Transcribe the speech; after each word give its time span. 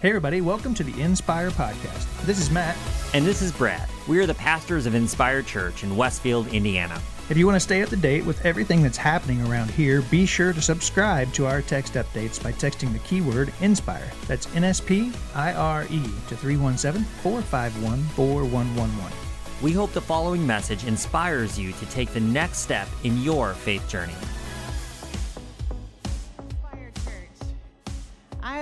Hey, 0.00 0.10
everybody, 0.10 0.40
welcome 0.40 0.74
to 0.74 0.84
the 0.84 1.02
Inspire 1.02 1.50
Podcast. 1.50 2.06
This 2.24 2.38
is 2.38 2.52
Matt. 2.52 2.76
And 3.14 3.26
this 3.26 3.42
is 3.42 3.50
Brad. 3.50 3.88
We 4.06 4.20
are 4.20 4.26
the 4.26 4.34
pastors 4.34 4.86
of 4.86 4.94
Inspire 4.94 5.42
Church 5.42 5.82
in 5.82 5.96
Westfield, 5.96 6.46
Indiana. 6.54 7.02
If 7.28 7.36
you 7.36 7.46
want 7.46 7.56
to 7.56 7.60
stay 7.60 7.82
up 7.82 7.88
to 7.88 7.96
date 7.96 8.24
with 8.24 8.46
everything 8.46 8.80
that's 8.80 8.96
happening 8.96 9.44
around 9.44 9.72
here, 9.72 10.02
be 10.02 10.24
sure 10.24 10.52
to 10.52 10.62
subscribe 10.62 11.32
to 11.32 11.46
our 11.46 11.62
text 11.62 11.94
updates 11.94 12.40
by 12.40 12.52
texting 12.52 12.92
the 12.92 13.00
keyword 13.00 13.52
INSPIRE. 13.60 14.08
That's 14.28 14.46
N 14.54 14.62
S 14.62 14.80
P 14.80 15.10
I 15.34 15.52
R 15.54 15.82
E 15.90 16.00
to 16.28 16.36
317 16.36 17.02
451 17.02 17.98
4111. 18.14 19.12
We 19.60 19.72
hope 19.72 19.90
the 19.90 20.00
following 20.00 20.46
message 20.46 20.84
inspires 20.84 21.58
you 21.58 21.72
to 21.72 21.86
take 21.86 22.10
the 22.10 22.20
next 22.20 22.58
step 22.58 22.86
in 23.02 23.20
your 23.20 23.52
faith 23.52 23.88
journey. 23.88 24.14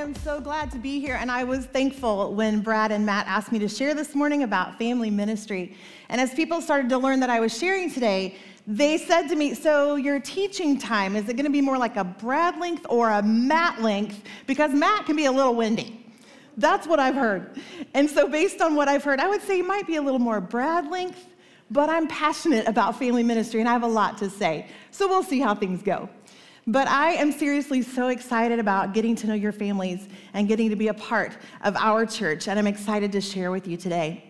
Am 0.07 0.15
so 0.15 0.41
glad 0.41 0.71
to 0.71 0.79
be 0.79 1.01
here, 1.01 1.17
and 1.17 1.33
I 1.33 1.43
was 1.43 1.67
thankful 1.67 2.33
when 2.33 2.61
Brad 2.61 2.93
and 2.93 3.05
Matt 3.05 3.27
asked 3.27 3.51
me 3.51 3.59
to 3.59 3.69
share 3.69 3.93
this 3.93 4.15
morning 4.15 4.45
about 4.45 4.79
family 4.79 5.11
ministry. 5.11 5.77
And 6.11 6.21
as 6.21 6.33
people 6.33 6.61
started 6.61 6.89
to 6.91 6.99
learn 6.99 7.19
that 7.19 7.31
I 7.31 7.41
was 7.41 7.59
sharing 7.59 7.91
today, 7.91 8.37
they 8.69 8.99
said 8.99 9.27
to 9.27 9.35
me, 9.35 9.53
So, 9.53 9.97
your 9.97 10.21
teaching 10.21 10.79
time, 10.79 11.17
is 11.17 11.29
it 11.29 11.35
going 11.35 11.47
to 11.47 11.51
be 11.51 11.61
more 11.61 11.77
like 11.77 11.97
a 11.97 12.05
Brad 12.05 12.57
length 12.61 12.87
or 12.89 13.11
a 13.11 13.21
Matt 13.21 13.83
length? 13.83 14.23
Because 14.47 14.71
Matt 14.73 15.07
can 15.07 15.17
be 15.17 15.25
a 15.25 15.33
little 15.33 15.57
windy. 15.57 16.07
That's 16.57 16.87
what 16.87 17.01
I've 17.01 17.17
heard. 17.17 17.61
And 17.93 18.09
so, 18.09 18.29
based 18.29 18.61
on 18.61 18.77
what 18.77 18.87
I've 18.87 19.03
heard, 19.03 19.19
I 19.19 19.27
would 19.27 19.43
say 19.43 19.59
it 19.59 19.67
might 19.67 19.89
be 19.89 19.97
a 19.97 20.03
little 20.03 20.21
more 20.21 20.41
Brad 20.41 20.89
length, 20.89 21.35
but 21.69 21.91
I'm 21.91 22.07
passionate 22.07 22.69
about 22.69 22.97
family 22.97 23.25
ministry 23.25 23.59
and 23.59 23.69
I 23.69 23.73
have 23.73 23.83
a 23.83 23.89
lot 23.89 24.19
to 24.19 24.31
say. 24.31 24.69
So, 24.93 25.09
we'll 25.09 25.25
see 25.25 25.41
how 25.41 25.57
things 25.57 25.83
go. 25.83 26.09
But 26.69 26.89
I 26.89 27.13
am 27.13 27.31
seriously 27.31 27.81
so 27.81 28.09
excited 28.09 28.59
about 28.59 28.93
getting 28.93 29.15
to 29.17 29.29
know 29.29 29.35
your 29.35 29.53
families 29.53 30.09
and 30.35 30.49
getting 30.49 30.69
to 30.71 30.75
be 30.75 30.89
a 30.89 30.95
part 30.95 31.37
of 31.63 31.77
our 31.77 32.05
church, 32.05 32.49
and 32.49 32.59
I'm 32.59 32.67
excited 32.67 33.13
to 33.13 33.21
share 33.21 33.53
with 33.53 33.69
you 33.69 33.77
today. 33.77 34.25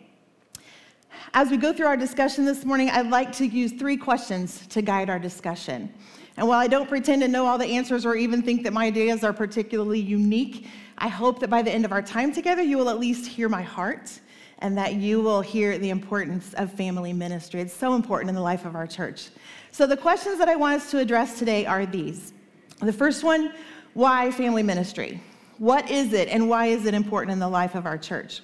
As 1.33 1.51
we 1.51 1.57
go 1.57 1.73
through 1.73 1.87
our 1.87 1.97
discussion 1.97 2.45
this 2.45 2.63
morning, 2.67 2.91
I'd 2.91 3.09
like 3.09 3.33
to 3.37 3.47
use 3.47 3.73
three 3.73 3.97
questions 3.97 4.67
to 4.67 4.83
guide 4.83 5.09
our 5.09 5.19
discussion. 5.19 5.93
And 6.37 6.47
while 6.47 6.61
I 6.61 6.67
don't 6.67 6.91
pretend 6.91 7.23
to 7.23 7.29
know 7.29 7.47
all 7.47 7.57
the 7.57 7.65
answers 7.65 8.05
or 8.05 8.15
even 8.17 8.43
think 8.43 8.65
that 8.65 8.75
my 8.75 8.87
ideas 8.87 9.25
are 9.25 9.33
particularly 9.33 10.01
unique, 10.01 10.67
I 10.99 11.09
hope 11.09 11.41
that 11.41 11.49
by 11.49 11.63
the 11.63 11.71
end 11.71 11.87
of 11.87 11.93
our 11.93 12.03
time 12.03 12.35
together, 12.35 12.61
you 12.61 12.77
will 12.77 12.91
at 12.91 13.01
least 13.01 13.27
hear 13.27 13.49
my 13.49 13.63
heart 13.63 14.21
and 14.61 14.77
that 14.79 14.95
you 14.95 15.21
will 15.21 15.41
hear 15.41 15.79
the 15.79 15.91
importance 15.91 16.55
of 16.55 16.73
family 16.73 17.13
ministry. 17.13 17.61
It's 17.61 17.75
so 17.75 17.95
important 17.95 18.29
in 18.29 18.35
the 18.35 18.41
life 18.41 18.65
of 18.65 18.75
our 18.75 18.87
church. 18.87 19.29
So, 19.71 19.87
the 19.87 19.97
questions 19.97 20.39
that 20.39 20.49
I 20.49 20.57
want 20.57 20.81
us 20.81 20.91
to 20.93 20.99
address 20.99 21.39
today 21.39 21.67
are 21.67 21.85
these. 21.85 22.33
The 22.81 22.93
first 22.93 23.25
one 23.25 23.53
why 23.95 24.31
family 24.31 24.63
ministry? 24.63 25.23
What 25.57 25.91
is 25.91 26.13
it 26.13 26.29
and 26.29 26.51
why 26.51 26.67
is 26.67 26.85
it 26.85 26.93
important 26.93 27.33
in 27.33 27.39
the 27.39 27.49
life 27.49 27.75
of 27.75 27.87
our 27.87 27.97
church? 27.97 28.43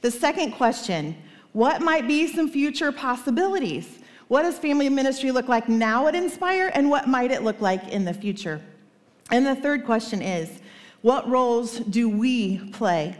The 0.00 0.10
second 0.10 0.52
question 0.52 1.16
what 1.52 1.82
might 1.82 2.08
be 2.08 2.26
some 2.26 2.48
future 2.48 2.90
possibilities? 2.92 3.98
What 4.28 4.42
does 4.42 4.58
family 4.58 4.88
ministry 4.88 5.30
look 5.30 5.48
like 5.48 5.68
now 5.68 6.06
at 6.06 6.14
Inspire, 6.14 6.70
and 6.72 6.88
what 6.88 7.06
might 7.06 7.30
it 7.30 7.42
look 7.42 7.60
like 7.60 7.88
in 7.88 8.04
the 8.04 8.14
future? 8.14 8.62
And 9.30 9.44
the 9.44 9.54
third 9.54 9.84
question 9.84 10.22
is 10.22 10.60
what 11.02 11.28
roles 11.28 11.80
do 11.80 12.08
we 12.08 12.58
play 12.70 13.16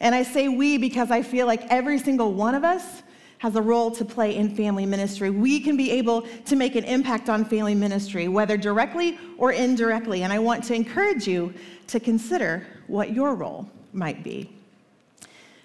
and 0.00 0.14
I 0.14 0.22
say 0.22 0.48
we 0.48 0.78
because 0.78 1.10
I 1.10 1.22
feel 1.22 1.46
like 1.46 1.62
every 1.70 1.98
single 1.98 2.32
one 2.32 2.54
of 2.54 2.64
us 2.64 3.02
has 3.38 3.56
a 3.56 3.62
role 3.62 3.90
to 3.90 4.04
play 4.04 4.36
in 4.36 4.54
family 4.56 4.86
ministry. 4.86 5.30
We 5.30 5.60
can 5.60 5.76
be 5.76 5.90
able 5.90 6.22
to 6.22 6.56
make 6.56 6.76
an 6.76 6.84
impact 6.84 7.28
on 7.28 7.44
family 7.44 7.74
ministry, 7.74 8.26
whether 8.28 8.56
directly 8.56 9.18
or 9.36 9.52
indirectly. 9.52 10.22
And 10.22 10.32
I 10.32 10.38
want 10.38 10.64
to 10.64 10.74
encourage 10.74 11.28
you 11.28 11.52
to 11.88 12.00
consider 12.00 12.66
what 12.86 13.12
your 13.12 13.34
role 13.34 13.68
might 13.92 14.24
be. 14.24 14.50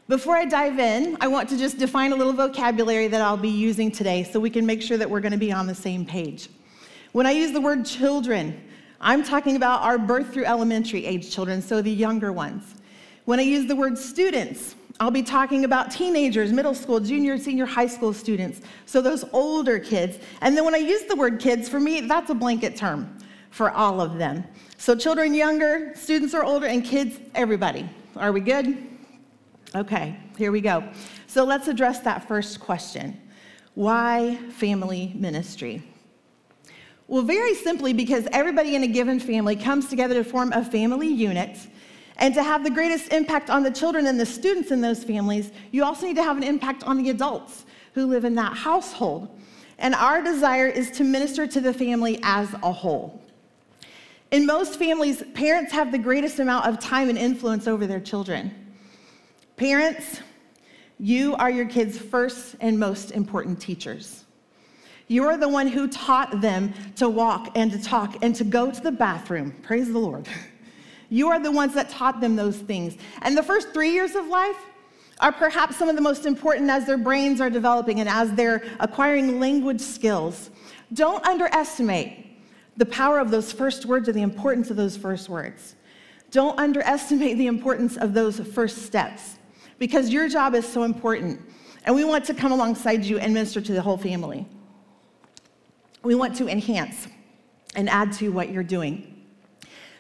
Before 0.10 0.36
I 0.36 0.46
dive 0.46 0.80
in, 0.80 1.18
I 1.22 1.28
want 1.28 1.48
to 1.50 1.58
just 1.58 1.78
define 1.78 2.12
a 2.12 2.16
little 2.16 2.34
vocabulary 2.34 3.08
that 3.08 3.22
I'll 3.22 3.38
be 3.38 3.48
using 3.48 3.92
today 3.92 4.24
so 4.24 4.40
we 4.40 4.50
can 4.50 4.66
make 4.66 4.82
sure 4.82 4.98
that 4.98 5.10
we're 5.10 5.20
going 5.20 5.32
to 5.32 5.38
be 5.38 5.52
on 5.52 5.68
the 5.68 5.76
same 5.76 6.06
page. 6.06 6.50
When 7.12 7.26
I 7.26 7.32
use 7.32 7.52
the 7.52 7.62
word 7.62 7.86
children, 7.86 8.62
I'm 9.00 9.24
talking 9.24 9.56
about 9.56 9.84
our 9.84 9.98
birth 9.98 10.34
through 10.34 10.46
elementary 10.46 11.06
age 11.06 11.32
children, 11.34 11.62
so 11.62 11.82
the 11.82 11.92
younger 11.92 12.34
ones. 12.34 12.76
When 13.30 13.40
I 13.40 13.44
use 13.44 13.68
the 13.68 13.76
word 13.76 13.96
students, 13.96 14.74
I'll 15.00 15.12
be 15.12 15.22
talking 15.22 15.64
about 15.64 15.92
teenagers, 15.92 16.52
middle 16.52 16.74
school, 16.74 17.00
junior, 17.00 17.38
senior 17.38 17.68
high 17.68 17.86
school 17.86 18.12
students, 18.12 18.62
so 18.88 19.02
those 19.02 19.24
older 19.34 19.78
kids. 19.78 20.18
And 20.42 20.58
then 20.58 20.66
when 20.66 20.74
I 20.74 20.80
use 20.80 21.04
the 21.04 21.16
word 21.16 21.40
kids, 21.40 21.70
for 21.70 21.80
me, 21.80 22.02
that's 22.02 22.32
a 22.32 22.34
blanket 22.34 22.76
term 22.76 23.20
for 23.52 23.70
all 23.70 24.02
of 24.02 24.18
them. 24.18 24.44
So 24.80 24.96
children 24.96 25.36
younger, 25.36 25.94
students 25.94 26.34
are 26.34 26.44
older, 26.44 26.66
and 26.66 26.84
kids, 26.84 27.20
everybody. 27.36 27.88
Are 28.16 28.32
we 28.32 28.40
good? 28.40 28.76
Okay, 29.76 30.18
here 30.36 30.52
we 30.52 30.60
go. 30.60 30.90
So 31.28 31.44
let's 31.44 31.68
address 31.68 32.00
that 32.00 32.28
first 32.28 32.60
question 32.60 33.16
Why 33.76 34.38
family 34.54 35.14
ministry? 35.16 35.84
Well, 37.08 37.22
very 37.22 37.54
simply, 37.54 37.94
because 37.94 38.28
everybody 38.32 38.76
in 38.76 38.82
a 38.82 38.88
given 38.88 39.20
family 39.20 39.56
comes 39.56 39.88
together 39.88 40.16
to 40.16 40.24
form 40.24 40.52
a 40.52 40.66
family 40.66 41.10
unit 41.10 41.60
and 42.20 42.34
to 42.34 42.44
have 42.44 42.64
the 42.64 42.70
greatest 42.70 43.12
impact 43.14 43.50
on 43.50 43.64
the 43.64 43.72
children 43.72 44.06
and 44.06 44.20
the 44.20 44.26
students 44.26 44.72
in 44.72 44.82
those 44.82 45.04
families, 45.04 45.52
you 45.72 45.84
also 45.84 46.06
need 46.06 46.18
to 46.18 46.24
have 46.24 46.38
an 46.38 46.44
impact 46.44 46.84
on 46.84 47.02
the 47.02 47.10
adults 47.10 47.66
who 47.94 48.06
live 48.06 48.26
in 48.26 48.36
that 48.36 48.56
household. 48.56 49.30
And 49.78 49.96
our 49.96 50.22
desire 50.22 50.68
is 50.68 50.92
to 50.92 51.06
minister 51.06 51.48
to 51.48 51.62
the 51.62 51.74
family 51.74 52.20
as 52.22 52.54
a 52.62 52.72
whole. 52.72 53.22
In 54.32 54.46
most 54.46 54.78
families, 54.78 55.24
parents 55.34 55.72
have 55.72 55.94
the 55.94 55.98
greatest 55.98 56.40
amount 56.40 56.68
of 56.68 56.78
time 56.80 57.10
and 57.10 57.18
influence 57.18 57.68
over 57.68 57.88
their 57.88 58.02
children. 58.02 58.54
Parents, 59.56 60.20
you 61.00 61.36
are 61.36 61.50
your 61.50 61.66
kids' 61.66 61.98
first 61.98 62.56
and 62.60 62.78
most 62.78 63.12
important 63.12 63.62
teachers. 63.62 64.26
You 65.08 65.26
are 65.26 65.38
the 65.38 65.50
one 65.50 65.68
who 65.68 65.88
taught 65.88 66.42
them 66.42 66.74
to 66.98 67.10
walk 67.10 67.52
and 67.56 67.72
to 67.72 67.82
talk 67.82 68.18
and 68.22 68.36
to 68.36 68.44
go 68.44 68.70
to 68.70 68.82
the 68.82 68.92
bathroom. 68.92 69.56
Praise 69.64 69.92
the 69.92 69.98
Lord. 69.98 70.28
You 71.10 71.30
are 71.30 71.40
the 71.40 71.52
ones 71.52 71.74
that 71.74 71.90
taught 71.90 72.22
them 72.22 72.36
those 72.36 72.58
things. 72.58 72.98
And 73.22 73.38
the 73.38 73.44
first 73.44 73.74
three 73.74 73.92
years 73.92 74.16
of 74.16 74.28
life 74.28 74.58
are 75.20 75.32
perhaps 75.32 75.76
some 75.76 75.90
of 75.90 75.96
the 75.96 76.02
most 76.02 76.26
important 76.26 76.70
as 76.70 76.86
their 76.86 76.98
brains 76.98 77.42
are 77.42 77.50
developing 77.50 78.00
and 78.00 78.08
as 78.08 78.32
they're 78.34 78.64
acquiring 78.80 79.40
language 79.40 79.82
skills. 79.82 80.50
Don't 80.94 81.26
underestimate 81.26 82.26
the 82.78 82.86
power 82.86 83.20
of 83.20 83.32
those 83.32 83.52
first 83.52 83.86
words 83.86 84.08
or 84.08 84.14
the 84.14 84.22
importance 84.22 84.70
of 84.70 84.78
those 84.78 84.96
first 84.96 85.28
words. 85.28 85.76
Don't 86.32 86.58
underestimate 86.60 87.38
the 87.38 87.48
importance 87.48 87.98
of 87.98 88.14
those 88.14 88.40
first 88.40 88.84
steps 88.84 89.38
because 89.80 90.10
your 90.10 90.30
job 90.30 90.56
is 90.56 90.68
so 90.68 90.84
important. 90.84 91.42
And 91.86 91.96
we 91.96 92.04
want 92.04 92.24
to 92.26 92.34
come 92.34 92.52
alongside 92.52 93.04
you 93.04 93.18
and 93.18 93.34
minister 93.34 93.62
to 93.62 93.74
the 93.74 93.82
whole 93.82 93.98
family. 93.98 94.46
We 96.04 96.16
want 96.16 96.36
to 96.38 96.48
enhance 96.48 97.08
and 97.76 97.90
add 97.90 98.14
to 98.14 98.30
what 98.30 98.52
you're 98.52 98.64
doing. 98.64 99.09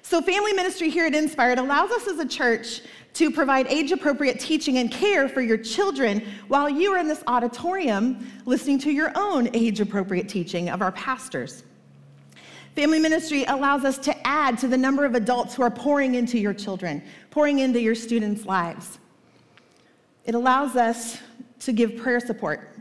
So, 0.09 0.23
family 0.23 0.53
ministry 0.53 0.89
here 0.89 1.05
at 1.05 1.13
Inspire 1.13 1.53
allows 1.53 1.91
us 1.91 2.07
as 2.07 2.17
a 2.17 2.27
church 2.27 2.81
to 3.13 3.29
provide 3.29 3.67
age 3.67 3.91
appropriate 3.91 4.39
teaching 4.39 4.79
and 4.79 4.89
care 4.89 5.29
for 5.29 5.39
your 5.39 5.55
children 5.55 6.25
while 6.47 6.67
you 6.67 6.91
are 6.93 6.97
in 6.97 7.07
this 7.07 7.23
auditorium 7.27 8.27
listening 8.47 8.79
to 8.79 8.91
your 8.91 9.11
own 9.13 9.55
age 9.55 9.81
appropriate 9.81 10.27
teaching 10.27 10.71
of 10.71 10.81
our 10.81 10.91
pastors. 10.93 11.61
Family 12.75 12.97
ministry 12.97 13.43
allows 13.43 13.85
us 13.85 13.99
to 13.99 14.27
add 14.27 14.57
to 14.57 14.67
the 14.67 14.79
number 14.79 15.05
of 15.05 15.13
adults 15.13 15.53
who 15.53 15.61
are 15.61 15.69
pouring 15.69 16.15
into 16.15 16.39
your 16.39 16.55
children, 16.55 17.03
pouring 17.29 17.59
into 17.59 17.79
your 17.79 17.93
students' 17.93 18.47
lives. 18.47 18.97
It 20.25 20.33
allows 20.33 20.75
us 20.75 21.19
to 21.59 21.71
give 21.71 21.97
prayer 21.97 22.19
support 22.19 22.75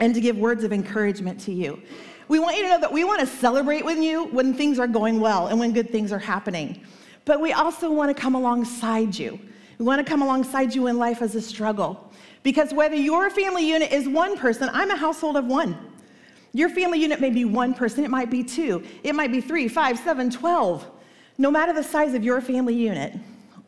and 0.00 0.12
to 0.12 0.20
give 0.20 0.36
words 0.36 0.64
of 0.64 0.72
encouragement 0.72 1.38
to 1.42 1.52
you. 1.52 1.80
We 2.28 2.38
want 2.38 2.56
you 2.56 2.62
to 2.62 2.68
know 2.70 2.80
that 2.80 2.92
we 2.92 3.04
want 3.04 3.20
to 3.20 3.26
celebrate 3.26 3.84
with 3.84 3.98
you 3.98 4.24
when 4.26 4.54
things 4.54 4.78
are 4.78 4.86
going 4.86 5.20
well 5.20 5.48
and 5.48 5.58
when 5.58 5.72
good 5.72 5.90
things 5.90 6.12
are 6.12 6.18
happening. 6.18 6.80
But 7.24 7.40
we 7.40 7.52
also 7.52 7.90
want 7.90 8.14
to 8.14 8.20
come 8.20 8.34
alongside 8.34 9.18
you. 9.18 9.38
We 9.78 9.84
want 9.84 10.04
to 10.04 10.08
come 10.08 10.22
alongside 10.22 10.74
you 10.74 10.82
when 10.82 10.98
life 10.98 11.22
is 11.22 11.34
a 11.34 11.40
struggle. 11.40 12.12
Because 12.42 12.72
whether 12.72 12.94
your 12.94 13.30
family 13.30 13.68
unit 13.68 13.92
is 13.92 14.08
one 14.08 14.36
person, 14.36 14.70
I'm 14.72 14.90
a 14.90 14.96
household 14.96 15.36
of 15.36 15.46
one. 15.46 15.76
Your 16.52 16.68
family 16.68 17.00
unit 17.00 17.20
may 17.20 17.30
be 17.30 17.44
one 17.44 17.74
person, 17.74 18.04
it 18.04 18.10
might 18.10 18.30
be 18.30 18.44
two, 18.44 18.84
it 19.02 19.14
might 19.14 19.32
be 19.32 19.40
three, 19.40 19.66
five, 19.66 19.98
seven, 19.98 20.30
twelve. 20.30 20.88
No 21.36 21.50
matter 21.50 21.72
the 21.72 21.82
size 21.82 22.14
of 22.14 22.22
your 22.22 22.40
family 22.40 22.74
unit, 22.74 23.14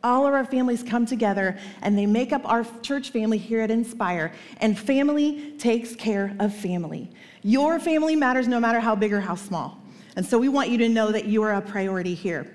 all 0.07 0.25
of 0.25 0.33
our 0.33 0.45
families 0.45 0.81
come 0.81 1.05
together 1.05 1.57
and 1.81 1.97
they 1.97 2.05
make 2.05 2.31
up 2.31 2.41
our 2.49 2.65
church 2.81 3.09
family 3.09 3.37
here 3.37 3.61
at 3.61 3.69
Inspire. 3.69 4.31
And 4.59 4.77
family 4.77 5.51
takes 5.57 5.95
care 5.95 6.35
of 6.39 6.55
family. 6.55 7.11
Your 7.43 7.79
family 7.79 8.15
matters 8.15 8.47
no 8.47 8.59
matter 8.59 8.79
how 8.79 8.95
big 8.95 9.13
or 9.13 9.21
how 9.21 9.35
small. 9.35 9.77
And 10.15 10.25
so 10.25 10.39
we 10.39 10.49
want 10.49 10.69
you 10.69 10.77
to 10.79 10.89
know 10.89 11.11
that 11.11 11.25
you 11.25 11.43
are 11.43 11.53
a 11.53 11.61
priority 11.61 12.15
here. 12.15 12.51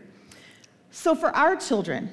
So 0.91 1.15
for 1.15 1.29
our 1.37 1.55
children, 1.57 2.11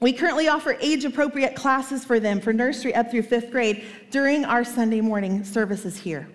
we 0.00 0.12
currently 0.12 0.48
offer 0.48 0.76
age 0.80 1.04
appropriate 1.04 1.54
classes 1.54 2.04
for 2.04 2.20
them 2.20 2.40
for 2.40 2.52
nursery 2.52 2.94
up 2.94 3.10
through 3.10 3.22
fifth 3.22 3.50
grade 3.50 3.84
during 4.10 4.44
our 4.44 4.64
Sunday 4.64 5.00
morning 5.00 5.44
services 5.44 5.96
here. 5.96 6.28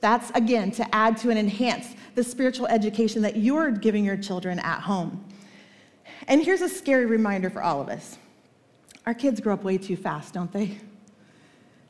That's 0.00 0.30
again 0.30 0.70
to 0.72 0.94
add 0.94 1.16
to 1.18 1.30
and 1.30 1.38
enhance 1.38 1.94
the 2.14 2.22
spiritual 2.22 2.66
education 2.68 3.22
that 3.22 3.36
you're 3.36 3.70
giving 3.70 4.04
your 4.04 4.16
children 4.16 4.58
at 4.60 4.80
home. 4.80 5.24
And 6.28 6.44
here's 6.44 6.60
a 6.60 6.68
scary 6.68 7.06
reminder 7.06 7.50
for 7.50 7.62
all 7.62 7.80
of 7.80 7.88
us 7.88 8.18
Our 9.06 9.14
kids 9.14 9.40
grow 9.40 9.54
up 9.54 9.64
way 9.64 9.78
too 9.78 9.96
fast, 9.96 10.34
don't 10.34 10.52
they? 10.52 10.78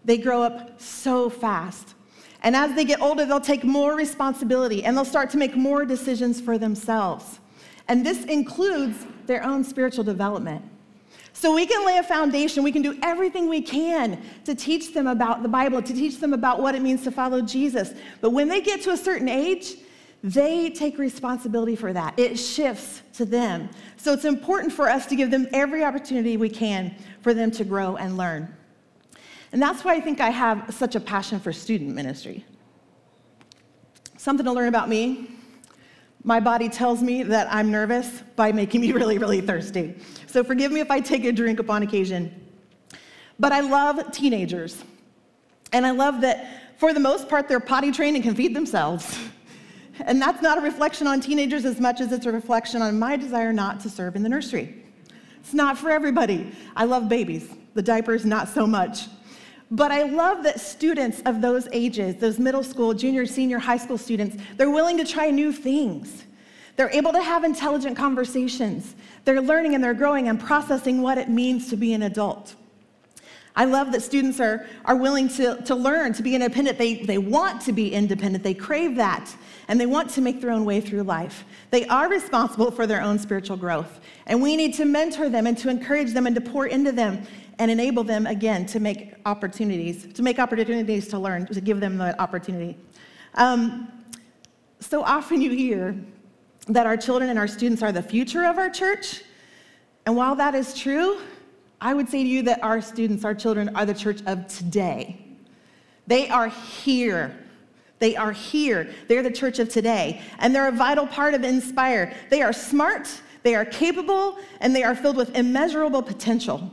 They 0.04 0.16
grow 0.16 0.42
up 0.42 0.80
so 0.80 1.28
fast. 1.28 1.94
And 2.42 2.54
as 2.54 2.74
they 2.76 2.84
get 2.84 3.00
older, 3.00 3.26
they'll 3.26 3.40
take 3.40 3.64
more 3.64 3.94
responsibility 3.96 4.84
and 4.84 4.96
they'll 4.96 5.04
start 5.04 5.28
to 5.30 5.36
make 5.36 5.56
more 5.56 5.84
decisions 5.84 6.40
for 6.40 6.56
themselves. 6.56 7.40
And 7.88 8.06
this 8.06 8.24
includes 8.24 9.04
their 9.26 9.42
own 9.42 9.64
spiritual 9.64 10.04
development. 10.04 10.64
So 11.32 11.54
we 11.54 11.66
can 11.66 11.84
lay 11.84 11.98
a 11.98 12.02
foundation, 12.02 12.62
we 12.62 12.72
can 12.72 12.82
do 12.82 12.98
everything 13.02 13.48
we 13.48 13.60
can 13.60 14.22
to 14.44 14.54
teach 14.54 14.94
them 14.94 15.08
about 15.08 15.42
the 15.42 15.48
Bible, 15.48 15.82
to 15.82 15.92
teach 15.92 16.18
them 16.18 16.32
about 16.32 16.60
what 16.60 16.74
it 16.74 16.82
means 16.82 17.02
to 17.04 17.10
follow 17.10 17.42
Jesus. 17.42 17.92
But 18.20 18.30
when 18.30 18.48
they 18.48 18.60
get 18.60 18.82
to 18.82 18.90
a 18.90 18.96
certain 18.96 19.28
age, 19.28 19.76
they 20.22 20.70
take 20.70 20.98
responsibility 20.98 21.76
for 21.76 21.92
that. 21.92 22.18
It 22.18 22.36
shifts 22.36 23.02
to 23.14 23.24
them. 23.24 23.70
So 23.96 24.12
it's 24.12 24.24
important 24.24 24.72
for 24.72 24.88
us 24.88 25.06
to 25.06 25.16
give 25.16 25.30
them 25.30 25.46
every 25.52 25.84
opportunity 25.84 26.36
we 26.36 26.48
can 26.48 26.94
for 27.20 27.34
them 27.34 27.50
to 27.52 27.64
grow 27.64 27.96
and 27.96 28.16
learn. 28.16 28.54
And 29.52 29.62
that's 29.62 29.84
why 29.84 29.94
I 29.94 30.00
think 30.00 30.20
I 30.20 30.30
have 30.30 30.74
such 30.74 30.94
a 30.96 31.00
passion 31.00 31.40
for 31.40 31.52
student 31.52 31.94
ministry. 31.94 32.44
Something 34.16 34.44
to 34.44 34.52
learn 34.52 34.68
about 34.68 34.88
me 34.88 35.38
my 36.24 36.40
body 36.40 36.68
tells 36.68 37.02
me 37.02 37.22
that 37.22 37.48
I'm 37.50 37.70
nervous 37.70 38.22
by 38.36 38.52
making 38.52 38.80
me 38.80 38.92
really, 38.98 39.18
really 39.18 39.40
thirsty. 39.40 39.94
So 40.26 40.44
forgive 40.44 40.72
me 40.72 40.80
if 40.80 40.90
I 40.90 41.00
take 41.00 41.24
a 41.24 41.32
drink 41.32 41.58
upon 41.58 41.82
occasion. 41.82 42.34
But 43.38 43.52
I 43.52 43.60
love 43.60 44.12
teenagers. 44.12 44.84
And 45.72 45.86
I 45.86 45.90
love 45.90 46.20
that 46.22 46.78
for 46.78 46.92
the 46.92 47.00
most 47.00 47.28
part, 47.28 47.48
they're 47.48 47.60
potty 47.60 47.92
trained 47.92 48.16
and 48.16 48.24
can 48.24 48.34
feed 48.34 48.54
themselves. 48.54 49.18
And 50.00 50.20
that's 50.20 50.42
not 50.42 50.58
a 50.58 50.60
reflection 50.60 51.06
on 51.06 51.20
teenagers 51.20 51.64
as 51.64 51.80
much 51.80 52.00
as 52.00 52.12
it's 52.12 52.26
a 52.26 52.32
reflection 52.32 52.82
on 52.82 52.98
my 52.98 53.16
desire 53.16 53.52
not 53.52 53.80
to 53.80 53.90
serve 53.90 54.16
in 54.16 54.22
the 54.22 54.28
nursery. 54.28 54.82
It's 55.40 55.54
not 55.54 55.78
for 55.78 55.90
everybody. 55.90 56.52
I 56.76 56.84
love 56.84 57.08
babies, 57.08 57.48
the 57.74 57.82
diapers, 57.82 58.24
not 58.24 58.48
so 58.48 58.66
much. 58.66 59.06
But 59.70 59.92
I 59.92 60.04
love 60.04 60.42
that 60.44 60.60
students 60.60 61.20
of 61.26 61.40
those 61.40 61.68
ages, 61.72 62.16
those 62.16 62.38
middle 62.38 62.62
school, 62.62 62.94
junior, 62.94 63.26
senior, 63.26 63.58
high 63.58 63.76
school 63.76 63.98
students, 63.98 64.36
they're 64.56 64.70
willing 64.70 64.96
to 64.98 65.04
try 65.04 65.30
new 65.30 65.52
things. 65.52 66.24
They're 66.76 66.90
able 66.90 67.12
to 67.12 67.22
have 67.22 67.44
intelligent 67.44 67.96
conversations. 67.96 68.94
They're 69.24 69.42
learning 69.42 69.74
and 69.74 69.82
they're 69.82 69.94
growing 69.94 70.28
and 70.28 70.40
processing 70.40 71.02
what 71.02 71.18
it 71.18 71.28
means 71.28 71.68
to 71.70 71.76
be 71.76 71.92
an 71.92 72.02
adult. 72.02 72.54
I 73.56 73.64
love 73.64 73.90
that 73.92 74.02
students 74.02 74.38
are, 74.38 74.66
are 74.84 74.94
willing 74.94 75.28
to, 75.30 75.60
to 75.62 75.74
learn, 75.74 76.12
to 76.14 76.22
be 76.22 76.36
independent. 76.36 76.78
They, 76.78 76.94
they 76.94 77.18
want 77.18 77.60
to 77.62 77.72
be 77.72 77.92
independent, 77.92 78.44
they 78.44 78.54
crave 78.54 78.94
that, 78.96 79.34
and 79.68 79.78
they 79.78 79.86
want 79.86 80.10
to 80.10 80.20
make 80.20 80.40
their 80.40 80.50
own 80.50 80.64
way 80.64 80.80
through 80.80 81.02
life. 81.02 81.44
They 81.70 81.86
are 81.86 82.08
responsible 82.08 82.70
for 82.70 82.86
their 82.86 83.02
own 83.02 83.18
spiritual 83.18 83.56
growth, 83.56 84.00
and 84.26 84.42
we 84.42 84.56
need 84.56 84.74
to 84.74 84.84
mentor 84.84 85.28
them 85.28 85.46
and 85.46 85.56
to 85.58 85.68
encourage 85.68 86.12
them 86.12 86.26
and 86.26 86.34
to 86.34 86.40
pour 86.40 86.66
into 86.66 86.90
them 86.90 87.22
and 87.58 87.70
enable 87.70 88.04
them 88.04 88.26
again 88.26 88.66
to 88.66 88.80
make 88.80 89.14
opportunities, 89.26 90.12
to 90.14 90.22
make 90.22 90.38
opportunities 90.38 91.08
to 91.08 91.18
learn, 91.18 91.46
to 91.46 91.60
give 91.60 91.80
them 91.80 91.98
the 91.98 92.20
opportunity. 92.20 92.76
Um, 93.34 93.92
so 94.80 95.02
often 95.02 95.40
you 95.40 95.50
hear 95.50 95.96
that 96.68 96.86
our 96.86 96.96
children 96.96 97.30
and 97.30 97.38
our 97.38 97.48
students 97.48 97.82
are 97.82 97.92
the 97.92 98.02
future 98.02 98.44
of 98.44 98.58
our 98.58 98.70
church. 98.70 99.22
And 100.06 100.16
while 100.16 100.36
that 100.36 100.54
is 100.54 100.74
true, 100.74 101.18
I 101.80 101.94
would 101.94 102.08
say 102.08 102.22
to 102.22 102.28
you 102.28 102.42
that 102.42 102.62
our 102.62 102.80
students, 102.80 103.24
our 103.24 103.34
children, 103.34 103.74
are 103.74 103.86
the 103.86 103.94
church 103.94 104.20
of 104.26 104.46
today. 104.48 105.24
They 106.06 106.28
are 106.28 106.48
here. 106.48 107.36
They 107.98 108.16
are 108.16 108.32
here. 108.32 108.88
They're 109.08 109.22
the 109.22 109.30
church 109.30 109.58
of 109.58 109.68
today. 109.68 110.22
And 110.38 110.54
they're 110.54 110.68
a 110.68 110.72
vital 110.72 111.06
part 111.06 111.34
of 111.34 111.44
Inspire. 111.44 112.14
They 112.30 112.42
are 112.42 112.52
smart, 112.52 113.08
they 113.42 113.54
are 113.54 113.64
capable, 113.64 114.38
and 114.60 114.74
they 114.74 114.82
are 114.82 114.94
filled 114.94 115.16
with 115.16 115.34
immeasurable 115.36 116.02
potential. 116.02 116.72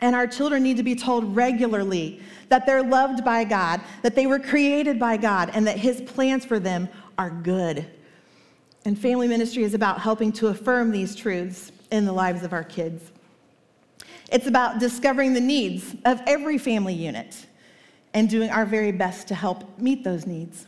And 0.00 0.16
our 0.16 0.26
children 0.26 0.62
need 0.62 0.78
to 0.78 0.82
be 0.82 0.94
told 0.94 1.36
regularly 1.36 2.22
that 2.48 2.66
they're 2.66 2.82
loved 2.82 3.24
by 3.24 3.44
God, 3.44 3.80
that 4.02 4.14
they 4.14 4.26
were 4.26 4.38
created 4.38 4.98
by 4.98 5.16
God, 5.16 5.50
and 5.52 5.66
that 5.66 5.78
His 5.78 6.00
plans 6.00 6.44
for 6.44 6.58
them 6.58 6.88
are 7.18 7.30
good. 7.30 7.86
And 8.84 8.98
family 8.98 9.28
ministry 9.28 9.62
is 9.62 9.74
about 9.74 10.00
helping 10.00 10.32
to 10.32 10.48
affirm 10.48 10.90
these 10.90 11.14
truths 11.14 11.70
in 11.90 12.06
the 12.06 12.12
lives 12.12 12.42
of 12.44 12.52
our 12.52 12.64
kids. 12.64 13.12
It's 14.32 14.46
about 14.46 14.78
discovering 14.78 15.34
the 15.34 15.40
needs 15.40 15.94
of 16.04 16.22
every 16.26 16.56
family 16.56 16.94
unit 16.94 17.46
and 18.14 18.28
doing 18.28 18.50
our 18.50 18.64
very 18.64 18.92
best 18.92 19.28
to 19.28 19.34
help 19.34 19.78
meet 19.78 20.04
those 20.04 20.26
needs. 20.26 20.66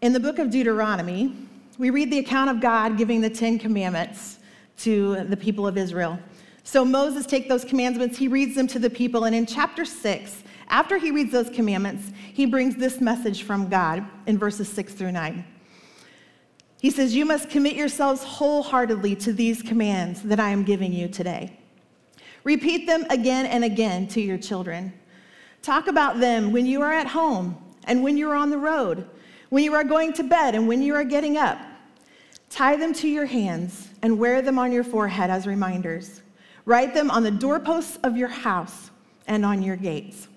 In 0.00 0.12
the 0.12 0.20
book 0.20 0.38
of 0.38 0.50
Deuteronomy, 0.50 1.34
we 1.78 1.90
read 1.90 2.10
the 2.10 2.18
account 2.18 2.50
of 2.50 2.60
God 2.60 2.98
giving 2.98 3.20
the 3.20 3.30
Ten 3.30 3.58
Commandments 3.58 4.38
to 4.78 5.24
the 5.24 5.36
people 5.36 5.66
of 5.66 5.78
Israel. 5.78 6.18
So 6.62 6.84
Moses 6.84 7.26
takes 7.26 7.48
those 7.48 7.64
commandments, 7.64 8.18
he 8.18 8.28
reads 8.28 8.54
them 8.54 8.66
to 8.68 8.78
the 8.78 8.90
people, 8.90 9.24
and 9.24 9.34
in 9.34 9.46
chapter 9.46 9.84
6, 9.84 10.42
after 10.68 10.98
he 10.98 11.10
reads 11.10 11.32
those 11.32 11.50
commandments, 11.50 12.10
he 12.32 12.46
brings 12.46 12.76
this 12.76 13.00
message 13.00 13.42
from 13.42 13.68
God 13.68 14.04
in 14.26 14.38
verses 14.38 14.68
6 14.68 14.94
through 14.94 15.12
9. 15.12 15.44
He 16.80 16.90
says, 16.90 17.14
You 17.14 17.24
must 17.24 17.50
commit 17.50 17.76
yourselves 17.76 18.22
wholeheartedly 18.22 19.16
to 19.16 19.32
these 19.32 19.62
commands 19.62 20.22
that 20.22 20.40
I 20.40 20.50
am 20.50 20.64
giving 20.64 20.92
you 20.92 21.08
today. 21.08 21.58
Repeat 22.44 22.86
them 22.86 23.06
again 23.08 23.46
and 23.46 23.64
again 23.64 24.06
to 24.08 24.20
your 24.20 24.36
children. 24.38 24.92
Talk 25.64 25.86
about 25.86 26.20
them 26.20 26.52
when 26.52 26.66
you 26.66 26.82
are 26.82 26.92
at 26.92 27.06
home 27.06 27.56
and 27.84 28.02
when 28.02 28.18
you 28.18 28.30
are 28.30 28.34
on 28.34 28.50
the 28.50 28.58
road, 28.58 29.08
when 29.48 29.64
you 29.64 29.72
are 29.74 29.82
going 29.82 30.12
to 30.12 30.22
bed 30.22 30.54
and 30.54 30.68
when 30.68 30.82
you 30.82 30.94
are 30.94 31.04
getting 31.04 31.38
up. 31.38 31.58
Tie 32.50 32.76
them 32.76 32.92
to 32.92 33.08
your 33.08 33.24
hands 33.24 33.88
and 34.02 34.18
wear 34.18 34.42
them 34.42 34.58
on 34.58 34.72
your 34.72 34.84
forehead 34.84 35.30
as 35.30 35.46
reminders. 35.46 36.20
Write 36.66 36.92
them 36.92 37.10
on 37.10 37.22
the 37.22 37.30
doorposts 37.30 37.98
of 38.04 38.14
your 38.14 38.28
house 38.28 38.90
and 39.26 39.42
on 39.42 39.62
your 39.62 39.76
gates. 39.76 40.28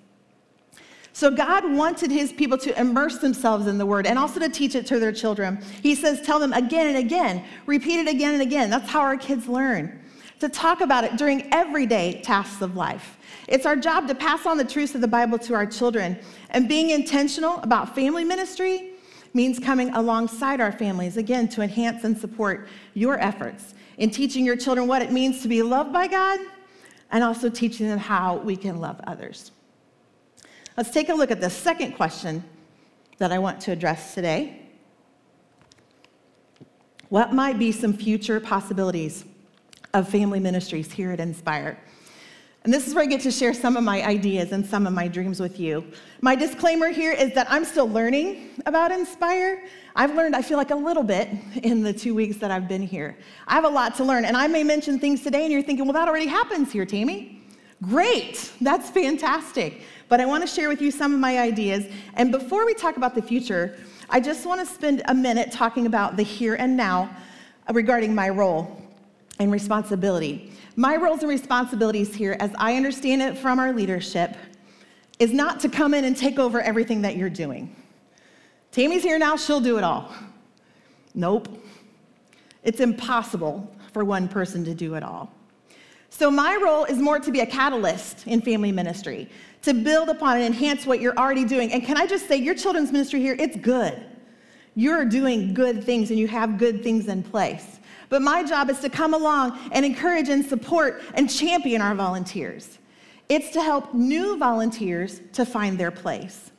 So, 1.11 1.29
God 1.29 1.69
wanted 1.73 2.09
his 2.09 2.31
people 2.31 2.57
to 2.59 2.79
immerse 2.79 3.17
themselves 3.17 3.67
in 3.67 3.77
the 3.77 3.85
word 3.85 4.07
and 4.07 4.17
also 4.17 4.39
to 4.39 4.47
teach 4.47 4.75
it 4.75 4.85
to 4.87 4.99
their 4.99 5.11
children. 5.11 5.61
He 5.83 5.93
says, 5.93 6.21
Tell 6.21 6.39
them 6.39 6.53
again 6.53 6.87
and 6.87 6.97
again, 6.97 7.43
repeat 7.65 7.99
it 7.99 8.07
again 8.07 8.33
and 8.33 8.41
again. 8.41 8.69
That's 8.69 8.89
how 8.89 9.01
our 9.01 9.17
kids 9.17 9.49
learn. 9.49 9.99
To 10.39 10.49
talk 10.49 10.81
about 10.81 11.03
it 11.03 11.17
during 11.17 11.51
everyday 11.51 12.21
tasks 12.21 12.61
of 12.61 12.75
life. 12.75 13.17
It's 13.47 13.65
our 13.65 13.75
job 13.75 14.07
to 14.07 14.13
pass 14.13 14.45
on 14.45 14.57
the 14.57 14.65
truths 14.65 14.93
of 14.93 15.01
the 15.01 15.07
Bible 15.07 15.39
to 15.39 15.55
our 15.55 15.65
children. 15.65 16.19
And 16.51 16.69
being 16.69 16.91
intentional 16.91 17.59
about 17.61 17.95
family 17.95 18.23
ministry 18.23 18.91
means 19.33 19.57
coming 19.57 19.89
alongside 19.95 20.61
our 20.61 20.71
families, 20.71 21.17
again, 21.17 21.47
to 21.49 21.61
enhance 21.61 22.03
and 22.03 22.17
support 22.17 22.67
your 22.93 23.19
efforts 23.19 23.73
in 23.97 24.11
teaching 24.11 24.45
your 24.45 24.55
children 24.55 24.87
what 24.87 25.01
it 25.01 25.11
means 25.11 25.41
to 25.41 25.47
be 25.47 25.63
loved 25.63 25.91
by 25.91 26.07
God 26.07 26.39
and 27.11 27.23
also 27.23 27.49
teaching 27.49 27.87
them 27.87 27.97
how 27.99 28.37
we 28.37 28.55
can 28.55 28.79
love 28.79 28.99
others. 29.07 29.51
Let's 30.75 30.91
take 30.91 31.09
a 31.09 31.13
look 31.13 31.31
at 31.31 31.41
the 31.41 31.49
second 31.49 31.93
question 31.93 32.43
that 33.17 33.31
I 33.31 33.39
want 33.39 33.59
to 33.61 33.71
address 33.71 34.13
today. 34.13 34.61
What 37.09 37.33
might 37.33 37.57
be 37.57 37.71
some 37.71 37.93
future 37.93 38.39
possibilities 38.39 39.25
of 39.97 40.07
family 40.07 40.39
ministries 40.39 40.91
here 40.91 41.11
at 41.11 41.19
Inspire? 41.19 41.77
And 42.63 42.73
this 42.73 42.85
is 42.85 42.93
where 42.93 43.03
I 43.05 43.07
get 43.07 43.21
to 43.21 43.31
share 43.31 43.53
some 43.53 43.77
of 43.77 43.83
my 43.85 44.03
ideas 44.03 44.51
and 44.51 44.65
some 44.65 44.85
of 44.85 44.91
my 44.91 45.07
dreams 45.07 45.39
with 45.39 45.57
you. 45.57 45.85
My 46.19 46.35
disclaimer 46.35 46.89
here 46.89 47.13
is 47.13 47.33
that 47.33 47.47
I'm 47.49 47.63
still 47.63 47.87
learning 47.87 48.49
about 48.65 48.91
Inspire. 48.91 49.63
I've 49.95 50.13
learned, 50.15 50.35
I 50.35 50.41
feel 50.41 50.57
like, 50.57 50.71
a 50.71 50.75
little 50.75 51.03
bit 51.03 51.29
in 51.63 51.81
the 51.81 51.93
two 51.93 52.13
weeks 52.13 52.35
that 52.37 52.51
I've 52.51 52.67
been 52.67 52.81
here. 52.81 53.17
I 53.47 53.53
have 53.53 53.63
a 53.63 53.69
lot 53.69 53.95
to 53.95 54.03
learn, 54.03 54.25
and 54.25 54.35
I 54.35 54.47
may 54.47 54.63
mention 54.63 54.99
things 54.99 55.23
today, 55.23 55.43
and 55.43 55.53
you're 55.53 55.61
thinking, 55.61 55.85
well, 55.85 55.93
that 55.93 56.09
already 56.09 56.25
happens 56.25 56.71
here, 56.71 56.85
Tami. 56.85 57.39
Great, 57.83 58.51
that's 58.59 58.89
fantastic. 58.89 59.83
But 60.09 60.19
I 60.19 60.25
want 60.25 60.45
to 60.45 60.47
share 60.47 60.67
with 60.67 60.81
you 60.81 60.91
some 60.91 61.13
of 61.13 61.21
my 61.21 61.39
ideas. 61.39 61.85
And 62.15 62.33
before 62.33 62.65
we 62.65 62.73
talk 62.73 62.97
about 62.97 63.15
the 63.15 63.21
future, 63.21 63.77
I 64.09 64.19
just 64.19 64.45
want 64.45 64.59
to 64.59 64.65
spend 64.65 65.03
a 65.05 65.13
minute 65.13 65.53
talking 65.53 65.85
about 65.85 66.17
the 66.17 66.23
here 66.23 66.55
and 66.55 66.75
now 66.75 67.09
regarding 67.71 68.13
my 68.13 68.27
role 68.27 68.86
and 69.39 69.51
responsibility. 69.51 70.51
My 70.75 70.95
roles 70.95 71.21
and 71.21 71.29
responsibilities 71.29 72.13
here, 72.13 72.37
as 72.39 72.51
I 72.57 72.75
understand 72.75 73.21
it 73.21 73.37
from 73.37 73.59
our 73.59 73.73
leadership, 73.73 74.35
is 75.19 75.33
not 75.33 75.59
to 75.61 75.69
come 75.69 75.93
in 75.93 76.05
and 76.05 76.15
take 76.15 76.39
over 76.39 76.61
everything 76.61 77.01
that 77.01 77.17
you're 77.17 77.29
doing. 77.29 77.75
Tami's 78.71 79.03
here 79.03 79.17
now, 79.17 79.35
she'll 79.35 79.61
do 79.61 79.77
it 79.77 79.83
all. 79.83 80.11
Nope. 81.15 81.47
It's 82.63 82.79
impossible 82.79 83.73
for 83.93 84.03
one 84.03 84.27
person 84.27 84.63
to 84.65 84.75
do 84.75 84.95
it 84.95 85.03
all. 85.03 85.31
So, 86.09 86.31
my 86.31 86.55
role 86.55 86.85
is 86.85 86.99
more 86.99 87.19
to 87.19 87.31
be 87.31 87.41
a 87.41 87.45
catalyst 87.45 88.27
in 88.27 88.41
family 88.41 88.71
ministry, 88.71 89.29
to 89.63 89.73
build 89.73 90.09
upon 90.09 90.37
and 90.37 90.45
enhance 90.45 90.85
what 90.85 91.01
you're 91.01 91.17
already 91.17 91.45
doing. 91.45 91.71
And 91.73 91.83
can 91.83 91.97
I 91.97 92.05
just 92.05 92.27
say, 92.27 92.37
your 92.37 92.55
children's 92.55 92.91
ministry 92.91 93.19
here, 93.19 93.35
it's 93.37 93.57
good. 93.57 94.03
You're 94.75 95.05
doing 95.05 95.53
good 95.53 95.83
things 95.83 96.09
and 96.09 96.19
you 96.19 96.27
have 96.27 96.57
good 96.57 96.83
things 96.83 97.07
in 97.07 97.23
place. 97.23 97.76
But 98.09 98.21
my 98.21 98.43
job 98.43 98.69
is 98.69 98.79
to 98.79 98.89
come 98.89 99.13
along 99.13 99.59
and 99.71 99.85
encourage 99.85 100.29
and 100.29 100.45
support 100.45 101.01
and 101.13 101.29
champion 101.29 101.81
our 101.81 101.95
volunteers. 101.95 102.77
It's 103.29 103.51
to 103.51 103.61
help 103.61 103.93
new 103.93 104.37
volunteers 104.37 105.21
to 105.33 105.45
find 105.45 105.77
their 105.77 105.91
place. 105.91 106.51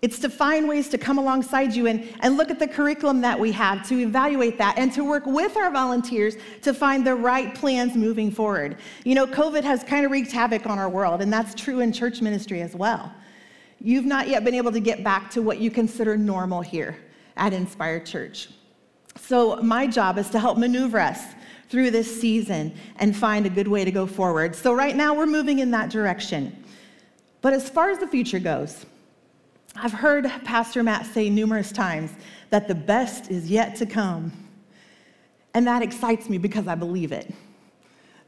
It's 0.00 0.20
to 0.20 0.30
find 0.30 0.68
ways 0.68 0.88
to 0.90 0.98
come 0.98 1.18
alongside 1.18 1.74
you 1.74 1.88
and, 1.88 2.08
and 2.20 2.36
look 2.36 2.50
at 2.50 2.60
the 2.60 2.68
curriculum 2.68 3.20
that 3.22 3.38
we 3.38 3.50
have, 3.52 3.86
to 3.88 3.98
evaluate 3.98 4.56
that, 4.58 4.78
and 4.78 4.92
to 4.92 5.02
work 5.02 5.26
with 5.26 5.56
our 5.56 5.72
volunteers 5.72 6.36
to 6.62 6.72
find 6.72 7.04
the 7.04 7.16
right 7.16 7.52
plans 7.52 7.96
moving 7.96 8.30
forward. 8.30 8.76
You 9.04 9.16
know, 9.16 9.26
COVID 9.26 9.64
has 9.64 9.82
kind 9.82 10.04
of 10.04 10.12
wreaked 10.12 10.30
havoc 10.30 10.66
on 10.66 10.78
our 10.78 10.88
world, 10.88 11.20
and 11.20 11.32
that's 11.32 11.52
true 11.52 11.80
in 11.80 11.92
church 11.92 12.20
ministry 12.20 12.60
as 12.60 12.76
well. 12.76 13.12
You've 13.80 14.04
not 14.04 14.28
yet 14.28 14.44
been 14.44 14.54
able 14.54 14.70
to 14.70 14.80
get 14.80 15.02
back 15.02 15.30
to 15.30 15.42
what 15.42 15.58
you 15.58 15.70
consider 15.70 16.16
normal 16.16 16.60
here 16.60 16.96
at 17.36 17.52
Inspire 17.52 17.98
Church. 17.98 18.50
So, 19.20 19.56
my 19.56 19.86
job 19.86 20.18
is 20.18 20.30
to 20.30 20.38
help 20.38 20.58
maneuver 20.58 20.98
us 20.98 21.22
through 21.68 21.90
this 21.90 22.20
season 22.20 22.74
and 22.96 23.14
find 23.14 23.44
a 23.44 23.50
good 23.50 23.68
way 23.68 23.84
to 23.84 23.90
go 23.90 24.06
forward. 24.06 24.56
So, 24.56 24.72
right 24.72 24.96
now, 24.96 25.14
we're 25.14 25.26
moving 25.26 25.58
in 25.58 25.70
that 25.72 25.90
direction. 25.90 26.64
But 27.40 27.52
as 27.52 27.68
far 27.68 27.90
as 27.90 27.98
the 27.98 28.06
future 28.06 28.38
goes, 28.38 28.86
I've 29.76 29.92
heard 29.92 30.24
Pastor 30.44 30.82
Matt 30.82 31.06
say 31.06 31.30
numerous 31.30 31.70
times 31.70 32.12
that 32.50 32.68
the 32.68 32.74
best 32.74 33.30
is 33.30 33.50
yet 33.50 33.76
to 33.76 33.86
come. 33.86 34.32
And 35.54 35.66
that 35.66 35.82
excites 35.82 36.28
me 36.28 36.38
because 36.38 36.66
I 36.66 36.74
believe 36.74 37.12
it. 37.12 37.32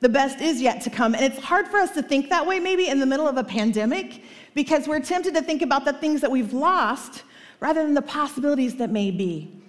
The 0.00 0.08
best 0.08 0.40
is 0.40 0.62
yet 0.62 0.80
to 0.82 0.90
come. 0.90 1.14
And 1.14 1.24
it's 1.24 1.38
hard 1.38 1.68
for 1.68 1.78
us 1.78 1.90
to 1.92 2.02
think 2.02 2.30
that 2.30 2.46
way, 2.46 2.58
maybe 2.58 2.88
in 2.88 3.00
the 3.00 3.06
middle 3.06 3.28
of 3.28 3.36
a 3.36 3.44
pandemic, 3.44 4.22
because 4.54 4.88
we're 4.88 5.00
tempted 5.00 5.34
to 5.34 5.42
think 5.42 5.62
about 5.62 5.84
the 5.84 5.92
things 5.92 6.20
that 6.22 6.30
we've 6.30 6.52
lost 6.52 7.24
rather 7.60 7.82
than 7.82 7.94
the 7.94 8.02
possibilities 8.02 8.76
that 8.76 8.90
may 8.90 9.10
be. 9.10 9.59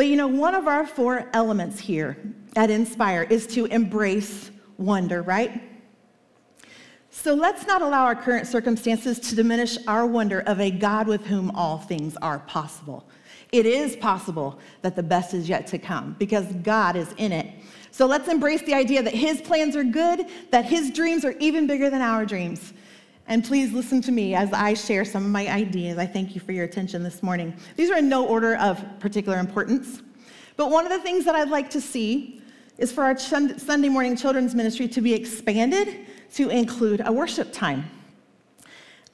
But 0.00 0.06
you 0.06 0.16
know, 0.16 0.28
one 0.28 0.54
of 0.54 0.66
our 0.66 0.86
four 0.86 1.28
elements 1.34 1.78
here 1.78 2.16
at 2.56 2.70
Inspire 2.70 3.24
is 3.24 3.46
to 3.48 3.66
embrace 3.66 4.50
wonder, 4.78 5.20
right? 5.20 5.62
So 7.10 7.34
let's 7.34 7.66
not 7.66 7.82
allow 7.82 8.06
our 8.06 8.14
current 8.14 8.46
circumstances 8.46 9.18
to 9.18 9.34
diminish 9.34 9.76
our 9.86 10.06
wonder 10.06 10.40
of 10.46 10.58
a 10.58 10.70
God 10.70 11.06
with 11.06 11.26
whom 11.26 11.50
all 11.50 11.76
things 11.76 12.16
are 12.22 12.38
possible. 12.38 13.06
It 13.52 13.66
is 13.66 13.94
possible 13.94 14.58
that 14.80 14.96
the 14.96 15.02
best 15.02 15.34
is 15.34 15.50
yet 15.50 15.66
to 15.66 15.76
come 15.76 16.16
because 16.18 16.46
God 16.62 16.96
is 16.96 17.12
in 17.18 17.30
it. 17.30 17.54
So 17.90 18.06
let's 18.06 18.28
embrace 18.28 18.62
the 18.62 18.72
idea 18.72 19.02
that 19.02 19.14
His 19.14 19.42
plans 19.42 19.76
are 19.76 19.84
good, 19.84 20.24
that 20.50 20.64
His 20.64 20.90
dreams 20.90 21.26
are 21.26 21.34
even 21.40 21.66
bigger 21.66 21.90
than 21.90 22.00
our 22.00 22.24
dreams. 22.24 22.72
And 23.30 23.44
please 23.44 23.72
listen 23.72 24.02
to 24.02 24.10
me 24.10 24.34
as 24.34 24.52
I 24.52 24.74
share 24.74 25.04
some 25.04 25.24
of 25.24 25.30
my 25.30 25.46
ideas. 25.46 25.98
I 25.98 26.06
thank 26.06 26.34
you 26.34 26.40
for 26.40 26.50
your 26.50 26.64
attention 26.64 27.04
this 27.04 27.22
morning. 27.22 27.54
These 27.76 27.88
are 27.88 27.98
in 27.98 28.08
no 28.08 28.26
order 28.26 28.56
of 28.56 28.84
particular 28.98 29.38
importance. 29.38 30.02
But 30.56 30.72
one 30.72 30.84
of 30.84 30.90
the 30.90 30.98
things 30.98 31.24
that 31.26 31.36
I'd 31.36 31.48
like 31.48 31.70
to 31.70 31.80
see 31.80 32.42
is 32.76 32.90
for 32.90 33.04
our 33.04 33.16
Sunday 33.16 33.88
morning 33.88 34.16
children's 34.16 34.56
ministry 34.56 34.88
to 34.88 35.00
be 35.00 35.14
expanded 35.14 36.06
to 36.34 36.48
include 36.48 37.02
a 37.04 37.12
worship 37.12 37.52
time. 37.52 37.88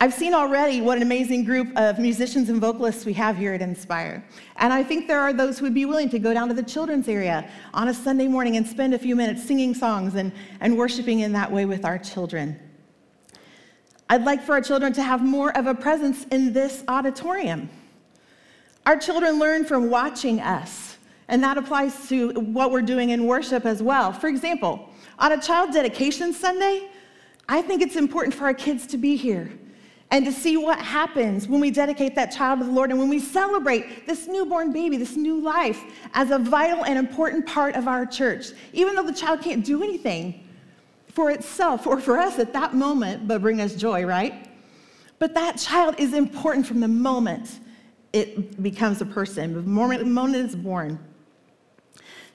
I've 0.01 0.15
seen 0.15 0.33
already 0.33 0.81
what 0.81 0.97
an 0.97 1.03
amazing 1.03 1.45
group 1.45 1.77
of 1.77 1.99
musicians 1.99 2.49
and 2.49 2.59
vocalists 2.59 3.05
we 3.05 3.13
have 3.13 3.37
here 3.37 3.53
at 3.53 3.61
Inspire. 3.61 4.25
And 4.57 4.73
I 4.73 4.83
think 4.83 5.09
there 5.09 5.21
are 5.21 5.35
those 5.35 5.59
who 5.59 5.67
would 5.67 5.75
be 5.75 5.85
willing 5.85 6.09
to 6.09 6.19
go 6.19 6.33
down 6.33 6.49
to 6.49 6.55
the 6.55 6.63
children's 6.63 7.07
area 7.09 7.51
on 7.75 7.89
a 7.89 7.95
Sunday 7.95 8.29
morning 8.29 8.57
and 8.57 8.67
spend 8.67 8.95
a 8.95 8.99
few 8.99 9.15
minutes 9.15 9.45
singing 9.45 9.75
songs 9.75 10.15
and, 10.15 10.33
and 10.61 10.79
worshiping 10.79 11.21
in 11.21 11.33
that 11.33 11.53
way 11.53 11.67
with 11.67 11.85
our 11.85 11.99
children. 11.99 12.59
I'd 14.09 14.25
like 14.25 14.43
for 14.43 14.53
our 14.53 14.61
children 14.61 14.93
to 14.95 15.03
have 15.03 15.23
more 15.23 15.57
of 15.57 15.67
a 15.67 15.75
presence 15.75 16.25
in 16.31 16.53
this 16.53 16.85
auditorium. 16.87 17.69
Our 18.85 18.97
children 18.97 19.41
learn 19.41 19.65
from 19.65 19.91
watching 19.91 20.41
us, 20.41 20.97
and 21.27 21.43
that 21.43 21.59
applies 21.59 22.09
to 22.09 22.31
what 22.35 22.71
we're 22.71 22.83
doing 22.83 23.11
in 23.11 23.27
worship 23.27 23.67
as 23.67 23.83
well. 23.83 24.13
For 24.13 24.29
example, 24.29 24.91
on 25.19 25.33
a 25.33 25.41
child 25.41 25.73
dedication 25.73 26.33
Sunday, 26.33 26.89
I 27.49 27.63
think 27.63 27.83
it's 27.83 27.97
important 27.97 28.33
for 28.33 28.45
our 28.45 28.55
kids 28.55 28.87
to 28.89 28.97
be 28.97 29.17
here 29.17 29.51
and 30.13 30.25
to 30.25 30.31
see 30.31 30.57
what 30.57 30.79
happens 30.79 31.49
when 31.49 31.61
we 31.61 31.73
dedicate 31.73 32.15
that 32.15 32.31
child 32.31 32.61
to 32.61 32.65
the 32.65 32.71
Lord 32.71 32.91
and 32.91 33.01
when 33.01 33.09
we 33.09 33.19
celebrate 33.19 34.07
this 34.07 34.29
newborn 34.29 34.73
baby, 34.73 34.97
this 34.97 35.17
new 35.17 35.41
life, 35.41 35.83
as 36.15 36.31
a 36.31 36.39
vital 36.39 36.85
and 36.85 36.97
important 36.97 37.45
part 37.45 37.75
of 37.75 37.89
our 37.89 38.07
church. 38.07 38.53
Even 38.73 38.95
though 38.95 39.03
the 39.03 39.13
child 39.13 39.41
can't 39.41 39.65
do 39.65 39.83
anything 39.83 40.46
for 41.17 41.31
itself 41.31 41.87
or 41.87 41.99
for 41.99 42.19
us 42.19 42.39
at 42.39 42.53
that 42.53 42.75
moment, 42.75 43.27
but 43.27 43.41
bring 43.41 43.59
us 43.63 43.75
joy, 43.75 44.05
right? 44.05 44.51
But 45.19 45.33
that 45.33 45.57
child 45.57 45.95
is 45.99 46.13
important 46.13 46.67
from 46.67 46.81
the 46.81 46.89
moment 46.89 47.59
it 48.13 48.63
becomes 48.63 49.01
a 49.01 49.07
person, 49.07 49.55
the 49.55 49.63
moment 49.63 50.37
it's 50.37 50.55
born. 50.55 50.99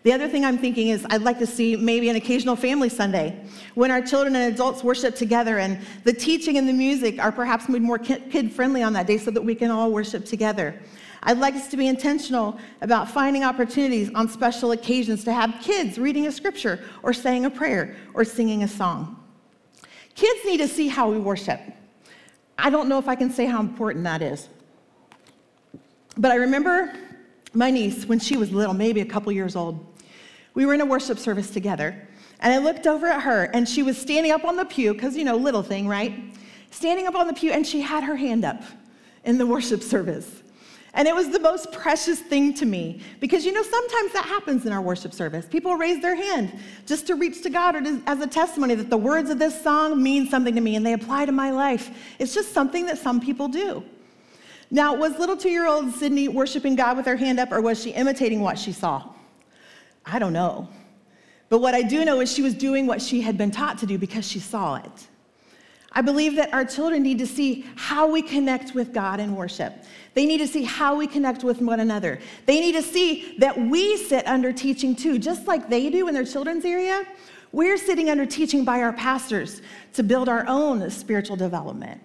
The 0.01 0.11
other 0.11 0.27
thing 0.27 0.43
I'm 0.43 0.57
thinking 0.57 0.87
is 0.87 1.05
I'd 1.11 1.21
like 1.21 1.37
to 1.37 1.45
see 1.45 1.75
maybe 1.75 2.09
an 2.09 2.15
occasional 2.15 2.55
family 2.55 2.89
Sunday 2.89 3.45
when 3.75 3.91
our 3.91 4.01
children 4.01 4.35
and 4.35 4.51
adults 4.51 4.83
worship 4.83 5.13
together 5.13 5.59
and 5.59 5.79
the 6.03 6.13
teaching 6.13 6.57
and 6.57 6.67
the 6.67 6.73
music 6.73 7.19
are 7.19 7.31
perhaps 7.31 7.69
made 7.69 7.83
more 7.83 7.99
kid 7.99 8.51
friendly 8.51 8.81
on 8.81 8.93
that 8.93 9.05
day 9.05 9.19
so 9.19 9.29
that 9.29 9.43
we 9.43 9.53
can 9.53 9.69
all 9.69 9.91
worship 9.91 10.25
together. 10.25 10.81
I'd 11.23 11.37
like 11.37 11.53
us 11.53 11.67
to 11.69 11.77
be 11.77 11.87
intentional 11.87 12.57
about 12.81 13.09
finding 13.09 13.43
opportunities 13.43 14.09
on 14.15 14.27
special 14.27 14.71
occasions 14.71 15.23
to 15.25 15.33
have 15.33 15.55
kids 15.61 15.99
reading 15.99 16.25
a 16.27 16.31
scripture 16.31 16.83
or 17.03 17.13
saying 17.13 17.45
a 17.45 17.49
prayer 17.49 17.95
or 18.13 18.23
singing 18.23 18.63
a 18.63 18.67
song. 18.67 19.17
Kids 20.15 20.39
need 20.45 20.57
to 20.57 20.67
see 20.67 20.87
how 20.87 21.11
we 21.11 21.19
worship. 21.19 21.59
I 22.57 22.69
don't 22.69 22.89
know 22.89 22.97
if 22.97 23.07
I 23.07 23.15
can 23.15 23.29
say 23.29 23.45
how 23.45 23.59
important 23.59 24.03
that 24.03 24.21
is. 24.21 24.49
But 26.17 26.31
I 26.31 26.35
remember 26.35 26.93
my 27.53 27.71
niece 27.71 28.05
when 28.05 28.19
she 28.19 28.37
was 28.37 28.51
little, 28.51 28.73
maybe 28.73 29.01
a 29.01 29.05
couple 29.05 29.31
years 29.31 29.55
old. 29.55 29.85
We 30.53 30.65
were 30.65 30.73
in 30.73 30.81
a 30.81 30.85
worship 30.85 31.17
service 31.17 31.49
together, 31.49 32.07
and 32.41 32.53
I 32.53 32.57
looked 32.57 32.87
over 32.87 33.07
at 33.07 33.21
her, 33.21 33.45
and 33.53 33.67
she 33.67 33.83
was 33.83 33.97
standing 33.97 34.31
up 34.31 34.43
on 34.43 34.57
the 34.57 34.65
pew, 34.65 34.93
because, 34.93 35.15
you 35.15 35.23
know, 35.23 35.37
little 35.37 35.63
thing, 35.63 35.87
right? 35.87 36.13
Standing 36.71 37.07
up 37.07 37.15
on 37.15 37.27
the 37.27 37.33
pew, 37.33 37.51
and 37.51 37.65
she 37.65 37.81
had 37.81 38.03
her 38.03 38.15
hand 38.15 38.43
up 38.43 38.61
in 39.23 39.37
the 39.37 39.45
worship 39.45 39.81
service. 39.81 40.40
And 40.93 41.07
it 41.07 41.15
was 41.15 41.29
the 41.29 41.39
most 41.39 41.71
precious 41.71 42.19
thing 42.19 42.53
to 42.55 42.65
me 42.65 43.01
because 43.21 43.45
you 43.45 43.53
know, 43.53 43.63
sometimes 43.63 44.11
that 44.11 44.25
happens 44.25 44.65
in 44.65 44.73
our 44.73 44.81
worship 44.81 45.13
service. 45.13 45.45
People 45.45 45.75
raise 45.75 46.01
their 46.01 46.15
hand 46.15 46.51
just 46.85 47.07
to 47.07 47.15
reach 47.15 47.41
to 47.43 47.49
God 47.49 47.75
or 47.77 47.81
to, 47.81 48.01
as 48.07 48.19
a 48.19 48.27
testimony 48.27 48.75
that 48.75 48.89
the 48.89 48.97
words 48.97 49.29
of 49.29 49.39
this 49.39 49.61
song 49.61 50.01
mean 50.03 50.27
something 50.27 50.53
to 50.53 50.61
me 50.61 50.75
and 50.75 50.85
they 50.85 50.93
apply 50.93 51.25
to 51.25 51.31
my 51.31 51.51
life. 51.51 52.15
It's 52.19 52.33
just 52.33 52.51
something 52.51 52.85
that 52.87 52.97
some 52.97 53.21
people 53.21 53.47
do. 53.47 53.83
Now, 54.69 54.93
was 54.93 55.17
little 55.17 55.37
two 55.37 55.49
year 55.49 55.65
old 55.65 55.93
Sydney 55.93 56.27
worshiping 56.27 56.75
God 56.75 56.97
with 56.97 57.05
her 57.05 57.15
hand 57.15 57.39
up 57.39 57.51
or 57.51 57.61
was 57.61 57.81
she 57.81 57.91
imitating 57.91 58.41
what 58.41 58.59
she 58.59 58.73
saw? 58.73 59.09
I 60.05 60.19
don't 60.19 60.33
know. 60.33 60.67
But 61.47 61.59
what 61.59 61.73
I 61.73 61.81
do 61.81 62.03
know 62.03 62.19
is 62.21 62.31
she 62.31 62.41
was 62.41 62.53
doing 62.53 62.85
what 62.85 63.01
she 63.01 63.21
had 63.21 63.37
been 63.37 63.51
taught 63.51 63.77
to 63.79 63.85
do 63.85 63.97
because 63.97 64.27
she 64.27 64.39
saw 64.39 64.75
it. 64.75 65.07
I 65.91 66.01
believe 66.01 66.37
that 66.37 66.53
our 66.53 66.63
children 66.63 67.03
need 67.03 67.19
to 67.19 67.27
see 67.27 67.65
how 67.75 68.09
we 68.09 68.21
connect 68.21 68.73
with 68.73 68.93
God 68.93 69.19
in 69.19 69.35
worship. 69.35 69.73
They 70.13 70.25
need 70.25 70.39
to 70.39 70.47
see 70.47 70.63
how 70.63 70.95
we 70.95 71.07
connect 71.07 71.43
with 71.43 71.61
one 71.61 71.79
another. 71.79 72.19
They 72.45 72.59
need 72.59 72.73
to 72.73 72.81
see 72.81 73.37
that 73.37 73.57
we 73.57 73.97
sit 73.97 74.27
under 74.27 74.51
teaching 74.51 74.95
too, 74.95 75.17
just 75.17 75.47
like 75.47 75.69
they 75.69 75.89
do 75.89 76.07
in 76.07 76.13
their 76.13 76.25
children's 76.25 76.65
area. 76.65 77.05
We're 77.53 77.77
sitting 77.77 78.09
under 78.09 78.25
teaching 78.25 78.65
by 78.65 78.81
our 78.81 78.93
pastors 78.93 79.61
to 79.93 80.03
build 80.03 80.29
our 80.29 80.45
own 80.47 80.89
spiritual 80.89 81.35
development. 81.35 82.01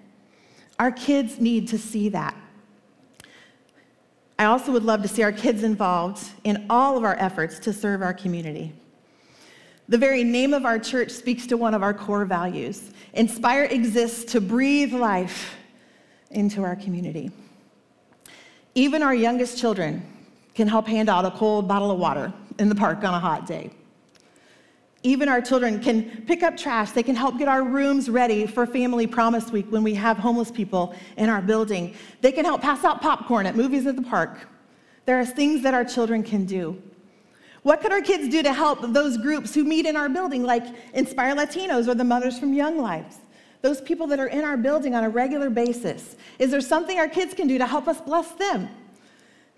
Our 0.79 0.93
kids 0.93 1.41
need 1.41 1.69
to 1.69 1.79
see 1.79 2.09
that. 2.11 2.37
I 4.39 4.45
also 4.45 4.71
would 4.73 4.83
love 4.83 5.03
to 5.03 5.09
see 5.09 5.23
our 5.23 5.33
kids 5.33 5.63
involved 5.63 6.23
in 6.45 6.67
all 6.69 6.97
of 6.97 7.05
our 7.05 7.17
efforts 7.19 7.59
to 7.61 7.73
serve 7.73 8.03
our 8.03 8.13
community. 8.13 8.73
The 9.89 9.99
very 9.99 10.25
name 10.25 10.53
of 10.53 10.67
our 10.67 10.79
church 10.79 11.11
speaks 11.11 11.47
to 11.47 11.57
one 11.57 11.73
of 11.73 11.83
our 11.83 11.95
core 11.95 12.25
values. 12.25 12.91
Inspire 13.15 13.65
exists 13.65 14.33
to 14.33 14.41
breathe 14.41 14.93
life 14.93 15.55
into 16.31 16.63
our 16.63 16.77
community. 16.77 17.31
Even 18.77 19.03
our 19.03 19.15
youngest 19.15 19.57
children 19.59 20.03
can 20.55 20.69
help 20.69 20.87
hand 20.87 21.09
out 21.09 21.25
a 21.25 21.31
cold 21.31 21.67
bottle 21.67 21.91
of 21.91 21.99
water 21.99 22.31
in 22.59 22.69
the 22.69 22.75
park 22.75 22.99
on 22.99 23.15
a 23.15 23.19
hot 23.19 23.47
day. 23.47 23.71
Even 25.03 25.31
our 25.31 25.41
children 25.41 25.81
can 25.81 26.25
pick 26.27 26.43
up 26.43 26.59
trash. 26.59 26.91
They 26.91 27.03
can 27.03 27.17
help 27.17 27.39
get 27.39 27.49
our 27.49 27.63
rooms 27.63 28.11
ready 28.11 28.47
for 28.47 28.67
Family 28.67 29.07
Promise 29.07 29.51
Week 29.51 29.65
when 29.71 29.83
we 29.83 29.95
have 29.95 30.19
homeless 30.19 30.51
people 30.51 30.95
in 31.17 31.31
our 31.31 31.41
building. 31.41 31.95
They 32.21 32.33
can 32.33 32.45
help 32.45 32.61
pass 32.61 32.85
out 32.85 33.01
popcorn 33.01 33.47
at 33.47 33.57
movies 33.57 33.87
at 33.87 33.97
the 33.97 34.03
park. 34.03 34.47
There 35.07 35.19
are 35.19 35.25
things 35.25 35.63
that 35.63 35.73
our 35.73 35.85
children 35.85 36.23
can 36.23 36.45
do. 36.45 36.81
What 37.63 37.81
could 37.81 37.93
our 37.93 38.03
kids 38.03 38.29
do 38.29 38.43
to 38.43 38.53
help 38.53 38.81
those 38.93 39.17
groups 39.17 39.55
who 39.55 39.65
meet 39.65 39.87
in 39.87 39.97
our 39.97 40.11
building, 40.11 40.43
like 40.43 40.67
Inspire 40.93 41.35
Latinos 41.35 41.89
or 41.89 41.95
the 41.95 42.05
Mothers 42.05 42.39
from 42.39 42.53
Young 42.53 42.79
Lives? 42.79 43.17
Those 43.63 43.81
people 43.81 44.07
that 44.09 44.21
are 44.21 44.27
in 44.29 44.45
our 44.45 44.57
building 44.57 44.95
on 44.95 45.05
a 45.05 45.09
regular 45.09 45.51
basis. 45.51 46.17
Is 46.39 46.51
there 46.51 46.61
something 46.61 46.99
our 46.99 47.09
kids 47.09 47.35
can 47.35 47.49
do 47.49 47.59
to 47.59 47.67
help 47.67 47.89
us 47.89 48.01
bless 48.01 48.31
them? 48.33 48.69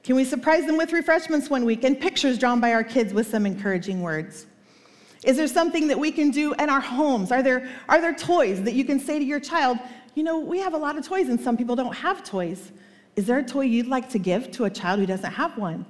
Can 0.03 0.17
we 0.17 0.25
surprise 0.25 0.67
them 0.67 0.77
with 0.77 0.93
refreshments 0.93 1.51
one 1.51 1.65
week 1.65 1.85
and 1.85 2.01
pictures 2.01 2.39
drawn 2.39 2.61
by 2.61 2.73
our 2.73 2.85
kids 2.85 3.13
with 3.13 3.27
some 3.27 3.45
encouraging 3.45 4.01
words? 4.01 4.47
Is 5.25 5.37
there 5.37 5.49
something 5.49 5.89
that 5.89 5.99
we 5.99 6.13
can 6.13 6.31
do 6.31 6.55
in 6.55 6.71
our 6.71 6.81
homes? 6.81 7.33
Are 7.33 7.43
there, 7.43 7.69
are 7.89 8.01
there 8.01 8.15
toys 8.15 8.63
that 8.63 8.75
you 8.75 8.85
can 8.85 9.01
say 9.01 9.19
to 9.19 9.25
your 9.25 9.41
child, 9.41 9.79
you 10.15 10.23
know, 10.23 10.39
we 10.39 10.61
have 10.61 10.75
a 10.75 10.79
lot 10.79 10.97
of 10.97 11.05
toys 11.05 11.29
and 11.29 11.41
some 11.41 11.57
people 11.57 11.77
don't 11.77 11.95
have 11.95 12.25
toys. 12.25 12.73
Is 13.17 13.27
there 13.27 13.39
a 13.39 13.43
toy 13.43 13.63
you'd 13.63 13.89
like 13.89 14.09
to 14.11 14.19
give 14.19 14.51
to 14.53 14.65
a 14.65 14.71
child 14.71 15.01
who 15.01 15.07
doesn't 15.07 15.33
have 15.33 15.59
one? 15.59 15.85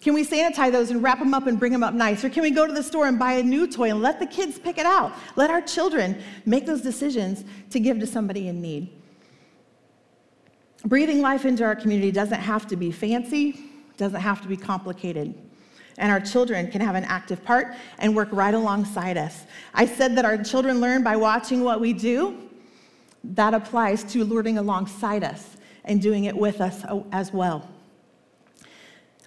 Can 0.00 0.14
we 0.14 0.24
sanitize 0.24 0.72
those 0.72 0.90
and 0.90 1.02
wrap 1.02 1.18
them 1.18 1.34
up 1.34 1.46
and 1.46 1.58
bring 1.58 1.72
them 1.72 1.82
up 1.82 1.92
nice? 1.92 2.24
Or 2.24 2.30
can 2.30 2.42
we 2.42 2.50
go 2.50 2.66
to 2.66 2.72
the 2.72 2.82
store 2.82 3.06
and 3.06 3.18
buy 3.18 3.34
a 3.34 3.42
new 3.42 3.66
toy 3.66 3.90
and 3.90 4.00
let 4.00 4.18
the 4.18 4.26
kids 4.26 4.58
pick 4.58 4.78
it 4.78 4.86
out? 4.86 5.12
Let 5.36 5.50
our 5.50 5.60
children 5.60 6.22
make 6.46 6.64
those 6.64 6.80
decisions 6.80 7.44
to 7.70 7.78
give 7.78 8.00
to 8.00 8.06
somebody 8.06 8.48
in 8.48 8.62
need. 8.62 8.90
Breathing 10.86 11.20
life 11.20 11.44
into 11.44 11.64
our 11.64 11.76
community 11.76 12.10
doesn't 12.10 12.40
have 12.40 12.66
to 12.68 12.76
be 12.76 12.90
fancy, 12.90 13.60
doesn't 13.98 14.20
have 14.20 14.40
to 14.40 14.48
be 14.48 14.56
complicated. 14.56 15.34
And 15.98 16.10
our 16.10 16.20
children 16.20 16.70
can 16.70 16.80
have 16.80 16.94
an 16.94 17.04
active 17.04 17.44
part 17.44 17.74
and 17.98 18.16
work 18.16 18.30
right 18.32 18.54
alongside 18.54 19.18
us. 19.18 19.44
I 19.74 19.84
said 19.84 20.16
that 20.16 20.24
our 20.24 20.42
children 20.42 20.80
learn 20.80 21.02
by 21.02 21.16
watching 21.16 21.62
what 21.62 21.78
we 21.78 21.92
do. 21.92 22.48
That 23.22 23.52
applies 23.52 24.02
to 24.04 24.24
learning 24.24 24.56
alongside 24.56 25.24
us 25.24 25.58
and 25.84 26.00
doing 26.00 26.24
it 26.24 26.34
with 26.34 26.62
us 26.62 26.82
as 27.12 27.34
well. 27.34 27.68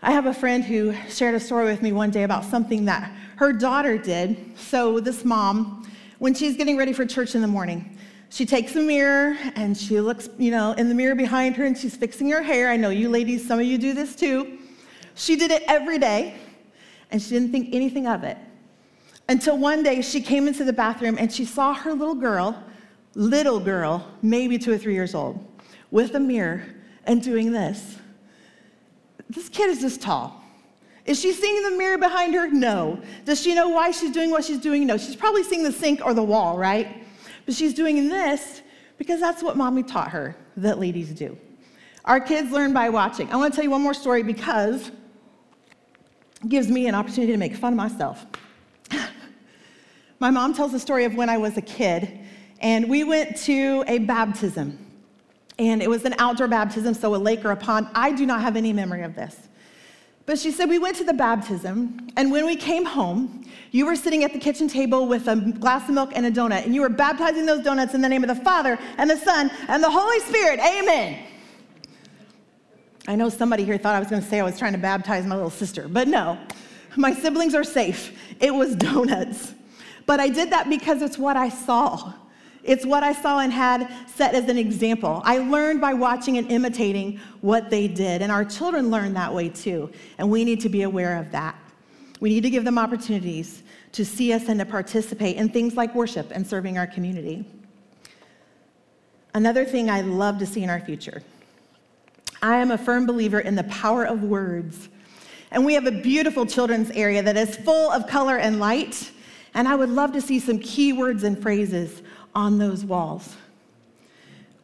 I 0.05 0.12
have 0.12 0.25
a 0.25 0.33
friend 0.33 0.65
who 0.65 0.93
shared 1.07 1.33
a 1.33 1.39
story 1.39 1.63
with 1.63 1.81
me 1.81 1.93
one 1.93 2.12
day 2.12 2.24
about 2.24 2.43
something 2.43 2.83
that 2.86 3.10
her 3.38 3.53
daughter 3.53 3.98
did. 3.98 4.38
So, 4.57 5.00
this 5.00 5.24
mom, 5.24 5.89
when 6.19 6.33
she's 6.33 6.57
getting 6.57 6.75
ready 6.75 6.91
for 6.91 7.05
church 7.05 7.36
in 7.36 7.41
the 7.41 7.48
morning, 7.48 7.98
she 8.27 8.45
takes 8.45 8.75
a 8.75 8.81
mirror 8.81 9.38
and 9.55 9.77
she 9.77 10.01
looks, 10.01 10.27
you 10.38 10.51
know, 10.51 10.74
in 10.74 10.89
the 10.89 10.93
mirror 10.93 11.15
behind 11.15 11.55
her 11.55 11.63
and 11.63 11.77
she's 11.77 11.95
fixing 11.95 12.29
her 12.31 12.41
hair. 12.41 12.69
I 12.69 12.75
know 12.75 12.89
you 12.89 13.07
ladies, 13.07 13.48
some 13.48 13.62
of 13.62 13.65
you 13.65 13.77
do 13.77 13.93
this 13.93 14.13
too. 14.13 14.60
She 15.15 15.38
did 15.38 15.51
it 15.51 15.63
every 15.69 16.00
day 16.00 16.36
and 17.10 17.22
she 17.22 17.29
didn't 17.29 17.53
think 17.53 17.74
anything 17.74 18.05
of 18.05 18.25
it. 18.25 18.38
Until 19.29 19.57
one 19.57 19.83
day 19.83 20.01
she 20.01 20.19
came 20.19 20.50
into 20.50 20.65
the 20.65 20.74
bathroom 20.74 21.15
and 21.17 21.31
she 21.31 21.45
saw 21.45 21.74
her 21.74 21.93
little 21.93 22.15
girl, 22.15 22.62
little 23.15 23.62
girl, 23.62 24.05
maybe 24.22 24.57
two 24.57 24.74
or 24.74 24.77
three 24.77 24.95
years 24.95 25.15
old, 25.15 25.39
with 25.91 26.13
a 26.15 26.19
mirror 26.19 26.65
and 27.05 27.24
doing 27.24 27.53
this. 27.53 28.00
This 29.30 29.50
kid 29.50 29.70
is 29.70 29.82
this 29.82 29.98
tall. 29.98 30.44
Is 31.06 31.20
she 31.20 31.34
seeing 31.34 31.63
the 31.63 31.77
mirror 31.77 31.98
behind 31.98 32.34
her? 32.34 32.50
No. 32.50 33.01
Does 33.25 33.42
she 33.42 33.53
know 33.53 33.70
why 33.70 33.92
she's 33.92 34.12
doing 34.12 34.32
what 34.32 34.46
she's 34.46 34.60
doing? 34.60 34.88
No. 34.88 34.98
She's 34.98 35.15
probably 35.15 35.44
seeing 35.44 35.63
the 35.63 35.72
sink 35.72 36.01
or 36.03 36.13
the 36.13 36.24
wall, 36.24 36.58
right? 36.58 37.06
But 37.46 37.56
she's 37.56 37.74
doing 37.74 38.08
this 38.08 38.62
because 38.98 39.20
that's 39.20 39.44
what 39.44 39.58
mommy 39.58 39.84
taught 39.84 40.10
her 40.10 40.36
that 40.58 40.80
ladies 40.80 41.10
do. 41.12 41.38
Our 42.06 42.20
kids 42.20 42.51
learn 42.51 42.74
by 42.74 42.89
watching. 42.89 43.30
I 43.32 43.36
want 43.38 43.53
to 43.53 43.56
tell 43.56 43.63
you 43.63 43.72
one 43.72 43.82
more 43.82 43.94
story 43.94 44.24
because 44.24 44.92
it 46.44 46.50
gives 46.50 46.68
me 46.68 46.88
an 46.88 46.96
opportunity 46.96 47.32
to 47.32 47.38
make 47.38 47.56
fun 47.56 47.74
of 47.74 47.77
myself. 47.77 48.25
My 50.20 50.30
mom 50.30 50.53
tells 50.53 50.72
the 50.72 50.80
story 50.80 51.06
of 51.06 51.15
when 51.15 51.30
I 51.30 51.38
was 51.38 51.58
a 51.58 51.62
kid, 51.62 52.20
and 52.60 52.89
we 52.89 53.03
went 53.03 53.38
to 53.38 53.84
a 53.88 54.00
baptism. 54.00 54.82
And 55.60 55.83
it 55.83 55.89
was 55.89 56.03
an 56.05 56.15
outdoor 56.17 56.48
baptism, 56.48 56.93
so 56.93 57.15
a 57.15 57.17
lake 57.17 57.45
or 57.45 57.51
a 57.51 57.55
pond. 57.55 57.88
I 57.93 58.12
do 58.12 58.25
not 58.25 58.41
have 58.41 58.55
any 58.55 58.74
memory 58.74 59.03
of 59.03 59.15
this. 59.15 59.50
But 60.25 60.39
she 60.39 60.51
said, 60.51 60.69
We 60.69 60.79
went 60.79 60.95
to 60.98 61.03
the 61.03 61.13
baptism, 61.13 62.10
and 62.15 62.31
when 62.31 62.45
we 62.45 62.55
came 62.55 62.86
home, 62.86 63.45
you 63.72 63.86
were 63.86 63.95
sitting 63.95 64.24
at 64.24 64.33
the 64.33 64.39
kitchen 64.39 64.67
table 64.67 65.07
with 65.07 65.27
a 65.27 65.36
glass 65.36 65.89
of 65.89 65.95
milk 65.95 66.12
and 66.15 66.25
a 66.25 66.31
donut, 66.31 66.63
and 66.65 66.74
you 66.74 66.81
were 66.81 66.89
baptizing 66.89 67.45
those 67.45 67.63
donuts 67.63 67.93
in 67.93 68.01
the 68.01 68.10
name 68.10 68.24
of 68.24 68.29
the 68.29 68.43
Father 68.43 68.79
and 68.98 69.10
the 69.10 69.17
Son 69.17 69.51
and 69.67 69.83
the 69.83 69.89
Holy 69.89 70.19
Spirit. 70.22 70.60
Amen. 70.60 71.25
I 73.07 73.15
know 73.15 73.27
somebody 73.27 73.65
here 73.65 73.77
thought 73.77 73.95
I 73.95 74.00
was 74.00 74.07
going 74.07 74.22
to 74.22 74.27
say 74.27 74.39
I 74.39 74.43
was 74.43 74.57
trying 74.57 74.72
to 74.72 74.77
baptize 74.77 75.25
my 75.25 75.36
little 75.36 75.50
sister, 75.50 75.88
but 75.89 76.07
no, 76.07 76.39
my 76.95 77.13
siblings 77.13 77.53
are 77.53 77.65
safe. 77.65 78.17
It 78.39 78.53
was 78.53 78.75
donuts. 78.77 79.53
But 80.05 80.19
I 80.19 80.29
did 80.29 80.51
that 80.51 80.69
because 80.69 81.01
it's 81.01 81.17
what 81.17 81.36
I 81.36 81.50
saw. 81.50 82.13
It's 82.63 82.86
what 82.86 83.03
I 83.03 83.12
saw 83.12 83.39
and 83.39 83.51
had 83.51 83.91
set 84.08 84.34
as 84.34 84.48
an 84.48 84.58
example. 84.58 85.22
I 85.25 85.39
learned 85.39 85.82
by 85.82 85.93
watching 85.93 86.38
and 86.38 86.50
imitating 86.50 87.20
what 87.41 87.70
they 87.70 87.88
did, 87.88 88.22
and 88.22 88.32
our 88.32 88.46
children 88.46 88.89
learn 88.89 89.13
that 89.13 89.34
way 89.34 89.50
too, 89.50 89.91
and 90.17 90.32
we 90.32 90.46
need 90.46 90.62
to 90.62 90.70
be 90.70 90.84
aware 90.84 91.17
of 91.17 91.32
that. 91.32 91.55
We 92.22 92.29
need 92.29 92.43
to 92.43 92.50
give 92.50 92.63
them 92.63 92.77
opportunities 92.77 93.63
to 93.91 94.05
see 94.05 94.32
us 94.32 94.48
and 94.48 94.60
to 94.60 94.65
participate 94.65 95.36
in 95.36 95.50
things 95.50 95.75
like 95.75 95.93
worship 95.93 96.32
and 96.32 96.48
serving 96.48 96.77
our 96.77 96.88
community. 96.88 97.46
Another 99.36 99.65
thing 99.65 99.89
I 99.89 100.01
love 100.01 100.38
to 100.39 100.46
see 100.46 100.63
in 100.63 100.70
our 100.70 100.79
future 100.79 101.22
I 102.41 102.58
am 102.58 102.72
a 102.72 102.77
firm 102.77 103.05
believer 103.05 103.39
in 103.39 103.55
the 103.55 103.63
power 103.65 104.05
of 104.05 104.24
words. 104.24 104.89
And 105.51 105.65
we 105.65 105.75
have 105.75 105.86
a 105.86 105.91
beautiful 105.91 106.46
children's 106.46 106.89
area 106.91 107.22
that 107.24 107.38
is 107.38 107.55
full 107.55 107.91
of 107.91 108.08
color 108.08 108.38
and 108.38 108.60
light. 108.60 109.12
And 109.53 109.67
I 109.67 109.75
would 109.75 109.89
love 109.89 110.12
to 110.13 110.22
see 110.22 110.39
some 110.39 110.60
key 110.60 110.93
words 110.93 111.24
and 111.24 111.39
phrases 111.41 112.01
on 112.35 112.57
those 112.57 112.83
walls. 112.85 113.35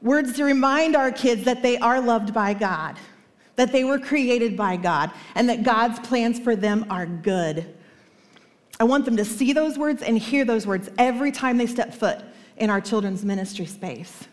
Words 0.01 0.33
to 0.33 0.43
remind 0.43 0.95
our 0.95 1.12
kids 1.12 1.43
that 1.43 1.62
they 1.62 1.77
are 1.77 1.99
loved 1.99 2.34
by 2.34 2.53
God, 2.53 2.97
that 3.58 3.71
they 3.71 3.84
were 3.84 3.99
created 3.99 4.55
by 4.55 4.77
God, 4.77 5.12
and 5.36 5.49
that 5.49 5.63
God's 5.63 5.99
plans 5.99 6.39
for 6.39 6.55
them 6.55 6.86
are 6.89 7.05
good. 7.05 7.75
I 8.79 8.86
want 8.86 9.03
them 9.03 9.17
to 9.17 9.25
see 9.25 9.51
those 9.51 9.77
words 9.77 10.01
and 10.01 10.17
hear 10.17 10.45
those 10.45 10.65
words 10.65 10.89
every 10.97 11.32
time 11.32 11.58
they 11.58 11.67
step 11.67 11.93
foot 11.93 12.19
in 12.58 12.69
our 12.69 12.79
children's 12.79 13.25
ministry 13.25 13.65
space. 13.65 14.25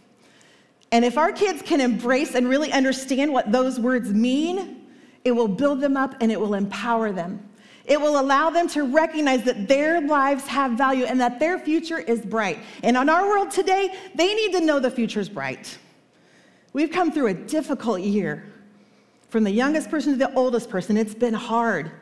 And 0.93 1.05
if 1.05 1.19
our 1.19 1.33
kids 1.33 1.63
can 1.63 1.81
embrace 1.81 2.37
and 2.37 2.49
really 2.49 2.73
understand 2.73 3.33
what 3.33 3.51
those 3.51 3.81
words 3.81 4.13
mean, 4.13 4.87
it 5.25 5.33
will 5.33 5.49
build 5.49 5.81
them 5.81 5.97
up 5.97 6.15
and 6.21 6.31
it 6.31 6.41
will 6.41 6.55
empower 6.55 7.11
them. 7.11 7.49
It 7.87 8.01
will 8.01 8.21
allow 8.21 8.51
them 8.51 8.69
to 8.71 8.83
recognize 8.83 9.45
that 9.45 9.69
their 9.69 10.01
lives 10.01 10.45
have 10.47 10.73
value 10.73 11.05
and 11.05 11.21
that 11.21 11.39
their 11.39 11.59
future 11.59 11.99
is 11.99 12.21
bright. 12.21 12.59
And 12.83 12.97
in 12.97 13.09
our 13.09 13.29
world 13.29 13.51
today, 13.51 13.95
they 14.15 14.35
need 14.35 14.53
to 14.53 14.61
know 14.61 14.81
the 14.81 14.91
future 14.91 15.21
is 15.21 15.29
bright. 15.29 15.79
We've 16.73 16.91
come 16.91 17.13
through 17.13 17.29
a 17.29 17.35
difficult 17.35 18.01
year. 18.01 18.53
From 19.29 19.45
the 19.45 19.51
youngest 19.51 19.91
person 19.91 20.13
to 20.13 20.19
the 20.19 20.35
oldest 20.35 20.69
person, 20.69 20.97
it's 20.97 21.15
been 21.15 21.35
hard. 21.35 21.93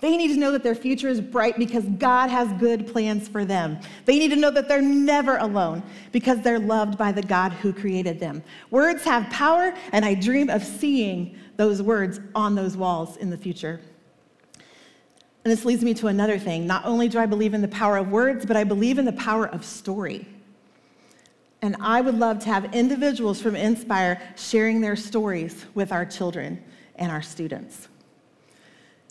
They 0.00 0.16
need 0.16 0.28
to 0.28 0.36
know 0.36 0.50
that 0.50 0.64
their 0.64 0.74
future 0.74 1.08
is 1.08 1.20
bright 1.20 1.58
because 1.58 1.84
God 1.84 2.28
has 2.28 2.52
good 2.60 2.88
plans 2.88 3.28
for 3.28 3.44
them. 3.44 3.78
They 4.04 4.18
need 4.18 4.30
to 4.30 4.36
know 4.36 4.50
that 4.50 4.68
they're 4.68 4.82
never 4.82 5.36
alone 5.36 5.82
because 6.10 6.40
they're 6.40 6.58
loved 6.58 6.98
by 6.98 7.12
the 7.12 7.22
God 7.22 7.52
who 7.52 7.72
created 7.72 8.18
them. 8.18 8.42
Words 8.70 9.04
have 9.04 9.30
power, 9.30 9.74
and 9.92 10.04
I 10.04 10.14
dream 10.14 10.50
of 10.50 10.64
seeing 10.64 11.36
those 11.56 11.82
words 11.82 12.20
on 12.34 12.56
those 12.56 12.76
walls 12.76 13.16
in 13.18 13.30
the 13.30 13.38
future. 13.38 13.80
And 15.44 15.50
this 15.50 15.64
leads 15.64 15.82
me 15.82 15.94
to 15.94 16.06
another 16.06 16.38
thing. 16.38 16.66
Not 16.66 16.84
only 16.84 17.08
do 17.08 17.18
I 17.18 17.26
believe 17.26 17.54
in 17.54 17.62
the 17.62 17.68
power 17.68 17.96
of 17.96 18.10
words, 18.10 18.46
but 18.46 18.56
I 18.56 18.64
believe 18.64 18.98
in 18.98 19.04
the 19.04 19.12
power 19.12 19.46
of 19.46 19.64
story. 19.64 20.26
And 21.62 21.76
I 21.80 22.00
would 22.00 22.18
love 22.18 22.40
to 22.40 22.48
have 22.48 22.74
individuals 22.74 23.40
from 23.40 23.56
Inspire 23.56 24.20
sharing 24.36 24.80
their 24.80 24.96
stories 24.96 25.64
with 25.74 25.92
our 25.92 26.04
children 26.04 26.62
and 26.96 27.10
our 27.10 27.22
students. 27.22 27.88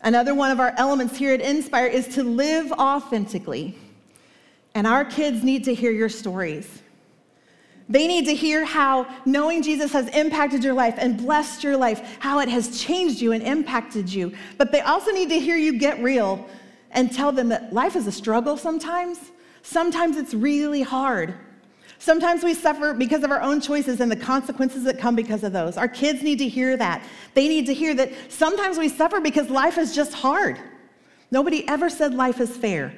Another 0.03 0.33
one 0.33 0.51
of 0.51 0.59
our 0.59 0.73
elements 0.77 1.17
here 1.17 1.33
at 1.33 1.41
Inspire 1.41 1.87
is 1.87 2.07
to 2.15 2.23
live 2.23 2.71
authentically. 2.73 3.77
And 4.73 4.87
our 4.87 5.05
kids 5.05 5.43
need 5.43 5.65
to 5.65 5.73
hear 5.73 5.91
your 5.91 6.09
stories. 6.09 6.80
They 7.89 8.07
need 8.07 8.25
to 8.25 8.35
hear 8.35 8.63
how 8.63 9.07
knowing 9.25 9.61
Jesus 9.61 9.91
has 9.91 10.07
impacted 10.09 10.63
your 10.63 10.73
life 10.73 10.95
and 10.97 11.17
blessed 11.17 11.63
your 11.63 11.75
life, 11.75 12.17
how 12.19 12.39
it 12.39 12.49
has 12.49 12.81
changed 12.81 13.19
you 13.21 13.31
and 13.31 13.43
impacted 13.43 14.11
you. 14.11 14.33
But 14.57 14.71
they 14.71 14.81
also 14.81 15.11
need 15.11 15.29
to 15.29 15.39
hear 15.39 15.57
you 15.57 15.77
get 15.77 16.01
real 16.01 16.47
and 16.91 17.11
tell 17.11 17.31
them 17.31 17.49
that 17.49 17.73
life 17.73 17.95
is 17.95 18.07
a 18.07 18.11
struggle 18.11 18.57
sometimes. 18.57 19.19
Sometimes 19.63 20.17
it's 20.17 20.33
really 20.33 20.81
hard. 20.81 21.35
Sometimes 21.99 22.43
we 22.43 22.55
suffer 22.55 22.93
because 22.93 23.23
of 23.23 23.29
our 23.29 23.41
own 23.41 23.61
choices 23.61 23.99
and 23.99 24.11
the 24.11 24.15
consequences 24.15 24.83
that 24.85 24.97
come 24.97 25.15
because 25.15 25.43
of 25.43 25.53
those. 25.53 25.77
Our 25.77 25.87
kids 25.87 26.23
need 26.23 26.39
to 26.39 26.47
hear 26.47 26.75
that. 26.77 27.03
They 27.35 27.47
need 27.47 27.67
to 27.67 27.73
hear 27.75 27.93
that 27.93 28.11
sometimes 28.29 28.79
we 28.79 28.89
suffer 28.89 29.19
because 29.19 29.51
life 29.51 29.77
is 29.77 29.93
just 29.93 30.13
hard. 30.13 30.59
Nobody 31.29 31.67
ever 31.67 31.89
said 31.89 32.15
life 32.15 32.41
is 32.41 32.57
fair. 32.57 32.93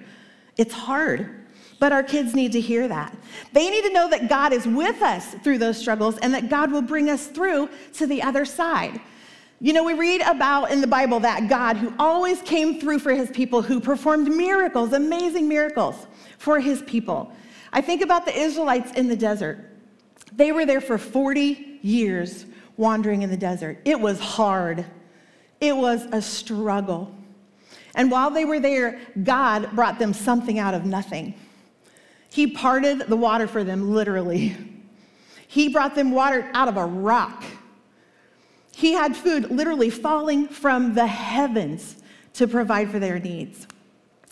It's 0.55 0.73
hard. 0.73 1.42
But 1.83 1.91
our 1.91 2.01
kids 2.01 2.33
need 2.33 2.53
to 2.53 2.61
hear 2.61 2.87
that. 2.87 3.13
They 3.51 3.69
need 3.69 3.81
to 3.81 3.91
know 3.91 4.09
that 4.09 4.29
God 4.29 4.53
is 4.53 4.65
with 4.65 5.01
us 5.01 5.33
through 5.43 5.57
those 5.57 5.77
struggles 5.77 6.17
and 6.19 6.33
that 6.33 6.49
God 6.49 6.71
will 6.71 6.81
bring 6.81 7.09
us 7.09 7.27
through 7.27 7.67
to 7.95 8.07
the 8.07 8.23
other 8.23 8.45
side. 8.45 9.01
You 9.59 9.73
know, 9.73 9.83
we 9.83 9.93
read 9.93 10.21
about 10.21 10.71
in 10.71 10.79
the 10.79 10.87
Bible 10.87 11.19
that 11.19 11.49
God 11.49 11.75
who 11.75 11.93
always 11.99 12.41
came 12.43 12.79
through 12.79 12.99
for 12.99 13.13
his 13.13 13.29
people, 13.31 13.61
who 13.61 13.81
performed 13.81 14.29
miracles, 14.29 14.93
amazing 14.93 15.49
miracles 15.49 16.07
for 16.37 16.61
his 16.61 16.81
people. 16.83 17.33
I 17.73 17.81
think 17.81 18.01
about 18.01 18.25
the 18.25 18.33
Israelites 18.33 18.93
in 18.93 19.09
the 19.09 19.17
desert. 19.17 19.69
They 20.31 20.53
were 20.53 20.65
there 20.65 20.79
for 20.79 20.97
40 20.97 21.79
years 21.81 22.45
wandering 22.77 23.23
in 23.23 23.29
the 23.29 23.35
desert. 23.35 23.81
It 23.83 23.99
was 23.99 24.21
hard, 24.21 24.85
it 25.59 25.75
was 25.75 26.05
a 26.13 26.21
struggle. 26.21 27.13
And 27.93 28.09
while 28.09 28.31
they 28.31 28.45
were 28.45 28.61
there, 28.61 29.01
God 29.21 29.69
brought 29.73 29.99
them 29.99 30.13
something 30.13 30.59
out 30.59 30.73
of 30.73 30.85
nothing. 30.85 31.35
He 32.33 32.47
parted 32.47 33.01
the 33.01 33.15
water 33.15 33.47
for 33.47 33.63
them, 33.63 33.93
literally. 33.93 34.57
He 35.47 35.69
brought 35.69 35.93
them 35.93 36.09
water 36.09 36.49
out 36.55 36.67
of 36.67 36.77
a 36.77 36.85
rock. 36.85 37.43
He 38.75 38.93
had 38.93 39.15
food 39.15 39.51
literally 39.51 39.91
falling 39.91 40.47
from 40.47 40.95
the 40.95 41.05
heavens 41.05 41.97
to 42.33 42.47
provide 42.47 42.89
for 42.89 42.97
their 42.97 43.19
needs. 43.19 43.67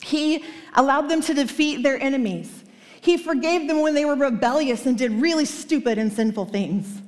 He 0.01 0.43
allowed 0.73 1.09
them 1.09 1.21
to 1.21 1.35
defeat 1.35 1.83
their 1.83 2.01
enemies. 2.01 2.63
He 3.01 3.17
forgave 3.17 3.67
them 3.67 3.81
when 3.81 3.93
they 3.93 4.05
were 4.05 4.15
rebellious 4.15 4.87
and 4.87 4.97
did 4.97 5.11
really 5.11 5.45
stupid 5.45 5.99
and 5.99 6.11
sinful 6.11 6.45
things. 6.45 7.03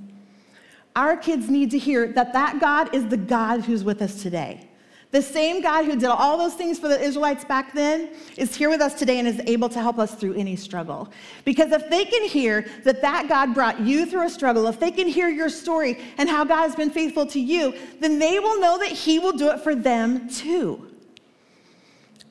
Our 0.95 1.17
kids 1.17 1.49
need 1.49 1.71
to 1.71 1.79
hear 1.79 2.07
that 2.09 2.33
that 2.33 2.59
God 2.59 2.93
is 2.93 3.07
the 3.07 3.17
God 3.17 3.61
who's 3.61 3.83
with 3.83 3.99
us 3.99 4.21
today 4.21 4.69
The 5.13 5.21
same 5.21 5.61
God 5.61 5.85
who 5.85 5.91
did 5.91 6.05
all 6.05 6.39
those 6.39 6.55
things 6.55 6.79
for 6.79 6.87
the 6.87 6.99
Israelites 6.99 7.45
back 7.45 7.71
then 7.71 8.09
is 8.35 8.55
here 8.55 8.67
with 8.67 8.81
us 8.81 8.95
today 8.95 9.19
and 9.19 9.27
is 9.27 9.39
able 9.45 9.69
to 9.69 9.79
help 9.79 9.99
us 9.99 10.15
through 10.15 10.33
any 10.33 10.55
struggle. 10.55 11.07
Because 11.45 11.71
if 11.71 11.87
they 11.87 12.03
can 12.03 12.27
hear 12.27 12.65
that 12.83 13.03
that 13.03 13.29
God 13.29 13.53
brought 13.53 13.79
you 13.79 14.07
through 14.07 14.25
a 14.25 14.29
struggle, 14.29 14.65
if 14.65 14.79
they 14.79 14.89
can 14.89 15.07
hear 15.07 15.29
your 15.29 15.49
story 15.49 15.99
and 16.17 16.27
how 16.27 16.43
God 16.43 16.63
has 16.63 16.75
been 16.75 16.89
faithful 16.89 17.27
to 17.27 17.39
you, 17.39 17.75
then 17.99 18.17
they 18.17 18.39
will 18.39 18.59
know 18.59 18.79
that 18.79 18.87
He 18.87 19.19
will 19.19 19.33
do 19.33 19.51
it 19.51 19.59
for 19.59 19.75
them 19.75 20.27
too. 20.27 20.89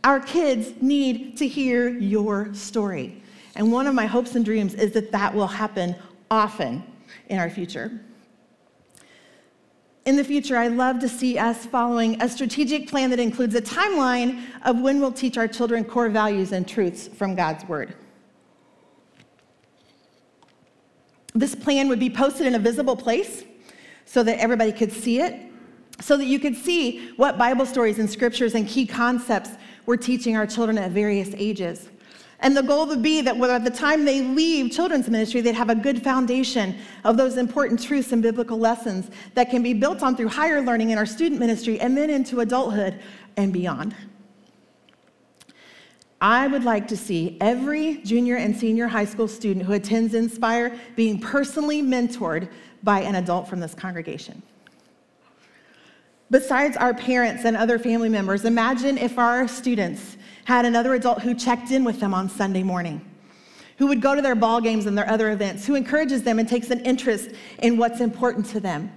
Our 0.02 0.18
kids 0.18 0.72
need 0.82 1.36
to 1.36 1.46
hear 1.46 1.88
your 1.88 2.52
story. 2.52 3.22
And 3.54 3.70
one 3.70 3.86
of 3.86 3.94
my 3.94 4.06
hopes 4.06 4.34
and 4.34 4.44
dreams 4.44 4.74
is 4.74 4.90
that 4.94 5.12
that 5.12 5.32
will 5.32 5.46
happen 5.46 5.94
often 6.32 6.82
in 7.28 7.38
our 7.38 7.48
future. 7.48 8.00
In 10.04 10.16
the 10.16 10.24
future, 10.24 10.56
I 10.56 10.66
love 10.66 10.98
to 11.00 11.08
see 11.08 11.38
us 11.38 11.64
following 11.64 12.20
a 12.20 12.28
strategic 12.28 12.88
plan 12.88 13.10
that 13.10 13.20
includes 13.20 13.54
a 13.54 13.62
timeline 13.62 14.42
of 14.64 14.80
when 14.80 15.00
we'll 15.00 15.12
teach 15.12 15.38
our 15.38 15.46
children 15.46 15.84
core 15.84 16.08
values 16.08 16.50
and 16.50 16.66
truths 16.66 17.06
from 17.06 17.36
God's 17.36 17.64
Word. 17.66 17.94
This 21.34 21.54
plan 21.54 21.88
would 21.88 22.00
be 22.00 22.10
posted 22.10 22.48
in 22.48 22.56
a 22.56 22.58
visible 22.58 22.96
place 22.96 23.44
so 24.04 24.24
that 24.24 24.38
everybody 24.40 24.72
could 24.72 24.92
see 24.92 25.20
it, 25.20 25.40
so 26.00 26.16
that 26.16 26.26
you 26.26 26.40
could 26.40 26.56
see 26.56 27.12
what 27.16 27.38
Bible 27.38 27.64
stories 27.64 28.00
and 28.00 28.10
scriptures 28.10 28.54
and 28.54 28.66
key 28.66 28.86
concepts 28.86 29.50
we're 29.86 29.96
teaching 29.96 30.36
our 30.36 30.46
children 30.46 30.78
at 30.78 30.90
various 30.90 31.30
ages. 31.36 31.88
And 32.42 32.56
the 32.56 32.62
goal 32.62 32.86
would 32.88 33.02
be 33.02 33.20
that 33.20 33.38
by 33.38 33.58
the 33.60 33.70
time 33.70 34.04
they 34.04 34.20
leave 34.20 34.72
children's 34.72 35.08
ministry, 35.08 35.40
they'd 35.40 35.54
have 35.54 35.70
a 35.70 35.76
good 35.76 36.02
foundation 36.02 36.76
of 37.04 37.16
those 37.16 37.36
important 37.36 37.80
truths 37.80 38.10
and 38.10 38.20
biblical 38.20 38.58
lessons 38.58 39.10
that 39.34 39.48
can 39.48 39.62
be 39.62 39.72
built 39.72 40.02
on 40.02 40.16
through 40.16 40.28
higher 40.28 40.60
learning 40.60 40.90
in 40.90 40.98
our 40.98 41.06
student 41.06 41.40
ministry 41.40 41.78
and 41.78 41.96
then 41.96 42.10
into 42.10 42.40
adulthood 42.40 43.00
and 43.36 43.52
beyond. 43.52 43.94
I 46.20 46.48
would 46.48 46.64
like 46.64 46.88
to 46.88 46.96
see 46.96 47.36
every 47.40 47.98
junior 47.98 48.36
and 48.36 48.56
senior 48.56 48.88
high 48.88 49.04
school 49.04 49.28
student 49.28 49.64
who 49.64 49.72
attends 49.72 50.14
Inspire 50.14 50.76
being 50.96 51.20
personally 51.20 51.80
mentored 51.80 52.48
by 52.82 53.02
an 53.02 53.14
adult 53.14 53.48
from 53.48 53.60
this 53.60 53.74
congregation. 53.74 54.42
Besides 56.30 56.76
our 56.76 56.94
parents 56.94 57.44
and 57.44 57.56
other 57.56 57.78
family 57.78 58.08
members, 58.08 58.44
imagine 58.44 58.98
if 58.98 59.18
our 59.18 59.46
students 59.46 60.16
had 60.44 60.64
another 60.64 60.94
adult 60.94 61.22
who 61.22 61.34
checked 61.34 61.70
in 61.70 61.84
with 61.84 62.00
them 62.00 62.14
on 62.14 62.28
Sunday 62.28 62.62
morning, 62.62 63.00
who 63.78 63.86
would 63.86 64.00
go 64.00 64.14
to 64.14 64.22
their 64.22 64.34
ball 64.34 64.60
games 64.60 64.86
and 64.86 64.96
their 64.96 65.08
other 65.08 65.30
events, 65.30 65.66
who 65.66 65.74
encourages 65.74 66.22
them 66.22 66.38
and 66.38 66.48
takes 66.48 66.70
an 66.70 66.80
interest 66.80 67.30
in 67.58 67.76
what's 67.76 68.00
important 68.00 68.46
to 68.46 68.60
them. 68.60 68.90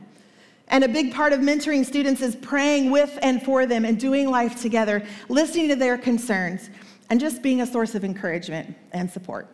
And 0.67 0.83
a 0.83 0.87
big 0.87 1.13
part 1.13 1.31
of 1.31 1.41
mentoring 1.41 1.85
students 1.85 2.21
is 2.21 2.35
praying 2.35 2.89
with 2.89 3.19
and 3.21 3.41
for 3.41 3.65
them 3.65 3.85
and 3.85 3.99
doing 3.99 4.29
life 4.29 4.61
together, 4.61 5.05
listening 5.29 5.67
to 5.69 5.75
their 5.75 5.97
concerns, 5.97 6.69
and 7.09 7.19
just 7.19 7.43
being 7.43 7.61
a 7.61 7.67
source 7.67 7.93
of 7.93 8.03
encouragement 8.03 8.75
and 8.91 9.09
support. 9.09 9.47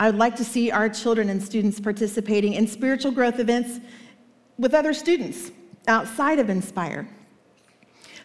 I 0.00 0.10
would 0.10 0.18
like 0.18 0.36
to 0.36 0.44
see 0.44 0.70
our 0.70 0.88
children 0.88 1.28
and 1.28 1.42
students 1.42 1.80
participating 1.80 2.54
in 2.54 2.66
spiritual 2.66 3.12
growth 3.12 3.38
events 3.38 3.80
with 4.58 4.74
other 4.74 4.92
students 4.92 5.50
outside 5.86 6.38
of 6.38 6.50
Inspire. 6.50 7.08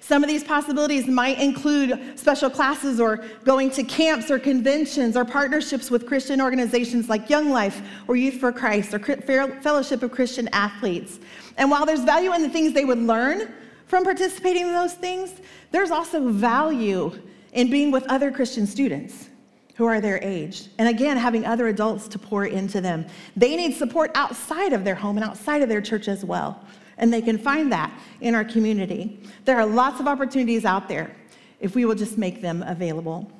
Some 0.06 0.22
of 0.22 0.30
these 0.30 0.44
possibilities 0.44 1.08
might 1.08 1.40
include 1.40 2.20
special 2.20 2.50
classes 2.50 3.00
or 3.00 3.24
going 3.46 3.72
to 3.72 3.84
camps 3.86 4.30
or 4.30 4.38
conventions 4.38 5.16
or 5.16 5.24
partnerships 5.24 5.90
with 5.90 6.06
Christian 6.06 6.42
organizations 6.42 7.08
like 7.08 7.30
Young 7.30 7.52
Life 7.52 7.82
or 8.10 8.18
Youth 8.18 8.34
for 8.34 8.52
Christ 8.52 8.94
or 8.94 9.00
Fellowship 9.00 10.04
of 10.04 10.12
Christian 10.12 10.50
Athletes. 10.50 11.22
And 11.58 11.72
while 11.72 11.86
there's 11.86 12.02
value 12.02 12.34
in 12.34 12.42
the 12.42 12.50
things 12.50 12.74
they 12.74 12.84
would 12.84 12.98
learn 12.98 13.54
from 13.86 14.04
participating 14.04 14.64
in 14.64 14.74
those 14.74 14.94
things, 14.94 15.36
there's 15.72 15.90
also 15.90 16.30
value 16.30 17.18
in 17.54 17.70
being 17.70 17.90
with 17.90 18.04
other 18.08 18.30
Christian 18.30 18.68
students 18.68 19.30
who 19.76 19.86
are 19.86 20.02
their 20.02 20.22
age. 20.22 20.68
And 20.80 20.90
again, 20.90 21.16
having 21.16 21.46
other 21.46 21.70
adults 21.70 22.10
to 22.10 22.20
pour 22.20 22.46
into 22.46 22.82
them. 22.82 23.06
They 23.38 23.56
need 23.56 23.74
support 23.78 24.12
outside 24.16 24.74
of 24.74 24.84
their 24.84 24.96
home 24.96 25.16
and 25.16 25.26
outside 25.26 25.62
of 25.62 25.70
their 25.70 25.82
church 25.82 26.10
as 26.10 26.26
well 26.26 26.62
and 26.98 27.14
they 27.14 27.22
can 27.22 27.38
find 27.38 27.72
that 27.72 27.92
in 28.22 28.36
our 28.36 28.46
community. 28.46 29.20
There 29.46 29.60
are 29.60 29.66
lots 29.66 30.00
of 30.00 30.08
opportunities 30.08 30.66
out 30.66 30.88
there 30.88 31.16
if 31.60 31.76
we 31.76 31.86
will 31.86 31.96
just 31.96 32.18
make 32.18 32.42
them 32.42 32.64
available. 32.64 33.32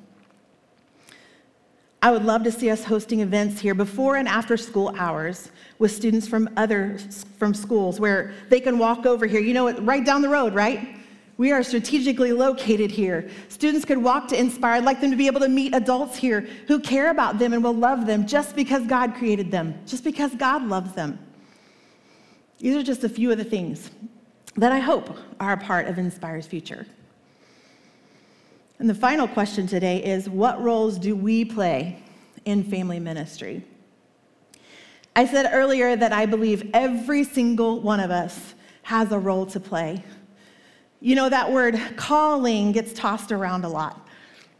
I 2.04 2.10
would 2.10 2.24
love 2.24 2.42
to 2.44 2.52
see 2.52 2.68
us 2.68 2.84
hosting 2.84 3.20
events 3.20 3.60
here 3.60 3.74
before 3.74 4.16
and 4.16 4.28
after 4.28 4.58
school 4.58 4.94
hours 4.98 5.50
with 5.78 5.90
students 5.90 6.28
from 6.28 6.50
other 6.56 6.98
from 7.38 7.54
schools 7.54 7.98
where 7.98 8.34
they 8.50 8.60
can 8.60 8.78
walk 8.78 9.06
over 9.06 9.24
here. 9.24 9.40
You 9.40 9.54
know, 9.54 9.72
right 9.80 10.04
down 10.04 10.20
the 10.20 10.28
road, 10.28 10.54
right? 10.54 10.98
We 11.36 11.50
are 11.50 11.62
strategically 11.62 12.32
located 12.32 12.90
here. 12.90 13.28
Students 13.48 13.84
could 13.84 13.98
walk 13.98 14.28
to 14.28 14.38
Inspire. 14.38 14.74
I'd 14.74 14.84
like 14.84 15.00
them 15.00 15.10
to 15.10 15.16
be 15.16 15.26
able 15.26 15.40
to 15.40 15.48
meet 15.48 15.74
adults 15.74 16.16
here 16.16 16.42
who 16.68 16.78
care 16.78 17.10
about 17.10 17.38
them 17.38 17.54
and 17.54 17.64
will 17.64 17.74
love 17.74 18.06
them 18.06 18.26
just 18.26 18.54
because 18.54 18.86
God 18.86 19.14
created 19.14 19.50
them, 19.50 19.74
just 19.86 20.04
because 20.04 20.34
God 20.34 20.68
loves 20.68 20.92
them. 20.92 21.18
These 22.58 22.76
are 22.76 22.82
just 22.82 23.04
a 23.04 23.08
few 23.08 23.30
of 23.30 23.38
the 23.38 23.44
things 23.44 23.90
that 24.56 24.72
I 24.72 24.78
hope 24.78 25.16
are 25.40 25.52
a 25.52 25.56
part 25.56 25.88
of 25.88 25.98
Inspire's 25.98 26.46
future. 26.46 26.86
And 28.78 28.88
the 28.88 28.94
final 28.94 29.26
question 29.26 29.66
today 29.66 30.04
is 30.04 30.28
what 30.28 30.62
roles 30.62 30.98
do 30.98 31.16
we 31.16 31.44
play 31.44 32.02
in 32.44 32.64
family 32.64 33.00
ministry? 33.00 33.64
I 35.16 35.26
said 35.26 35.50
earlier 35.52 35.94
that 35.94 36.12
I 36.12 36.26
believe 36.26 36.70
every 36.74 37.22
single 37.24 37.80
one 37.80 38.00
of 38.00 38.10
us 38.10 38.54
has 38.82 39.12
a 39.12 39.18
role 39.18 39.46
to 39.46 39.60
play. 39.60 40.02
You 41.00 41.14
know, 41.14 41.28
that 41.28 41.50
word 41.52 41.80
calling 41.96 42.72
gets 42.72 42.92
tossed 42.92 43.30
around 43.30 43.64
a 43.64 43.68
lot. 43.68 44.08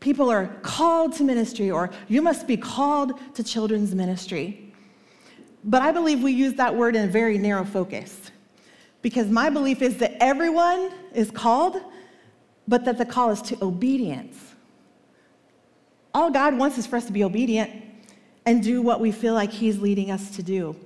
People 0.01 0.31
are 0.31 0.47
called 0.63 1.15
to 1.15 1.25
ministry, 1.25 1.71
or 1.71 1.91
you 2.09 2.23
must 2.23 2.47
be 2.47 2.57
called 2.57 3.19
to 3.35 3.43
children's 3.43 3.95
ministry. 3.95 4.64
But 5.65 5.81
I 5.81 5.93
believe 5.93 6.23
we 6.23 6.33
use 6.33 6.55
that 6.55 6.75
word 6.75 6.95
in 6.95 7.05
a 7.05 7.11
very 7.11 7.39
narrow 7.39 7.65
focus 7.65 8.31
because 9.01 9.29
my 9.29 9.51
belief 9.51 9.81
is 9.83 9.97
that 9.99 10.17
everyone 10.23 10.91
is 11.15 11.31
called, 11.31 11.81
but 12.69 12.85
that 12.85 12.99
the 12.99 13.07
call 13.07 13.31
is 13.31 13.41
to 13.43 13.65
obedience. 13.65 14.55
All 16.13 16.31
God 16.31 16.57
wants 16.57 16.79
is 16.79 16.87
for 16.87 16.97
us 16.97 17.07
to 17.07 17.13
be 17.13 17.25
obedient 17.25 17.71
and 18.47 18.63
do 18.63 18.83
what 18.83 19.01
we 19.01 19.11
feel 19.11 19.35
like 19.35 19.51
He's 19.51 19.79
leading 19.79 20.11
us 20.11 20.37
to 20.37 20.43
do. 20.43 20.77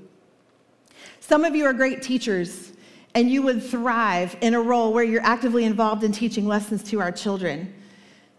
Some 1.20 1.44
of 1.44 1.54
you 1.54 1.64
are 1.64 1.72
great 1.72 2.00
teachers, 2.00 2.72
and 3.14 3.30
you 3.30 3.42
would 3.42 3.62
thrive 3.62 4.36
in 4.40 4.54
a 4.54 4.60
role 4.60 4.92
where 4.92 5.04
you're 5.04 5.22
actively 5.22 5.64
involved 5.64 6.04
in 6.04 6.12
teaching 6.12 6.46
lessons 6.46 6.82
to 6.84 7.00
our 7.00 7.12
children. 7.12 7.74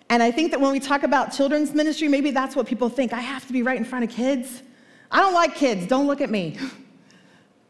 And 0.10 0.24
I 0.24 0.32
think 0.32 0.52
that 0.52 0.60
when 0.60 0.72
we 0.72 0.80
talk 0.80 1.04
about 1.04 1.32
children's 1.32 1.74
ministry, 1.74 2.08
maybe 2.08 2.32
that's 2.32 2.56
what 2.56 2.66
people 2.66 2.90
think. 2.90 3.14
I 3.14 3.20
have 3.20 3.46
to 3.46 3.54
be 3.54 3.62
right 3.62 3.78
in 3.78 3.86
front 3.86 4.06
of 4.06 4.10
kids. 4.10 4.64
I 5.12 5.22
don't 5.22 5.34
like 5.34 5.56
kids, 5.56 5.88
don't 5.88 6.08
look 6.08 6.22
at 6.22 6.30
me. 6.30 6.58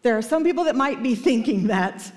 There 0.02 0.18
are 0.18 0.22
some 0.22 0.44
people 0.44 0.64
that 0.66 0.76
might 0.76 1.04
be 1.04 1.16
thinking 1.16 1.68
that. 1.68 2.12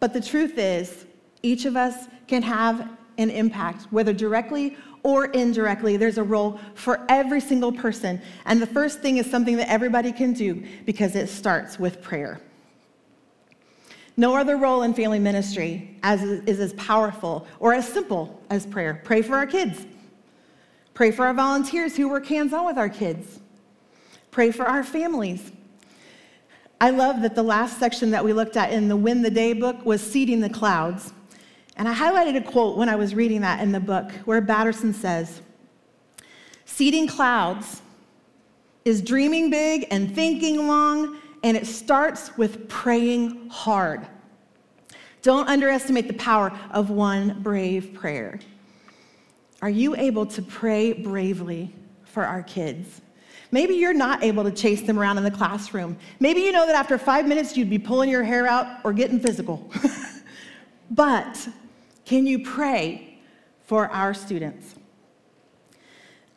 But 0.00 0.12
the 0.12 0.20
truth 0.20 0.58
is, 0.58 1.06
each 1.42 1.64
of 1.64 1.76
us 1.76 2.08
can 2.26 2.42
have 2.42 2.88
an 3.18 3.30
impact, 3.30 3.84
whether 3.90 4.12
directly 4.12 4.76
or 5.02 5.26
indirectly. 5.26 5.96
There's 5.96 6.18
a 6.18 6.22
role 6.22 6.58
for 6.74 7.04
every 7.08 7.40
single 7.40 7.72
person. 7.72 8.20
And 8.46 8.60
the 8.60 8.66
first 8.66 9.00
thing 9.00 9.18
is 9.18 9.30
something 9.30 9.56
that 9.56 9.70
everybody 9.70 10.10
can 10.12 10.32
do 10.32 10.64
because 10.84 11.14
it 11.14 11.28
starts 11.28 11.78
with 11.78 12.02
prayer. 12.02 12.40
No 14.16 14.36
other 14.36 14.56
role 14.56 14.82
in 14.82 14.94
family 14.94 15.18
ministry 15.18 15.96
is 16.04 16.60
as 16.60 16.72
powerful 16.74 17.46
or 17.60 17.74
as 17.74 17.86
simple 17.86 18.42
as 18.50 18.64
prayer. 18.64 19.00
Pray 19.04 19.22
for 19.22 19.36
our 19.36 19.46
kids. 19.46 19.86
Pray 20.94 21.10
for 21.10 21.26
our 21.26 21.34
volunteers 21.34 21.96
who 21.96 22.08
work 22.08 22.26
hands 22.26 22.52
on 22.52 22.64
with 22.64 22.78
our 22.78 22.88
kids. 22.88 23.40
Pray 24.30 24.52
for 24.52 24.64
our 24.64 24.84
families. 24.84 25.50
I 26.80 26.90
love 26.90 27.22
that 27.22 27.34
the 27.34 27.42
last 27.42 27.78
section 27.78 28.12
that 28.12 28.24
we 28.24 28.32
looked 28.32 28.56
at 28.56 28.72
in 28.72 28.88
the 28.88 28.96
Win 28.96 29.22
the 29.22 29.30
Day 29.30 29.52
book 29.52 29.84
was 29.84 30.00
Seeding 30.00 30.40
the 30.40 30.48
Clouds. 30.48 31.12
And 31.76 31.88
I 31.88 31.94
highlighted 31.94 32.36
a 32.36 32.40
quote 32.40 32.76
when 32.76 32.88
I 32.88 32.94
was 32.94 33.14
reading 33.14 33.40
that 33.40 33.60
in 33.60 33.72
the 33.72 33.80
book 33.80 34.12
where 34.24 34.40
Batterson 34.40 34.94
says, 34.94 35.42
Seeding 36.64 37.08
clouds 37.08 37.82
is 38.84 39.02
dreaming 39.02 39.50
big 39.50 39.86
and 39.90 40.14
thinking 40.14 40.68
long, 40.68 41.18
and 41.42 41.56
it 41.56 41.66
starts 41.66 42.36
with 42.36 42.68
praying 42.68 43.48
hard. 43.48 44.06
Don't 45.22 45.48
underestimate 45.48 46.06
the 46.06 46.14
power 46.14 46.52
of 46.70 46.90
one 46.90 47.40
brave 47.42 47.94
prayer. 47.94 48.38
Are 49.62 49.70
you 49.70 49.96
able 49.96 50.26
to 50.26 50.42
pray 50.42 50.92
bravely 50.92 51.74
for 52.04 52.24
our 52.24 52.42
kids? 52.42 53.00
Maybe 53.50 53.74
you're 53.74 53.94
not 53.94 54.24
able 54.24 54.44
to 54.44 54.50
chase 54.50 54.82
them 54.82 54.98
around 54.98 55.18
in 55.18 55.24
the 55.24 55.30
classroom. 55.30 55.96
Maybe 56.20 56.40
you 56.40 56.52
know 56.52 56.66
that 56.66 56.74
after 56.74 56.98
five 56.98 57.26
minutes 57.26 57.56
you'd 57.56 57.70
be 57.70 57.78
pulling 57.78 58.10
your 58.10 58.24
hair 58.24 58.46
out 58.46 58.80
or 58.84 58.92
getting 58.92 59.20
physical. 59.20 59.70
but 60.90 61.48
can 62.04 62.26
you 62.26 62.44
pray 62.44 63.18
for 63.64 63.88
our 63.88 64.12
students? 64.12 64.74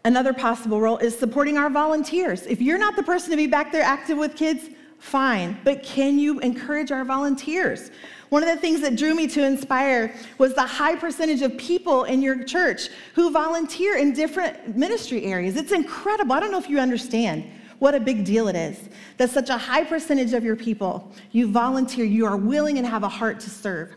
Another 0.05 0.31
possible 0.31 0.79
role 0.79 0.97
is 0.99 1.17
supporting 1.17 1.57
our 1.57 1.69
volunteers. 1.69 2.45
If 2.45 2.61
you're 2.61 2.77
not 2.77 2.95
the 2.95 3.03
person 3.03 3.31
to 3.31 3.37
be 3.37 3.47
back 3.47 3.71
there 3.71 3.83
active 3.83 4.17
with 4.17 4.35
kids, 4.35 4.69
Fine. 4.99 5.57
But 5.63 5.83
can 5.83 6.17
you 6.17 6.39
encourage 6.39 6.91
our 6.91 7.05
volunteers? 7.05 7.91
One 8.29 8.43
of 8.43 8.49
the 8.49 8.57
things 8.57 8.81
that 8.81 8.95
drew 8.95 9.15
me 9.15 9.27
to 9.27 9.45
Inspire 9.45 10.13
was 10.37 10.53
the 10.53 10.65
high 10.65 10.95
percentage 10.95 11.41
of 11.41 11.57
people 11.57 12.03
in 12.03 12.21
your 12.21 12.43
church 12.43 12.89
who 13.15 13.31
volunteer 13.31 13.97
in 13.97 14.13
different 14.13 14.75
ministry 14.75 15.23
areas. 15.23 15.55
It's 15.55 15.71
incredible. 15.71 16.33
I 16.33 16.39
don't 16.39 16.51
know 16.51 16.57
if 16.57 16.69
you 16.69 16.79
understand 16.79 17.49
what 17.79 17.95
a 17.95 17.99
big 17.99 18.25
deal 18.25 18.47
it 18.47 18.55
is 18.55 18.89
that 19.17 19.29
such 19.29 19.49
a 19.49 19.57
high 19.57 19.83
percentage 19.83 20.33
of 20.33 20.43
your 20.43 20.55
people, 20.55 21.11
you 21.31 21.51
volunteer, 21.51 22.05
you 22.05 22.25
are 22.25 22.37
willing 22.37 22.77
and 22.77 22.85
have 22.85 23.03
a 23.03 23.09
heart 23.09 23.39
to 23.41 23.49
serve. 23.49 23.95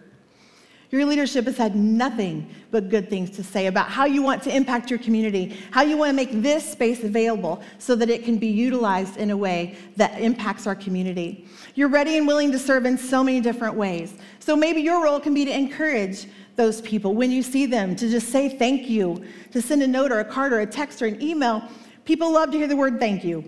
Your 0.90 1.04
leadership 1.04 1.44
has 1.44 1.56
had 1.56 1.76
nothing 1.76 2.52
but 2.72 2.88
good 2.88 3.08
things 3.08 3.30
to 3.30 3.44
say 3.44 3.68
about 3.68 3.88
how 3.88 4.06
you 4.06 4.22
want 4.22 4.42
to 4.42 4.54
impact 4.54 4.90
your 4.90 4.98
community, 4.98 5.56
how 5.70 5.82
you 5.82 5.96
want 5.96 6.10
to 6.10 6.14
make 6.14 6.42
this 6.42 6.68
space 6.68 7.04
available 7.04 7.62
so 7.78 7.94
that 7.94 8.10
it 8.10 8.24
can 8.24 8.38
be 8.38 8.48
utilized 8.48 9.16
in 9.16 9.30
a 9.30 9.36
way 9.36 9.76
that 9.96 10.20
impacts 10.20 10.66
our 10.66 10.74
community. 10.74 11.46
You're 11.76 11.88
ready 11.88 12.18
and 12.18 12.26
willing 12.26 12.50
to 12.50 12.58
serve 12.58 12.86
in 12.86 12.98
so 12.98 13.22
many 13.22 13.40
different 13.40 13.76
ways. 13.76 14.14
So 14.40 14.56
maybe 14.56 14.80
your 14.80 15.04
role 15.04 15.20
can 15.20 15.32
be 15.32 15.44
to 15.44 15.56
encourage 15.56 16.26
those 16.56 16.80
people 16.80 17.14
when 17.14 17.30
you 17.30 17.44
see 17.44 17.66
them, 17.66 17.94
to 17.94 18.10
just 18.10 18.28
say 18.30 18.48
thank 18.48 18.88
you, 18.90 19.24
to 19.52 19.62
send 19.62 19.84
a 19.84 19.86
note 19.86 20.10
or 20.10 20.18
a 20.18 20.24
card 20.24 20.52
or 20.52 20.60
a 20.60 20.66
text 20.66 21.00
or 21.02 21.06
an 21.06 21.22
email. 21.22 21.62
People 22.04 22.32
love 22.32 22.50
to 22.50 22.58
hear 22.58 22.66
the 22.66 22.76
word 22.76 22.98
thank 22.98 23.22
you, 23.22 23.44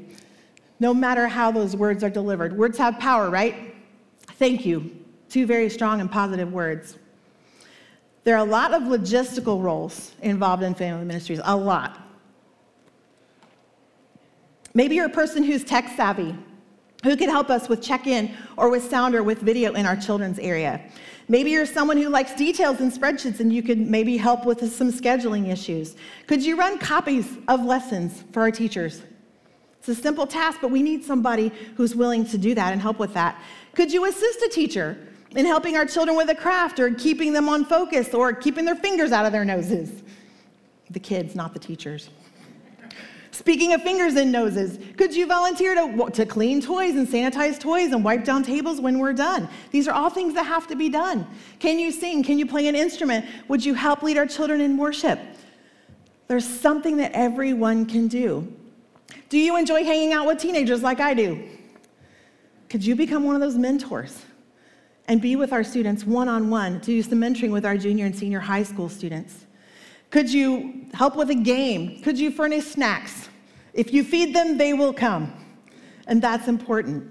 no 0.79 0.95
matter 0.95 1.27
how 1.27 1.51
those 1.51 1.75
words 1.75 2.05
are 2.05 2.11
delivered. 2.11 2.57
Words 2.57 2.79
have 2.79 3.01
power, 3.01 3.31
right? 3.31 3.75
Thank 4.39 4.65
you. 4.65 4.97
Two 5.29 5.45
very 5.45 5.69
strong 5.69 6.01
and 6.01 6.09
positive 6.11 6.53
words. 6.53 6.99
There 8.25 8.37
are 8.37 8.47
a 8.47 8.49
lot 8.49 8.73
of 8.73 8.83
logistical 8.83 9.63
roles 9.63 10.13
involved 10.23 10.63
in 10.63 10.75
family 10.75 11.05
ministries, 11.05 11.41
a 11.43 11.57
lot. 11.57 11.99
Maybe 14.75 14.95
you're 14.95 15.07
a 15.07 15.11
person 15.11 15.43
who's 15.43 15.65
tech 15.65 15.93
savvy, 15.97 16.35
who 17.03 17.17
could 17.17 17.29
help 17.29 17.51
us 17.51 17.69
with 17.69 17.83
check 17.83 18.07
in 18.07 18.33
or 18.57 18.71
with 18.71 18.89
sound 18.89 19.15
or 19.15 19.23
with 19.23 19.41
video 19.41 19.73
in 19.73 19.87
our 19.87 19.97
children's 19.97 20.39
area. 20.39 20.81
Maybe 21.29 21.51
you're 21.51 21.67
someone 21.67 21.97
who 21.97 22.09
likes 22.09 22.33
details 22.35 22.81
and 22.81 22.93
spreadsheets 22.93 23.41
and 23.41 23.53
you 23.53 23.63
could 23.63 23.79
maybe 23.79 24.17
help 24.17 24.47
with 24.47 24.73
some 24.73 24.93
scheduling 24.93 25.51
issues. 25.51 25.97
Could 26.27 26.45
you 26.45 26.57
run 26.57 26.79
copies 26.79 27.39
of 27.49 27.65
lessons 27.65 28.23
for 28.33 28.43
our 28.43 28.51
teachers? 28.53 29.03
It's 29.81 29.89
a 29.89 29.95
simple 29.97 30.29
task, 30.29 30.61
but 30.63 30.71
we 30.71 30.81
need 30.81 31.05
somebody 31.05 31.51
who's 31.77 31.97
willing 31.97 32.25
to 32.27 32.39
do 32.39 32.55
that 32.55 32.73
and 32.73 32.81
help 32.81 33.01
with 33.01 33.15
that. 33.15 33.43
Could 33.75 33.93
you 33.93 34.05
assist 34.05 34.41
a 34.43 34.49
teacher 34.49 34.97
in 35.35 35.47
helping 35.47 35.77
our 35.77 35.87
children 35.87 36.17
with 36.17 36.29
a 36.31 36.35
craft 36.35 36.79
or 36.79 36.93
keeping 36.95 37.33
them 37.33 37.49
on 37.49 37.65
focus 37.65 38.15
or 38.15 38.33
keeping 38.33 38.65
their 38.65 38.75
fingers 38.75 39.13
out 39.13 39.27
of 39.27 39.33
their 39.33 39.45
noses. 39.45 40.03
The 40.91 41.01
kids, 41.01 41.35
not 41.35 41.55
the 41.55 41.59
teachers. 41.59 42.11
Speaking 43.31 43.73
of 43.73 43.83
fingers 43.83 44.15
and 44.17 44.31
noses, 44.31 44.79
could 44.99 45.17
you 45.17 45.27
volunteer 45.27 45.75
to, 45.75 46.11
to 46.11 46.27
clean 46.27 46.61
toys 46.61 46.95
and 46.95 47.09
sanitize 47.09 47.59
toys 47.59 47.93
and 47.93 48.05
wipe 48.05 48.25
down 48.25 48.43
tables 48.43 48.79
when 48.79 48.99
we're 48.99 49.15
done? 49.15 49.49
These 49.71 49.89
are 49.89 49.95
all 49.95 50.11
things 50.11 50.35
that 50.35 50.45
have 50.45 50.67
to 50.67 50.77
be 50.77 50.91
done. 50.91 51.27
Can 51.59 51.79
you 51.79 51.91
sing? 51.91 52.23
Can 52.23 52.39
you 52.39 52.45
play 52.45 52.69
an 52.69 52.77
instrument? 52.77 53.25
Would 53.49 53.65
you 53.65 53.73
help 53.73 54.03
lead 54.03 54.19
our 54.19 54.27
children 54.27 54.61
in 54.61 54.77
worship? 54.77 55.19
There's 56.29 56.47
something 56.47 56.99
that 56.99 57.13
everyone 57.13 57.87
can 57.87 58.07
do. 58.07 58.53
Do 59.31 59.39
you 59.39 59.57
enjoy 59.57 59.83
hanging 59.83 60.13
out 60.13 60.27
with 60.27 60.39
teenagers 60.39 60.83
like 60.83 61.01
I 61.01 61.15
do? 61.15 61.43
Could 62.69 62.85
you 62.85 62.95
become 62.95 63.25
one 63.25 63.35
of 63.35 63.41
those 63.41 63.57
mentors? 63.57 64.25
And 65.09 65.21
be 65.21 65.37
with 65.37 65.53
our 65.53 65.65
students 65.65 66.05
one 66.05 66.29
on 66.29 66.51
one 66.51 66.81
to 66.81 66.87
do 66.87 67.03
some 67.03 67.21
mentoring 67.21 67.51
with 67.51 67.65
our 67.65 67.77
junior 67.77 68.07
and 68.07 68.17
senior 68.17 68.41
high 68.41 68.63
school 68.63 68.89
students? 68.89 69.47
Could 70.11 70.33
you 70.33 70.87
help 70.95 71.17
with 71.17 71.31
a 71.31 71.35
game? 71.35 72.01
Could 72.03 72.19
you 72.19 72.31
furnish 72.31 72.67
snacks? 72.67 73.29
If 73.73 73.93
you 73.93 74.05
feed 74.05 74.35
them, 74.35 74.59
they 74.59 74.75
will 74.75 74.93
come. 74.93 75.33
And 76.07 76.21
that's 76.21 76.49
important. 76.49 77.11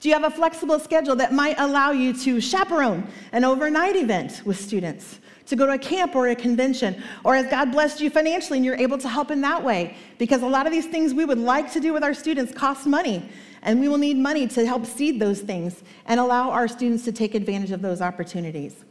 Do 0.00 0.08
you 0.08 0.14
have 0.14 0.24
a 0.24 0.30
flexible 0.30 0.78
schedule 0.78 1.16
that 1.16 1.32
might 1.32 1.58
allow 1.58 1.90
you 1.90 2.12
to 2.12 2.40
chaperone 2.40 3.08
an 3.32 3.44
overnight 3.44 3.96
event 3.96 4.42
with 4.44 4.60
students? 4.60 5.18
To 5.46 5.56
go 5.56 5.66
to 5.66 5.72
a 5.72 5.78
camp 5.78 6.14
or 6.14 6.28
a 6.28 6.36
convention? 6.36 7.02
Or 7.24 7.34
has 7.34 7.46
God 7.46 7.72
blessed 7.72 8.00
you 8.00 8.10
financially 8.10 8.58
and 8.58 8.66
you're 8.66 8.76
able 8.76 8.98
to 8.98 9.08
help 9.08 9.30
in 9.30 9.40
that 9.40 9.64
way? 9.64 9.96
Because 10.18 10.42
a 10.42 10.46
lot 10.46 10.66
of 10.66 10.72
these 10.72 10.86
things 10.86 11.14
we 11.14 11.24
would 11.24 11.38
like 11.38 11.72
to 11.72 11.80
do 11.80 11.92
with 11.92 12.04
our 12.04 12.14
students 12.14 12.52
cost 12.52 12.86
money. 12.86 13.28
And 13.62 13.80
we 13.80 13.88
will 13.88 13.98
need 13.98 14.16
money 14.16 14.46
to 14.48 14.66
help 14.66 14.86
seed 14.86 15.20
those 15.20 15.40
things 15.40 15.82
and 16.06 16.18
allow 16.20 16.50
our 16.50 16.68
students 16.68 17.04
to 17.04 17.12
take 17.12 17.34
advantage 17.34 17.70
of 17.70 17.82
those 17.82 18.00
opportunities. 18.00 18.84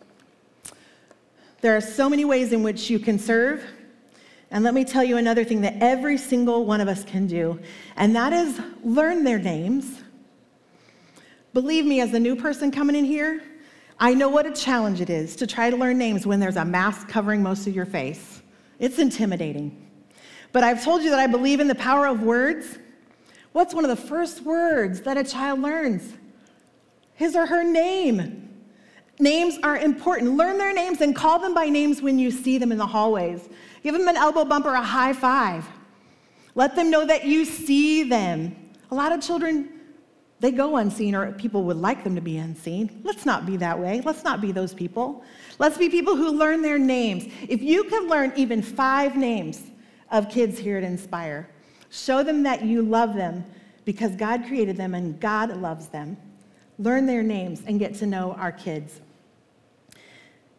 There 1.62 1.76
are 1.76 1.82
so 1.82 2.10
many 2.10 2.26
ways 2.26 2.54
in 2.54 2.64
which 2.64 2.90
you 2.90 3.00
can 3.00 3.18
serve. 3.18 3.64
And 4.52 4.64
let 4.64 4.74
me 4.74 4.86
tell 4.86 5.04
you 5.04 5.18
another 5.18 5.44
thing 5.44 5.62
that 5.62 5.76
every 5.82 6.18
single 6.18 6.66
one 6.66 6.80
of 6.80 6.88
us 6.88 7.04
can 7.04 7.28
do, 7.28 7.60
and 7.98 8.16
that 8.16 8.32
is 8.32 8.62
learn 8.84 9.26
their 9.26 9.40
names. 9.40 10.02
Believe 11.54 11.86
me, 11.86 12.00
as 12.00 12.14
a 12.14 12.20
new 12.20 12.36
person 12.36 12.72
coming 12.72 12.96
in 12.96 13.04
here, 13.04 13.44
I 14.00 14.14
know 14.14 14.30
what 14.30 14.46
a 14.46 14.54
challenge 14.54 15.02
it 15.02 15.10
is 15.10 15.36
to 15.38 15.48
try 15.48 15.70
to 15.70 15.76
learn 15.76 15.98
names 15.98 16.26
when 16.26 16.40
there's 16.40 16.56
a 16.56 16.64
mask 16.64 17.10
covering 17.10 17.44
most 17.44 17.68
of 17.68 17.76
your 17.76 17.86
face. 17.86 18.42
It's 18.80 19.00
intimidating. 19.00 19.90
But 20.54 20.64
I've 20.64 20.84
told 20.84 21.02
you 21.02 21.10
that 21.10 21.20
I 21.20 21.28
believe 21.28 21.60
in 21.60 21.68
the 21.68 21.76
power 21.76 22.06
of 22.08 22.22
words, 22.22 22.78
What's 23.52 23.74
one 23.74 23.84
of 23.84 23.90
the 23.90 24.08
first 24.08 24.44
words 24.44 25.02
that 25.02 25.18
a 25.18 25.24
child 25.24 25.62
learns? 25.62 26.14
His 27.14 27.36
or 27.36 27.46
her 27.46 27.64
name. 27.64 28.44
Names 29.20 29.58
are 29.64 29.78
important. 29.78 30.38
Learn 30.38 30.58
their 30.58 30.74
names 30.74 31.02
and 31.02 31.16
call 31.16 31.40
them 31.40 31.54
by 31.54 31.70
names 31.70 32.02
when 32.02 32.20
you 32.20 32.30
see 32.30 32.58
them 32.60 32.72
in 32.72 32.78
the 32.78 32.86
hallways. 32.86 33.50
Give 33.82 33.94
them 33.98 34.08
an 34.08 34.16
elbow 34.16 34.46
bump 34.46 34.66
or 34.66 34.76
a 34.76 34.84
high 34.84 35.14
five. 35.14 35.68
Let 36.54 36.76
them 36.76 36.92
know 36.92 37.06
that 37.06 37.26
you 37.26 37.46
see 37.46 38.04
them. 38.04 38.56
A 38.92 38.96
lot 38.96 39.12
of 39.12 39.22
children, 39.22 39.70
they 40.40 40.52
go 40.52 40.78
unseen, 40.78 41.16
or 41.16 41.32
people 41.32 41.64
would 41.64 41.78
like 41.78 42.04
them 42.04 42.14
to 42.16 42.22
be 42.22 42.38
unseen. 42.38 43.02
Let's 43.04 43.26
not 43.26 43.46
be 43.46 43.58
that 43.58 43.80
way. 43.80 44.02
Let's 44.06 44.24
not 44.24 44.40
be 44.40 44.52
those 44.52 44.74
people. 44.74 45.24
Let's 45.58 45.78
be 45.78 45.90
people 45.90 46.16
who 46.16 46.32
learn 46.32 46.62
their 46.62 46.78
names. 46.78 47.32
If 47.50 47.62
you 47.64 47.86
could 47.86 48.08
learn 48.08 48.34
even 48.36 48.62
five 48.62 49.16
names 49.16 49.64
of 50.12 50.30
kids 50.30 50.60
here 50.60 50.78
at 50.78 50.84
Inspire, 50.84 51.50
Show 51.90 52.24
them 52.24 52.44
that 52.44 52.64
you 52.64 52.82
love 52.82 53.16
them 53.16 53.46
because 53.86 54.16
God 54.16 54.46
created 54.46 54.78
them 54.78 54.94
and 54.94 55.20
God 55.20 55.56
loves 55.58 55.88
them. 55.88 56.18
Learn 56.80 57.06
their 57.06 57.24
names 57.24 57.62
and 57.66 57.80
get 57.80 57.96
to 57.96 58.06
know 58.06 58.34
our 58.34 58.52
kids. 58.52 59.02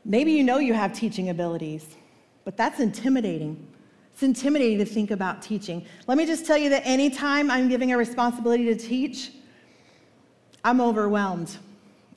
Maybe 0.04 0.32
you 0.32 0.42
know 0.42 0.58
you 0.58 0.74
have 0.74 0.92
teaching 0.92 1.28
abilities, 1.28 1.86
but 2.44 2.56
that's 2.56 2.80
intimidating. 2.80 3.68
It's 4.12 4.22
intimidating 4.22 4.78
to 4.78 4.84
think 4.84 5.10
about 5.10 5.42
teaching. 5.42 5.84
Let 6.06 6.18
me 6.18 6.26
just 6.26 6.46
tell 6.46 6.56
you 6.56 6.70
that 6.70 6.82
anytime 6.84 7.50
I'm 7.50 7.68
giving 7.68 7.92
a 7.92 7.98
responsibility 7.98 8.64
to 8.64 8.74
teach, 8.74 9.30
I'm 10.64 10.80
overwhelmed 10.80 11.56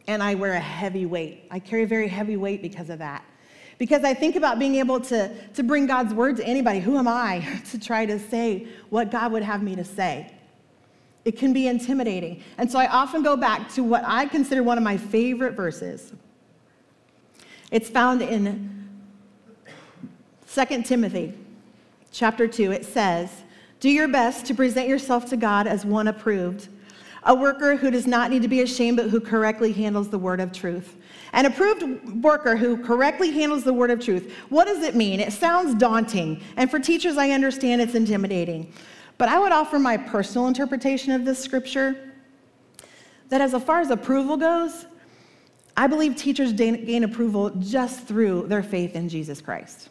and 0.08 0.24
I 0.24 0.36
wear 0.36 0.54
a 0.54 0.60
heavy 0.60 1.06
weight. 1.06 1.46
I 1.52 1.60
carry 1.60 1.84
a 1.84 1.88
very 1.88 2.08
heavy 2.08 2.38
weight 2.38 2.62
because 2.62 2.90
of 2.90 3.00
that. 3.00 3.24
Because 3.82 4.04
I 4.04 4.14
think 4.14 4.36
about 4.36 4.60
being 4.60 4.76
able 4.76 5.00
to, 5.00 5.32
to 5.56 5.64
bring 5.64 5.88
God's 5.88 6.14
word 6.14 6.38
to 6.38 6.46
anybody. 6.46 6.80
Who 6.80 7.00
am 7.00 7.08
I 7.08 7.44
to 7.72 7.80
try 7.80 8.06
to 8.06 8.20
say 8.20 8.68
what 8.92 9.10
God 9.10 9.32
would 9.32 9.42
have 9.42 9.64
me 9.64 9.76
to 9.76 9.84
say? 9.84 10.32
It 11.26 11.36
can 11.36 11.52
be 11.52 11.66
intimidating. 11.66 12.44
And 12.60 12.72
so 12.72 12.78
I 12.78 12.86
often 12.86 13.24
go 13.24 13.36
back 13.36 13.74
to 13.74 13.84
what 13.84 14.04
I 14.06 14.28
consider 14.28 14.62
one 14.62 14.78
of 14.78 14.84
my 14.84 14.98
favorite 14.98 15.54
verses. 15.54 16.14
It's 17.72 17.90
found 17.90 18.22
in 18.22 18.88
2 20.54 20.84
Timothy 20.84 21.34
chapter 22.12 22.48
2. 22.48 22.72
It 22.72 22.86
says, 22.86 23.32
Do 23.80 23.90
your 23.90 24.08
best 24.08 24.46
to 24.46 24.54
present 24.54 24.90
yourself 24.90 25.28
to 25.32 25.38
God 25.38 25.66
as 25.66 25.88
one 25.88 26.08
approved, 26.08 26.68
a 27.24 27.34
worker 27.34 27.78
who 27.78 27.90
does 27.90 28.06
not 28.06 28.30
need 28.30 28.44
to 28.44 28.48
be 28.48 28.62
ashamed, 28.62 28.98
but 28.98 29.10
who 29.10 29.20
correctly 29.20 29.72
handles 29.74 30.10
the 30.10 30.20
word 30.20 30.40
of 30.40 30.52
truth. 30.52 30.98
An 31.34 31.46
approved 31.46 32.24
worker 32.24 32.58
who 32.58 32.78
correctly 32.78 33.32
handles 33.32 33.64
the 33.64 33.74
word 33.74 33.90
of 33.90 34.00
truth. 34.00 34.34
What 34.50 34.66
does 34.66 34.84
it 34.84 34.96
mean? 34.96 35.20
It 35.20 35.32
sounds 35.32 35.76
daunting. 35.76 36.42
And 36.58 36.70
for 36.70 36.78
teachers, 36.78 37.18
I 37.18 37.30
understand 37.30 37.82
it's 37.82 37.96
intimidating. 37.96 38.74
But 39.18 39.30
I 39.30 39.40
would 39.40 39.52
offer 39.52 39.80
my 39.80 39.98
personal 39.98 40.48
interpretation 40.48 41.14
of 41.14 41.26
this 41.26 41.40
scripture 41.40 42.14
that 43.30 43.40
as 43.40 43.54
far 43.64 43.80
as 43.80 43.92
approval 43.92 44.36
goes, 44.36 44.86
I 45.78 45.88
believe 45.88 46.18
teachers 46.18 46.52
gain 46.52 47.04
approval 47.04 47.50
just 47.52 48.06
through 48.06 48.48
their 48.48 48.62
faith 48.62 48.96
in 48.96 49.08
Jesus 49.08 49.40
Christ. 49.40 49.90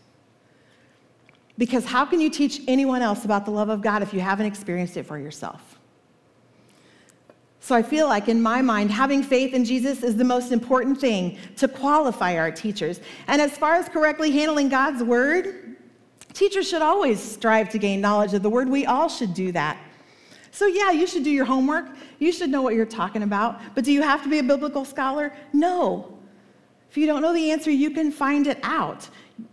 Because 1.56 1.86
how 1.86 2.04
can 2.04 2.20
you 2.20 2.28
teach 2.28 2.60
anyone 2.68 3.00
else 3.00 3.24
about 3.24 3.46
the 3.46 3.50
love 3.50 3.70
of 3.70 3.80
God 3.80 4.02
if 4.02 4.12
you 4.12 4.20
haven't 4.20 4.46
experienced 4.46 4.98
it 4.98 5.04
for 5.04 5.18
yourself? 5.18 5.79
So 7.62 7.74
I 7.74 7.82
feel 7.82 8.08
like, 8.08 8.28
in 8.28 8.40
my 8.40 8.62
mind, 8.62 8.90
having 8.90 9.22
faith 9.22 9.52
in 9.52 9.66
Jesus 9.66 10.02
is 10.02 10.16
the 10.16 10.24
most 10.24 10.50
important 10.50 10.98
thing 10.98 11.38
to 11.56 11.68
qualify 11.68 12.38
our 12.38 12.50
teachers. 12.50 13.00
And 13.26 13.40
as 13.40 13.56
far 13.56 13.74
as 13.74 13.88
correctly 13.88 14.30
handling 14.30 14.70
God's 14.70 15.02
word, 15.02 15.76
teachers 16.32 16.68
should 16.68 16.80
always 16.80 17.20
strive 17.20 17.68
to 17.70 17.78
gain 17.78 18.00
knowledge 18.00 18.32
of 18.32 18.42
the 18.42 18.48
word. 18.48 18.68
We 18.68 18.86
all 18.86 19.08
should 19.08 19.34
do 19.34 19.52
that. 19.52 19.78
So, 20.52 20.66
yeah, 20.66 20.90
you 20.90 21.06
should 21.06 21.22
do 21.22 21.30
your 21.30 21.44
homework. 21.44 21.90
You 22.18 22.32
should 22.32 22.50
know 22.50 22.62
what 22.62 22.74
you're 22.74 22.86
talking 22.86 23.22
about. 23.22 23.60
But 23.74 23.84
do 23.84 23.92
you 23.92 24.02
have 24.02 24.22
to 24.22 24.30
be 24.30 24.38
a 24.38 24.42
biblical 24.42 24.84
scholar? 24.84 25.32
No. 25.52 26.18
If 26.88 26.96
you 26.96 27.06
don't 27.06 27.20
know 27.22 27.34
the 27.34 27.50
answer, 27.52 27.70
you 27.70 27.90
can 27.90 28.10
find 28.10 28.46
it 28.46 28.58
out. 28.62 29.08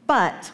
But 0.07 0.51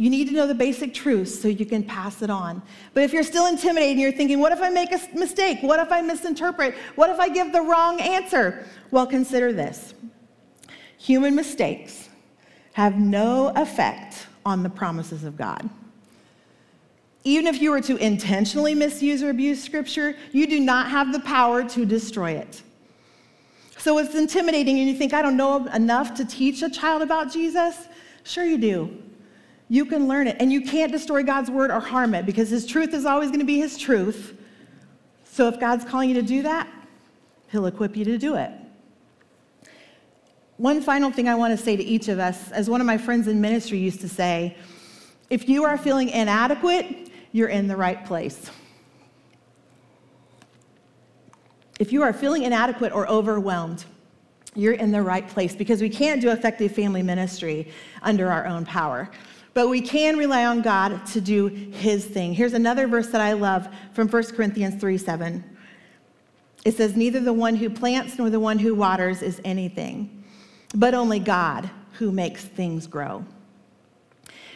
You 0.00 0.08
need 0.08 0.28
to 0.28 0.32
know 0.32 0.46
the 0.46 0.54
basic 0.54 0.94
truths 0.94 1.38
so 1.38 1.46
you 1.46 1.66
can 1.66 1.82
pass 1.82 2.22
it 2.22 2.30
on. 2.30 2.62
But 2.94 3.02
if 3.02 3.12
you're 3.12 3.22
still 3.22 3.44
intimidated 3.44 3.90
and 3.90 4.00
you're 4.00 4.12
thinking, 4.12 4.40
what 4.40 4.50
if 4.50 4.62
I 4.62 4.70
make 4.70 4.92
a 4.92 5.00
mistake? 5.14 5.58
What 5.60 5.78
if 5.78 5.92
I 5.92 6.00
misinterpret? 6.00 6.74
What 6.94 7.10
if 7.10 7.20
I 7.20 7.28
give 7.28 7.52
the 7.52 7.60
wrong 7.60 8.00
answer? 8.00 8.64
Well, 8.90 9.06
consider 9.06 9.52
this 9.52 9.92
human 10.96 11.34
mistakes 11.34 12.08
have 12.72 12.98
no 12.98 13.52
effect 13.56 14.26
on 14.46 14.62
the 14.62 14.70
promises 14.70 15.22
of 15.22 15.36
God. 15.36 15.68
Even 17.24 17.46
if 17.46 17.60
you 17.60 17.70
were 17.70 17.82
to 17.82 17.98
intentionally 17.98 18.74
misuse 18.74 19.22
or 19.22 19.28
abuse 19.28 19.62
scripture, 19.62 20.16
you 20.32 20.46
do 20.46 20.60
not 20.60 20.88
have 20.88 21.12
the 21.12 21.20
power 21.20 21.62
to 21.68 21.84
destroy 21.84 22.30
it. 22.30 22.62
So 23.76 23.98
it's 23.98 24.14
intimidating, 24.14 24.78
and 24.78 24.88
you 24.88 24.94
think, 24.94 25.12
I 25.12 25.20
don't 25.20 25.36
know 25.36 25.66
enough 25.66 26.14
to 26.14 26.24
teach 26.24 26.62
a 26.62 26.70
child 26.70 27.02
about 27.02 27.30
Jesus? 27.30 27.86
Sure, 28.24 28.46
you 28.46 28.56
do. 28.56 29.02
You 29.70 29.86
can 29.86 30.08
learn 30.08 30.26
it, 30.26 30.36
and 30.40 30.52
you 30.52 30.62
can't 30.62 30.90
destroy 30.90 31.22
God's 31.22 31.48
word 31.48 31.70
or 31.70 31.78
harm 31.78 32.12
it 32.14 32.26
because 32.26 32.50
His 32.50 32.66
truth 32.66 32.92
is 32.92 33.06
always 33.06 33.28
going 33.28 33.38
to 33.38 33.46
be 33.46 33.58
His 33.58 33.78
truth. 33.78 34.36
So 35.24 35.46
if 35.46 35.60
God's 35.60 35.84
calling 35.84 36.08
you 36.08 36.16
to 36.16 36.22
do 36.22 36.42
that, 36.42 36.68
He'll 37.52 37.66
equip 37.66 37.96
you 37.96 38.04
to 38.04 38.18
do 38.18 38.34
it. 38.34 38.50
One 40.56 40.82
final 40.82 41.12
thing 41.12 41.28
I 41.28 41.36
want 41.36 41.56
to 41.56 41.64
say 41.64 41.76
to 41.76 41.82
each 41.82 42.08
of 42.08 42.18
us, 42.18 42.50
as 42.50 42.68
one 42.68 42.80
of 42.80 42.86
my 42.86 42.98
friends 42.98 43.28
in 43.28 43.40
ministry 43.40 43.78
used 43.78 44.00
to 44.00 44.08
say, 44.08 44.56
if 45.30 45.48
you 45.48 45.64
are 45.64 45.78
feeling 45.78 46.08
inadequate, 46.10 47.08
you're 47.30 47.48
in 47.48 47.68
the 47.68 47.76
right 47.76 48.04
place. 48.04 48.50
If 51.78 51.92
you 51.92 52.02
are 52.02 52.12
feeling 52.12 52.42
inadequate 52.42 52.92
or 52.92 53.08
overwhelmed, 53.08 53.84
you're 54.56 54.74
in 54.74 54.90
the 54.90 55.00
right 55.00 55.26
place 55.28 55.54
because 55.54 55.80
we 55.80 55.88
can't 55.88 56.20
do 56.20 56.30
effective 56.30 56.72
family 56.72 57.04
ministry 57.04 57.72
under 58.02 58.30
our 58.30 58.46
own 58.46 58.66
power. 58.66 59.08
But 59.52 59.68
we 59.68 59.80
can 59.80 60.16
rely 60.16 60.44
on 60.44 60.62
God 60.62 61.04
to 61.06 61.20
do 61.20 61.48
his 61.48 62.04
thing. 62.04 62.34
Here's 62.34 62.52
another 62.52 62.86
verse 62.86 63.08
that 63.08 63.20
I 63.20 63.32
love 63.32 63.68
from 63.92 64.08
1 64.08 64.22
Corinthians 64.34 64.80
3 64.80 64.96
7. 64.96 65.44
It 66.64 66.76
says, 66.76 66.94
Neither 66.94 67.20
the 67.20 67.32
one 67.32 67.56
who 67.56 67.70
plants 67.70 68.18
nor 68.18 68.30
the 68.30 68.40
one 68.40 68.58
who 68.58 68.74
waters 68.74 69.22
is 69.22 69.40
anything, 69.44 70.24
but 70.74 70.94
only 70.94 71.18
God 71.18 71.70
who 71.92 72.12
makes 72.12 72.44
things 72.44 72.86
grow. 72.86 73.24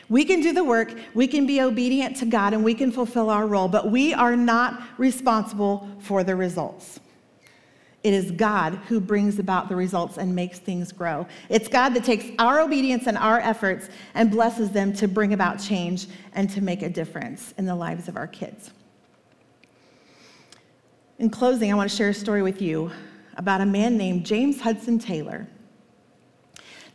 We 0.09 0.25
can 0.25 0.43
do 0.43 0.53
the 0.53 0.65
work, 0.65 0.95
we 1.15 1.27
can 1.27 1.47
be 1.47 1.63
obedient 1.63 2.17
to 2.19 2.27
God, 2.27 2.53
and 2.53 2.63
we 2.63 2.75
can 2.75 2.93
fulfill 2.93 3.31
our 3.31 3.47
role, 3.47 3.69
but 3.69 3.91
we 3.91 4.13
are 4.13 4.37
not 4.37 4.83
responsible 4.99 5.89
for 6.01 6.23
the 6.23 6.37
results. 6.37 7.01
It 8.05 8.13
is 8.13 8.31
God 8.31 8.75
who 8.87 9.01
brings 9.01 9.39
about 9.39 9.71
the 9.71 9.77
results 9.77 10.19
and 10.19 10.35
makes 10.35 10.59
things 10.59 10.93
grow. 10.93 11.27
It's 11.49 11.69
God 11.69 11.95
that 11.95 12.05
takes 12.05 12.27
our 12.39 12.61
obedience 12.61 13.07
and 13.07 13.17
our 13.17 13.41
efforts 13.41 13.89
and 14.15 14.31
blesses 14.31 14.71
them 14.71 14.93
to 14.95 15.09
bring 15.09 15.33
about 15.33 15.59
change 15.59 16.07
and 16.35 16.51
to 16.51 16.61
make 16.61 16.83
a 16.83 16.91
difference 16.91 17.55
in 17.57 17.65
the 17.65 17.75
lives 17.75 18.07
of 18.07 18.19
our 18.19 18.27
kids. 18.27 18.73
In 21.19 21.31
closing, 21.31 21.73
I 21.73 21.77
want 21.77 21.91
to 21.91 21.97
share 21.97 22.11
a 22.11 22.15
story 22.15 22.43
with 22.43 22.61
you 22.61 22.91
about 23.37 23.63
a 23.63 23.67
man 23.67 23.97
named 23.97 24.27
James 24.27 24.61
Hudson 24.61 24.99
Taylor. 24.99 25.49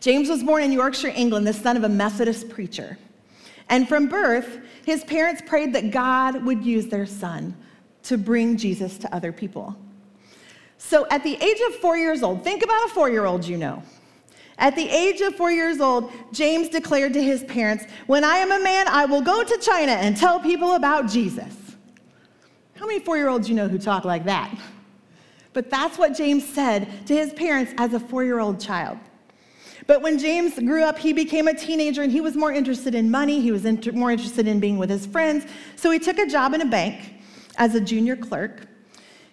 James 0.01 0.29
was 0.29 0.43
born 0.43 0.61
in 0.61 0.71
Yorkshire, 0.71 1.11
England, 1.15 1.47
the 1.47 1.53
son 1.53 1.75
of 1.75 1.83
a 1.83 1.89
Methodist 1.89 2.49
preacher. 2.49 2.99
And 3.67 3.89
from 3.89 4.07
birth, 4.07 4.59
his 4.85 5.03
parents 5.05 5.41
prayed 5.43 5.73
that 5.73 5.89
God 5.89 6.43
would 6.45 6.63
use 6.63 6.85
their 6.87 7.07
son 7.07 7.57
to 8.03 8.17
bring 8.17 8.57
Jesus 8.57 8.99
to 8.99 9.13
other 9.13 9.31
people. 9.31 9.75
So 10.79 11.05
at 11.11 11.23
the 11.23 11.35
age 11.35 11.59
of 11.67 11.75
four 11.75 11.97
years 11.97 12.23
old, 12.23 12.43
think 12.43 12.63
about 12.63 12.85
a 12.85 12.89
four 12.89 13.11
year 13.11 13.25
old 13.25 13.45
you 13.45 13.57
know. 13.57 13.83
At 14.57 14.75
the 14.75 14.89
age 14.89 15.21
of 15.21 15.35
four 15.35 15.51
years 15.51 15.79
old, 15.79 16.11
James 16.33 16.67
declared 16.67 17.13
to 17.13 17.23
his 17.23 17.43
parents, 17.43 17.85
When 18.07 18.23
I 18.23 18.37
am 18.37 18.51
a 18.51 18.59
man, 18.59 18.87
I 18.87 19.05
will 19.05 19.21
go 19.21 19.43
to 19.43 19.57
China 19.59 19.91
and 19.91 20.17
tell 20.17 20.39
people 20.39 20.73
about 20.73 21.07
Jesus. 21.07 21.55
How 22.75 22.87
many 22.87 22.99
four 22.99 23.17
year 23.17 23.27
olds 23.27 23.47
you 23.47 23.55
know 23.55 23.67
who 23.67 23.77
talk 23.77 24.05
like 24.05 24.23
that? 24.25 24.57
But 25.53 25.69
that's 25.69 25.97
what 25.97 26.15
James 26.15 26.47
said 26.47 27.05
to 27.07 27.15
his 27.15 27.33
parents 27.33 27.73
as 27.77 27.93
a 27.93 27.99
four 27.99 28.23
year 28.23 28.39
old 28.39 28.59
child. 28.59 28.97
But 29.85 30.01
when 30.01 30.17
James 30.17 30.57
grew 30.57 30.83
up, 30.83 30.97
he 30.97 31.13
became 31.13 31.47
a 31.47 31.53
teenager 31.53 32.03
and 32.03 32.11
he 32.11 32.21
was 32.21 32.35
more 32.35 32.53
interested 32.53 32.95
in 32.95 33.11
money. 33.11 33.41
He 33.41 33.51
was 33.51 33.65
inter- 33.65 33.91
more 33.91 34.11
interested 34.11 34.47
in 34.47 34.59
being 34.59 34.77
with 34.77 34.89
his 34.89 35.05
friends. 35.05 35.45
So 35.75 35.91
he 35.91 35.99
took 35.99 36.19
a 36.19 36.27
job 36.27 36.53
in 36.53 36.61
a 36.61 36.65
bank 36.65 37.15
as 37.57 37.75
a 37.75 37.81
junior 37.81 38.15
clerk. 38.15 38.67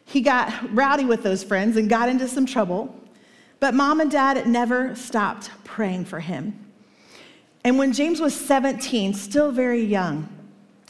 He 0.06 0.20
got 0.20 0.74
rowdy 0.74 1.04
with 1.04 1.22
those 1.22 1.44
friends 1.44 1.76
and 1.76 1.90
got 1.90 2.08
into 2.08 2.28
some 2.28 2.46
trouble. 2.46 2.94
But 3.60 3.74
mom 3.74 4.00
and 4.00 4.10
dad 4.10 4.46
never 4.46 4.94
stopped 4.94 5.50
praying 5.64 6.04
for 6.06 6.20
him. 6.20 6.66
And 7.64 7.78
when 7.78 7.92
James 7.92 8.20
was 8.20 8.34
17, 8.34 9.12
still 9.14 9.50
very 9.50 9.82
young, 9.82 10.28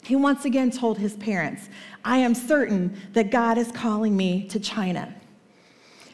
he 0.02 0.14
once 0.14 0.44
again 0.44 0.70
told 0.70 0.98
his 0.98 1.16
parents, 1.16 1.68
I 2.05 2.18
am 2.18 2.35
certain 2.35 2.96
that 3.14 3.31
God 3.31 3.59
is 3.59 3.72
calling 3.72 4.16
me 4.16 4.46
to 4.48 4.61
China. 4.61 5.14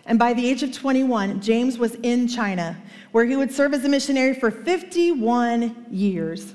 And 0.07 0.19
by 0.19 0.33
the 0.33 0.47
age 0.47 0.63
of 0.63 0.73
21, 0.73 1.41
James 1.41 1.79
was 1.79 1.97
in 1.97 2.29
China, 2.29 2.81
where 3.11 3.25
he 3.25 3.37
would 3.37 3.53
serve 3.53 3.75
as 3.75 3.85
a 3.85 3.89
missionary 3.89 4.35
for 4.35 4.51
51 4.51 5.87
years. 5.91 6.55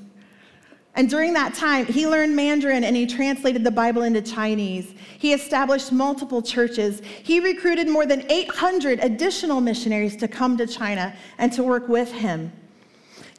And 0.98 1.08
during 1.08 1.34
that 1.34 1.54
time, 1.54 1.86
he 1.86 2.08
learned 2.08 2.36
Mandarin 2.36 2.84
and 2.84 2.96
he 2.96 3.06
translated 3.06 3.64
the 3.64 3.70
Bible 3.70 4.02
into 4.02 4.20
Chinese. 4.20 4.96
He 5.20 5.32
established 5.32 5.92
multiple 5.92 6.42
churches. 6.42 7.04
He 7.22 7.40
recruited 7.40 7.88
more 7.88 8.08
than 8.08 8.30
800 8.32 9.00
additional 9.04 9.62
missionaries 9.62 10.16
to 10.18 10.28
come 10.28 10.58
to 10.58 10.66
China 10.66 11.16
and 11.38 11.54
to 11.54 11.64
work 11.64 11.88
with 11.88 12.12
him. 12.12 12.52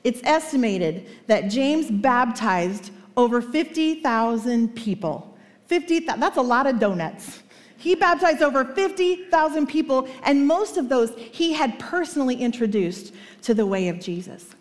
It's 0.04 0.20
estimated 0.22 1.08
that 1.26 1.50
James 1.50 1.90
baptized 1.90 2.92
over 3.16 3.42
50,000 3.42 4.76
people. 4.76 5.36
50, 5.66 5.98
that's 6.00 6.36
a 6.36 6.42
lot 6.42 6.68
of 6.68 6.78
donuts. 6.78 7.42
He 7.76 7.96
baptized 7.96 8.40
over 8.40 8.64
50,000 8.64 9.66
people, 9.66 10.08
and 10.22 10.46
most 10.46 10.76
of 10.76 10.88
those 10.88 11.12
he 11.16 11.52
had 11.52 11.76
personally 11.80 12.36
introduced 12.36 13.12
to 13.42 13.52
the 13.52 13.66
way 13.66 13.88
of 13.88 13.98
Jesus. 13.98 14.54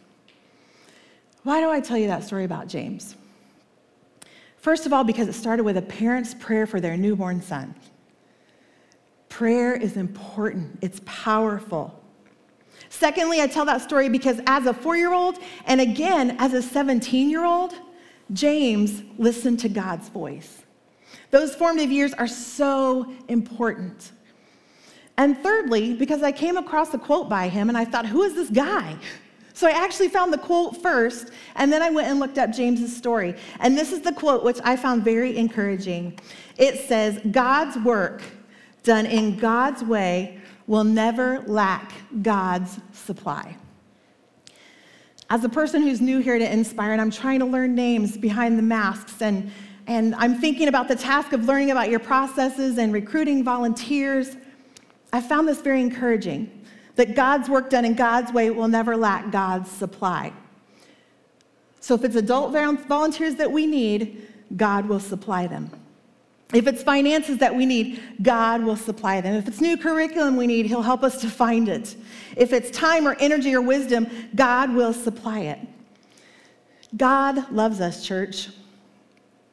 Why 1.48 1.62
do 1.62 1.70
I 1.70 1.80
tell 1.80 1.98
you 1.98 2.08
that 2.08 2.26
story 2.26 2.44
about 2.44 2.68
James? 2.68 3.16
First 4.58 4.86
of 4.86 4.92
all, 4.92 5.06
because 5.06 5.30
it 5.30 5.34
started 5.34 5.64
with 5.64 5.78
a 5.78 5.82
parent's 5.82 6.34
prayer 6.34 6.68
for 6.68 6.82
their 6.82 6.98
newborn 6.98 7.42
son. 7.42 7.74
Prayer 9.30 9.74
is 9.74 9.96
important, 9.96 10.78
it's 10.82 11.00
powerful. 11.06 12.04
Secondly, 12.90 13.40
I 13.40 13.48
tell 13.48 13.64
that 13.64 13.82
story 13.82 14.10
because 14.10 14.42
as 14.46 14.66
a 14.66 14.74
four 14.74 14.98
year 14.98 15.14
old, 15.14 15.40
and 15.68 15.80
again 15.80 16.36
as 16.38 16.52
a 16.52 16.62
17 16.62 17.30
year 17.30 17.46
old, 17.46 17.74
James 18.34 19.04
listened 19.18 19.62
to 19.62 19.70
God's 19.70 20.10
voice. 20.10 20.66
Those 21.32 21.56
formative 21.56 21.94
years 21.94 22.14
are 22.16 22.28
so 22.28 23.10
important. 23.30 24.12
And 25.16 25.38
thirdly, 25.38 25.94
because 25.94 26.24
I 26.24 26.34
came 26.34 26.58
across 26.58 26.94
a 26.94 26.98
quote 26.98 27.30
by 27.30 27.48
him 27.48 27.70
and 27.70 27.78
I 27.78 27.86
thought, 27.86 28.06
who 28.06 28.24
is 28.24 28.36
this 28.36 28.50
guy? 28.50 28.98
So 29.58 29.66
I 29.66 29.72
actually 29.72 30.10
found 30.10 30.32
the 30.32 30.38
quote 30.38 30.78
first, 30.84 31.32
and 31.56 31.74
then 31.74 31.82
I 31.82 31.90
went 31.90 32.08
and 32.10 32.20
looked 32.20 32.38
up 32.38 32.52
James's 32.52 32.96
story. 32.96 33.34
And 33.60 33.76
this 33.76 33.92
is 33.92 34.02
the 34.02 34.12
quote, 34.12 34.44
which 34.44 34.60
I 34.64 34.76
found 34.76 35.04
very 35.04 35.36
encouraging. 35.36 36.20
It 36.58 36.88
says, 36.88 37.20
God's 37.32 37.76
work 37.78 38.22
done 38.84 39.08
in 39.08 39.36
God's 39.36 39.82
way 39.82 40.40
will 40.68 40.84
never 40.84 41.40
lack 41.48 41.92
God's 42.22 42.78
supply. 42.94 43.58
As 45.32 45.44
a 45.44 45.50
person 45.50 45.82
who's 45.82 46.02
new 46.02 46.20
here 46.20 46.38
to 46.38 46.54
Inspire, 46.54 46.92
and 46.92 47.02
I'm 47.02 47.10
trying 47.10 47.40
to 47.40 47.46
learn 47.48 47.74
names 47.74 48.16
behind 48.16 48.60
the 48.60 48.64
masks 48.64 49.24
and 49.24 49.52
and 49.88 50.14
I'm 50.16 50.40
thinking 50.40 50.68
about 50.68 50.88
the 50.88 50.98
task 50.98 51.32
of 51.34 51.46
learning 51.46 51.72
about 51.72 51.90
your 51.90 52.00
processes 52.00 52.78
and 52.78 52.94
recruiting 52.94 53.44
volunteers. 53.44 54.36
I 55.14 55.22
found 55.22 55.48
this 55.48 55.62
very 55.62 55.82
encouraging 55.82 56.57
that 56.98 57.16
God's 57.16 57.48
work 57.48 57.70
done 57.70 57.86
in 57.86 57.96
God's 57.96 58.32
way 58.34 58.50
will 58.50 58.68
never 58.68 58.98
lack 58.98 59.32
God's 59.32 59.72
supply. 59.72 60.34
So 61.80 61.96
if 61.96 62.04
it's 62.04 62.16
adult 62.16 62.52
volunteers 62.52 63.36
that 63.36 63.52
we 63.52 63.66
need, 63.66 64.28
God 64.56 64.88
will 64.88 65.00
supply 65.00 65.48
them. 65.48 65.72
If 66.54 66.66
it's 66.66 66.82
finances 66.82 67.40
that 67.40 67.56
we 67.56 67.66
need, 67.66 68.02
God 68.22 68.64
will 68.64 68.78
supply 68.78 69.20
them. 69.22 69.36
If 69.36 69.48
it's 69.48 69.60
new 69.60 69.78
curriculum 69.78 70.38
we 70.38 70.48
need, 70.48 70.66
He'll 70.66 70.82
help 70.82 71.04
us 71.04 71.20
to 71.22 71.30
find 71.30 71.68
it. 71.68 71.96
If 72.36 72.54
it's 72.54 72.72
time 72.72 73.08
or 73.08 73.16
energy 73.20 73.54
or 73.54 73.62
wisdom, 73.62 74.08
God 74.36 74.74
will 74.74 74.94
supply 74.94 75.40
it. 75.42 75.60
God 76.96 77.52
loves 77.52 77.82
us, 77.82 78.06
church. 78.06 78.50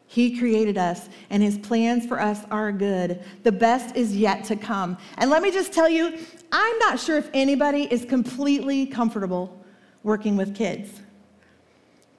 He 0.07 0.39
created 0.39 0.79
us, 0.79 1.09
and 1.31 1.43
His 1.43 1.59
plans 1.59 2.07
for 2.07 2.21
us 2.21 2.41
are 2.53 2.71
good. 2.71 3.21
The 3.43 3.51
best 3.51 3.97
is 3.97 4.17
yet 4.17 4.45
to 4.45 4.55
come. 4.55 4.97
And 5.19 5.29
let 5.31 5.43
me 5.43 5.51
just 5.51 5.73
tell 5.73 5.89
you, 5.89 6.17
I'm 6.57 6.79
not 6.79 7.01
sure 7.01 7.19
if 7.19 7.29
anybody 7.35 7.89
is 7.91 8.05
completely 8.05 8.87
comfortable 8.87 9.61
working 10.05 10.37
with 10.37 10.55
kids 10.55 11.01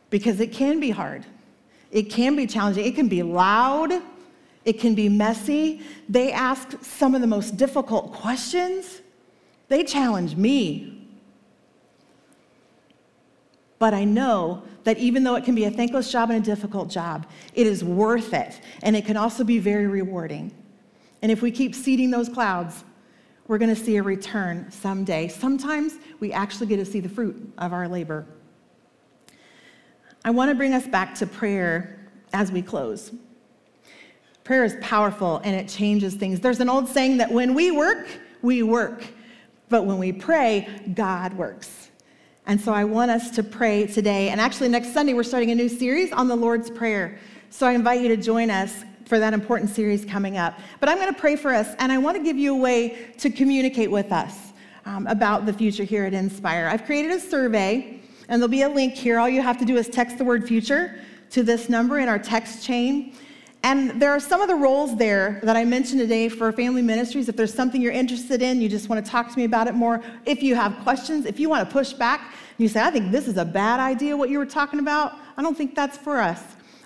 because 0.09 0.41
it 0.41 0.51
can 0.51 0.81
be 0.81 0.89
hard. 0.89 1.25
It 1.89 2.09
can 2.09 2.35
be 2.35 2.45
challenging. 2.45 2.85
It 2.85 2.95
can 2.95 3.07
be 3.07 3.23
loud. 3.23 3.93
It 4.65 4.77
can 4.77 4.93
be 4.93 5.07
messy. 5.07 5.83
They 6.09 6.33
ask 6.33 6.83
some 6.83 7.15
of 7.15 7.21
the 7.21 7.27
most 7.27 7.55
difficult 7.55 8.11
questions. 8.11 8.99
They 9.69 9.85
challenge 9.85 10.35
me. 10.35 10.95
but 13.79 13.93
I 13.93 14.03
know 14.03 14.63
that 14.83 14.97
even 14.97 15.23
though 15.23 15.35
it 15.35 15.43
can 15.43 15.55
be 15.55 15.65
a 15.65 15.71
thankless 15.71 16.11
job 16.11 16.29
and 16.29 16.41
a 16.41 16.45
difficult 16.45 16.89
job, 16.89 17.27
it 17.53 17.67
is 17.67 17.83
worth 17.83 18.33
it. 18.33 18.59
And 18.81 18.95
it 18.95 19.05
can 19.05 19.17
also 19.17 19.43
be 19.43 19.59
very 19.59 19.87
rewarding. 19.87 20.51
And 21.21 21.31
if 21.31 21.41
we 21.41 21.51
keep 21.51 21.75
seeding 21.75 22.09
those 22.09 22.29
clouds, 22.29 22.83
we're 23.47 23.57
going 23.57 23.73
to 23.73 23.81
see 23.81 23.97
a 23.97 24.03
return 24.03 24.71
someday. 24.71 25.27
Sometimes 25.27 25.93
we 26.19 26.33
actually 26.33 26.67
get 26.67 26.77
to 26.77 26.85
see 26.85 26.99
the 26.99 27.09
fruit 27.09 27.53
of 27.57 27.73
our 27.73 27.87
labor. 27.87 28.25
I 30.23 30.31
want 30.31 30.49
to 30.49 30.55
bring 30.55 30.73
us 30.73 30.87
back 30.87 31.13
to 31.15 31.27
prayer 31.27 32.09
as 32.33 32.51
we 32.51 32.61
close. 32.61 33.11
Prayer 34.43 34.63
is 34.63 34.75
powerful 34.81 35.41
and 35.43 35.55
it 35.55 35.67
changes 35.67 36.15
things. 36.15 36.39
There's 36.39 36.59
an 36.59 36.69
old 36.69 36.87
saying 36.87 37.17
that 37.17 37.31
when 37.31 37.53
we 37.53 37.71
work, 37.71 38.07
we 38.41 38.63
work. 38.63 39.05
But 39.69 39.85
when 39.85 39.97
we 39.97 40.11
pray, 40.11 40.67
God 40.93 41.33
works. 41.33 41.89
And 42.47 42.61
so 42.61 42.71
I 42.71 42.83
want 42.83 43.09
us 43.09 43.31
to 43.31 43.43
pray 43.43 43.87
today. 43.87 44.29
And 44.29 44.39
actually, 44.39 44.69
next 44.69 44.93
Sunday, 44.93 45.13
we're 45.13 45.23
starting 45.23 45.49
a 45.51 45.55
new 45.55 45.69
series 45.69 46.11
on 46.11 46.27
the 46.27 46.35
Lord's 46.35 46.69
Prayer. 46.69 47.17
So 47.49 47.65
I 47.65 47.71
invite 47.71 48.01
you 48.01 48.07
to 48.09 48.17
join 48.17 48.51
us 48.51 48.83
for 49.05 49.19
that 49.19 49.33
important 49.33 49.69
series 49.69 50.03
coming 50.03 50.37
up. 50.37 50.59
But 50.79 50.89
I'm 50.89 50.97
going 50.97 51.13
to 51.13 51.19
pray 51.19 51.35
for 51.35 51.53
us, 51.53 51.75
and 51.79 51.91
I 51.91 51.97
want 51.97 52.17
to 52.17 52.23
give 52.23 52.37
you 52.37 52.55
a 52.55 52.57
way 52.57 53.13
to 53.19 53.29
communicate 53.29 53.89
with 53.89 54.11
us 54.11 54.53
um, 54.85 55.07
about 55.07 55.45
the 55.45 55.53
future 55.53 55.83
here 55.83 56.05
at 56.05 56.13
Inspire. 56.13 56.67
I've 56.67 56.85
created 56.85 57.11
a 57.11 57.19
survey, 57.19 58.01
and 58.27 58.41
there'll 58.41 58.47
be 58.47 58.63
a 58.63 58.69
link 58.69 58.93
here. 58.93 59.19
All 59.19 59.29
you 59.29 59.41
have 59.41 59.57
to 59.59 59.65
do 59.65 59.77
is 59.77 59.87
text 59.87 60.17
the 60.17 60.25
word 60.25 60.47
future 60.47 60.99
to 61.31 61.43
this 61.43 61.69
number 61.69 61.99
in 61.99 62.09
our 62.09 62.19
text 62.19 62.65
chain. 62.65 63.15
And 63.63 63.99
there 63.99 64.11
are 64.11 64.19
some 64.19 64.41
of 64.41 64.47
the 64.47 64.55
roles 64.55 64.95
there 64.95 65.39
that 65.41 65.57
I 65.57 65.65
mentioned 65.65 65.99
today 65.99 66.29
for 66.29 66.51
family 66.51 66.83
ministries. 66.83 67.29
If 67.29 67.35
there's 67.35 67.53
something 67.53 67.81
you're 67.81 67.91
interested 67.91 68.43
in, 68.43 68.61
you 68.61 68.69
just 68.69 68.89
want 68.89 69.03
to 69.03 69.11
talk 69.11 69.31
to 69.31 69.37
me 69.37 69.43
about 69.43 69.67
it 69.67 69.73
more. 69.73 70.03
If 70.25 70.43
you 70.43 70.53
have 70.53 70.77
questions, 70.83 71.25
if 71.25 71.39
you 71.39 71.49
want 71.49 71.67
to 71.67 71.73
push 71.73 71.91
back, 71.93 72.35
you 72.59 72.67
say, 72.67 72.81
I 72.81 72.91
think 72.91 73.11
this 73.11 73.27
is 73.27 73.37
a 73.37 73.45
bad 73.45 73.79
idea, 73.79 74.15
what 74.15 74.29
you 74.29 74.37
were 74.37 74.45
talking 74.45 74.79
about. 74.79 75.13
I 75.35 75.41
don't 75.41 75.57
think 75.57 75.73
that's 75.73 75.97
for 75.97 76.21
us. 76.21 76.41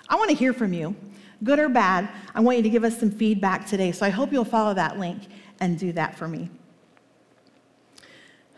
I 0.08 0.16
want 0.16 0.30
to 0.30 0.36
hear 0.36 0.54
from 0.54 0.72
you, 0.72 0.96
good 1.42 1.58
or 1.58 1.68
bad. 1.68 2.08
I 2.34 2.40
want 2.40 2.56
you 2.58 2.62
to 2.62 2.70
give 2.70 2.84
us 2.84 2.98
some 2.98 3.10
feedback 3.10 3.66
today. 3.66 3.92
So 3.92 4.04
I 4.06 4.10
hope 4.10 4.32
you'll 4.32 4.44
follow 4.44 4.74
that 4.74 4.98
link 4.98 5.22
and 5.60 5.78
do 5.78 5.92
that 5.92 6.16
for 6.16 6.28
me. 6.28 6.50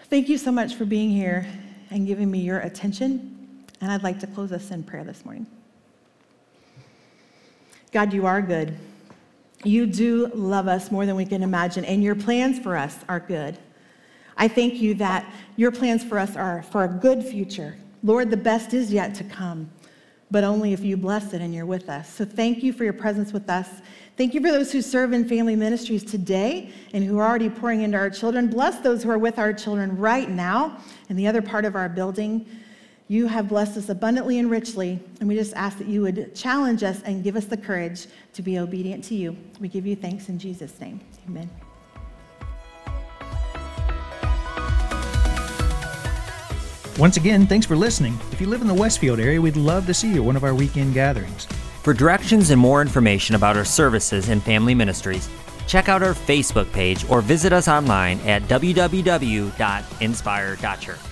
Thank 0.05 0.28
you 0.28 0.39
so 0.39 0.53
much 0.53 0.74
for 0.74 0.85
being 0.85 1.11
here 1.11 1.47
and 1.91 2.07
giving 2.07 2.30
me 2.30 2.41
your 2.41 2.61
attention. 2.61 3.64
And 3.80 3.91
I'd 3.91 4.03
like 4.03 4.20
to 4.20 4.26
close 4.26 4.53
us 4.53 4.70
in 4.70 4.83
prayer 4.83 5.05
this 5.05 5.24
morning. 5.24 5.47
God, 7.93 8.12
you 8.12 8.26
are 8.26 8.41
good. 8.41 8.76
You 9.64 9.87
do 9.87 10.30
love 10.35 10.66
us 10.66 10.91
more 10.91 11.07
than 11.07 11.14
we 11.14 11.24
can 11.24 11.43
imagine, 11.43 11.85
and 11.85 12.03
your 12.03 12.14
plans 12.14 12.59
for 12.59 12.76
us 12.76 12.97
are 13.09 13.20
good. 13.20 13.59
I 14.37 14.49
thank 14.49 14.74
you 14.80 14.95
that 14.95 15.33
your 15.57 15.70
plans 15.70 16.03
for 16.03 16.18
us 16.18 16.37
are 16.37 16.62
for 16.64 16.85
a 16.85 16.89
good 16.89 17.22
future. 17.24 17.76
Lord, 18.03 18.30
the 18.30 18.37
best 18.37 18.74
is 18.74 18.93
yet 18.93 19.14
to 19.16 19.24
come, 19.24 19.70
but 20.33 20.45
only 20.45 20.72
if 20.72 20.80
you 20.80 20.97
bless 20.97 21.35
it 21.35 21.43
and 21.43 21.55
you're 21.55 21.66
with 21.66 21.91
us. 21.91 22.12
So 22.12 22.24
thank 22.24 22.62
you 22.62 22.72
for 22.72 22.85
your 22.85 22.95
presence 22.95 23.33
with 23.33 23.49
us. 23.51 23.68
Thank 24.16 24.33
you 24.33 24.41
for 24.41 24.51
those 24.51 24.72
who 24.72 24.80
serve 24.80 25.12
in 25.12 25.28
family 25.28 25.55
ministries 25.55 26.03
today 26.03 26.72
and 26.95 27.05
who 27.05 27.18
are 27.18 27.28
already 27.28 27.51
pouring 27.51 27.83
into 27.83 27.99
our 27.99 28.11
children. 28.11 28.49
Bless 28.49 28.78
those 28.78 29.03
who 29.03 29.11
are 29.11 29.18
with 29.18 29.39
our 29.39 29.53
children 29.53 29.97
right 29.97 30.28
now 30.28 30.78
in 31.11 31.16
the 31.16 31.26
other 31.26 31.43
part 31.43 31.66
of 31.66 31.76
our 31.76 31.89
building. 31.89 32.47
You 33.09 33.26
have 33.26 33.49
blessed 33.49 33.76
us 33.76 33.91
abundantly 33.91 34.39
and 34.39 34.51
richly, 34.51 34.99
and 35.20 35.28
we 35.28 35.35
just 35.35 35.53
ask 35.55 35.76
that 35.76 35.87
you 35.87 36.01
would 36.01 36.35
challenge 36.35 36.83
us 36.83 37.03
and 37.03 37.22
give 37.22 37.37
us 37.37 37.45
the 37.45 37.59
courage 37.59 38.07
to 38.33 38.43
be 38.43 38.59
obedient 38.59 39.05
to 39.05 39.14
you. 39.14 39.37
We 39.61 39.68
give 39.68 39.87
you 39.87 39.97
thanks 39.97 40.30
in 40.30 40.39
Jesus' 40.39 40.80
name. 40.80 41.01
Amen. 41.28 41.51
Once 46.99 47.16
again, 47.16 47.47
thanks 47.47 47.64
for 47.64 47.74
listening. 47.74 48.18
If 48.32 48.40
you 48.40 48.47
live 48.47 48.61
in 48.61 48.66
the 48.66 48.74
Westfield 48.74 49.18
area, 49.18 49.40
we'd 49.40 49.57
love 49.57 49.86
to 49.86 49.95
see 49.95 50.12
you 50.12 50.16
at 50.16 50.24
one 50.24 50.36
of 50.36 50.45
our 50.45 50.55
weekend 50.55 50.93
gatherings. 50.93 51.47
For 51.82 51.95
directions 51.95 52.51
and 52.51 52.61
more 52.61 52.82
information 52.82 53.34
about 53.34 53.57
our 53.57 53.64
services 53.64 54.28
and 54.28 54.43
family 54.43 54.74
ministries, 54.74 55.30
check 55.66 55.88
out 55.88 56.03
our 56.03 56.12
Facebook 56.12 56.70
page 56.72 57.09
or 57.09 57.22
visit 57.22 57.53
us 57.53 57.66
online 57.66 58.20
at 58.20 58.43
www.inspire.church. 58.43 61.12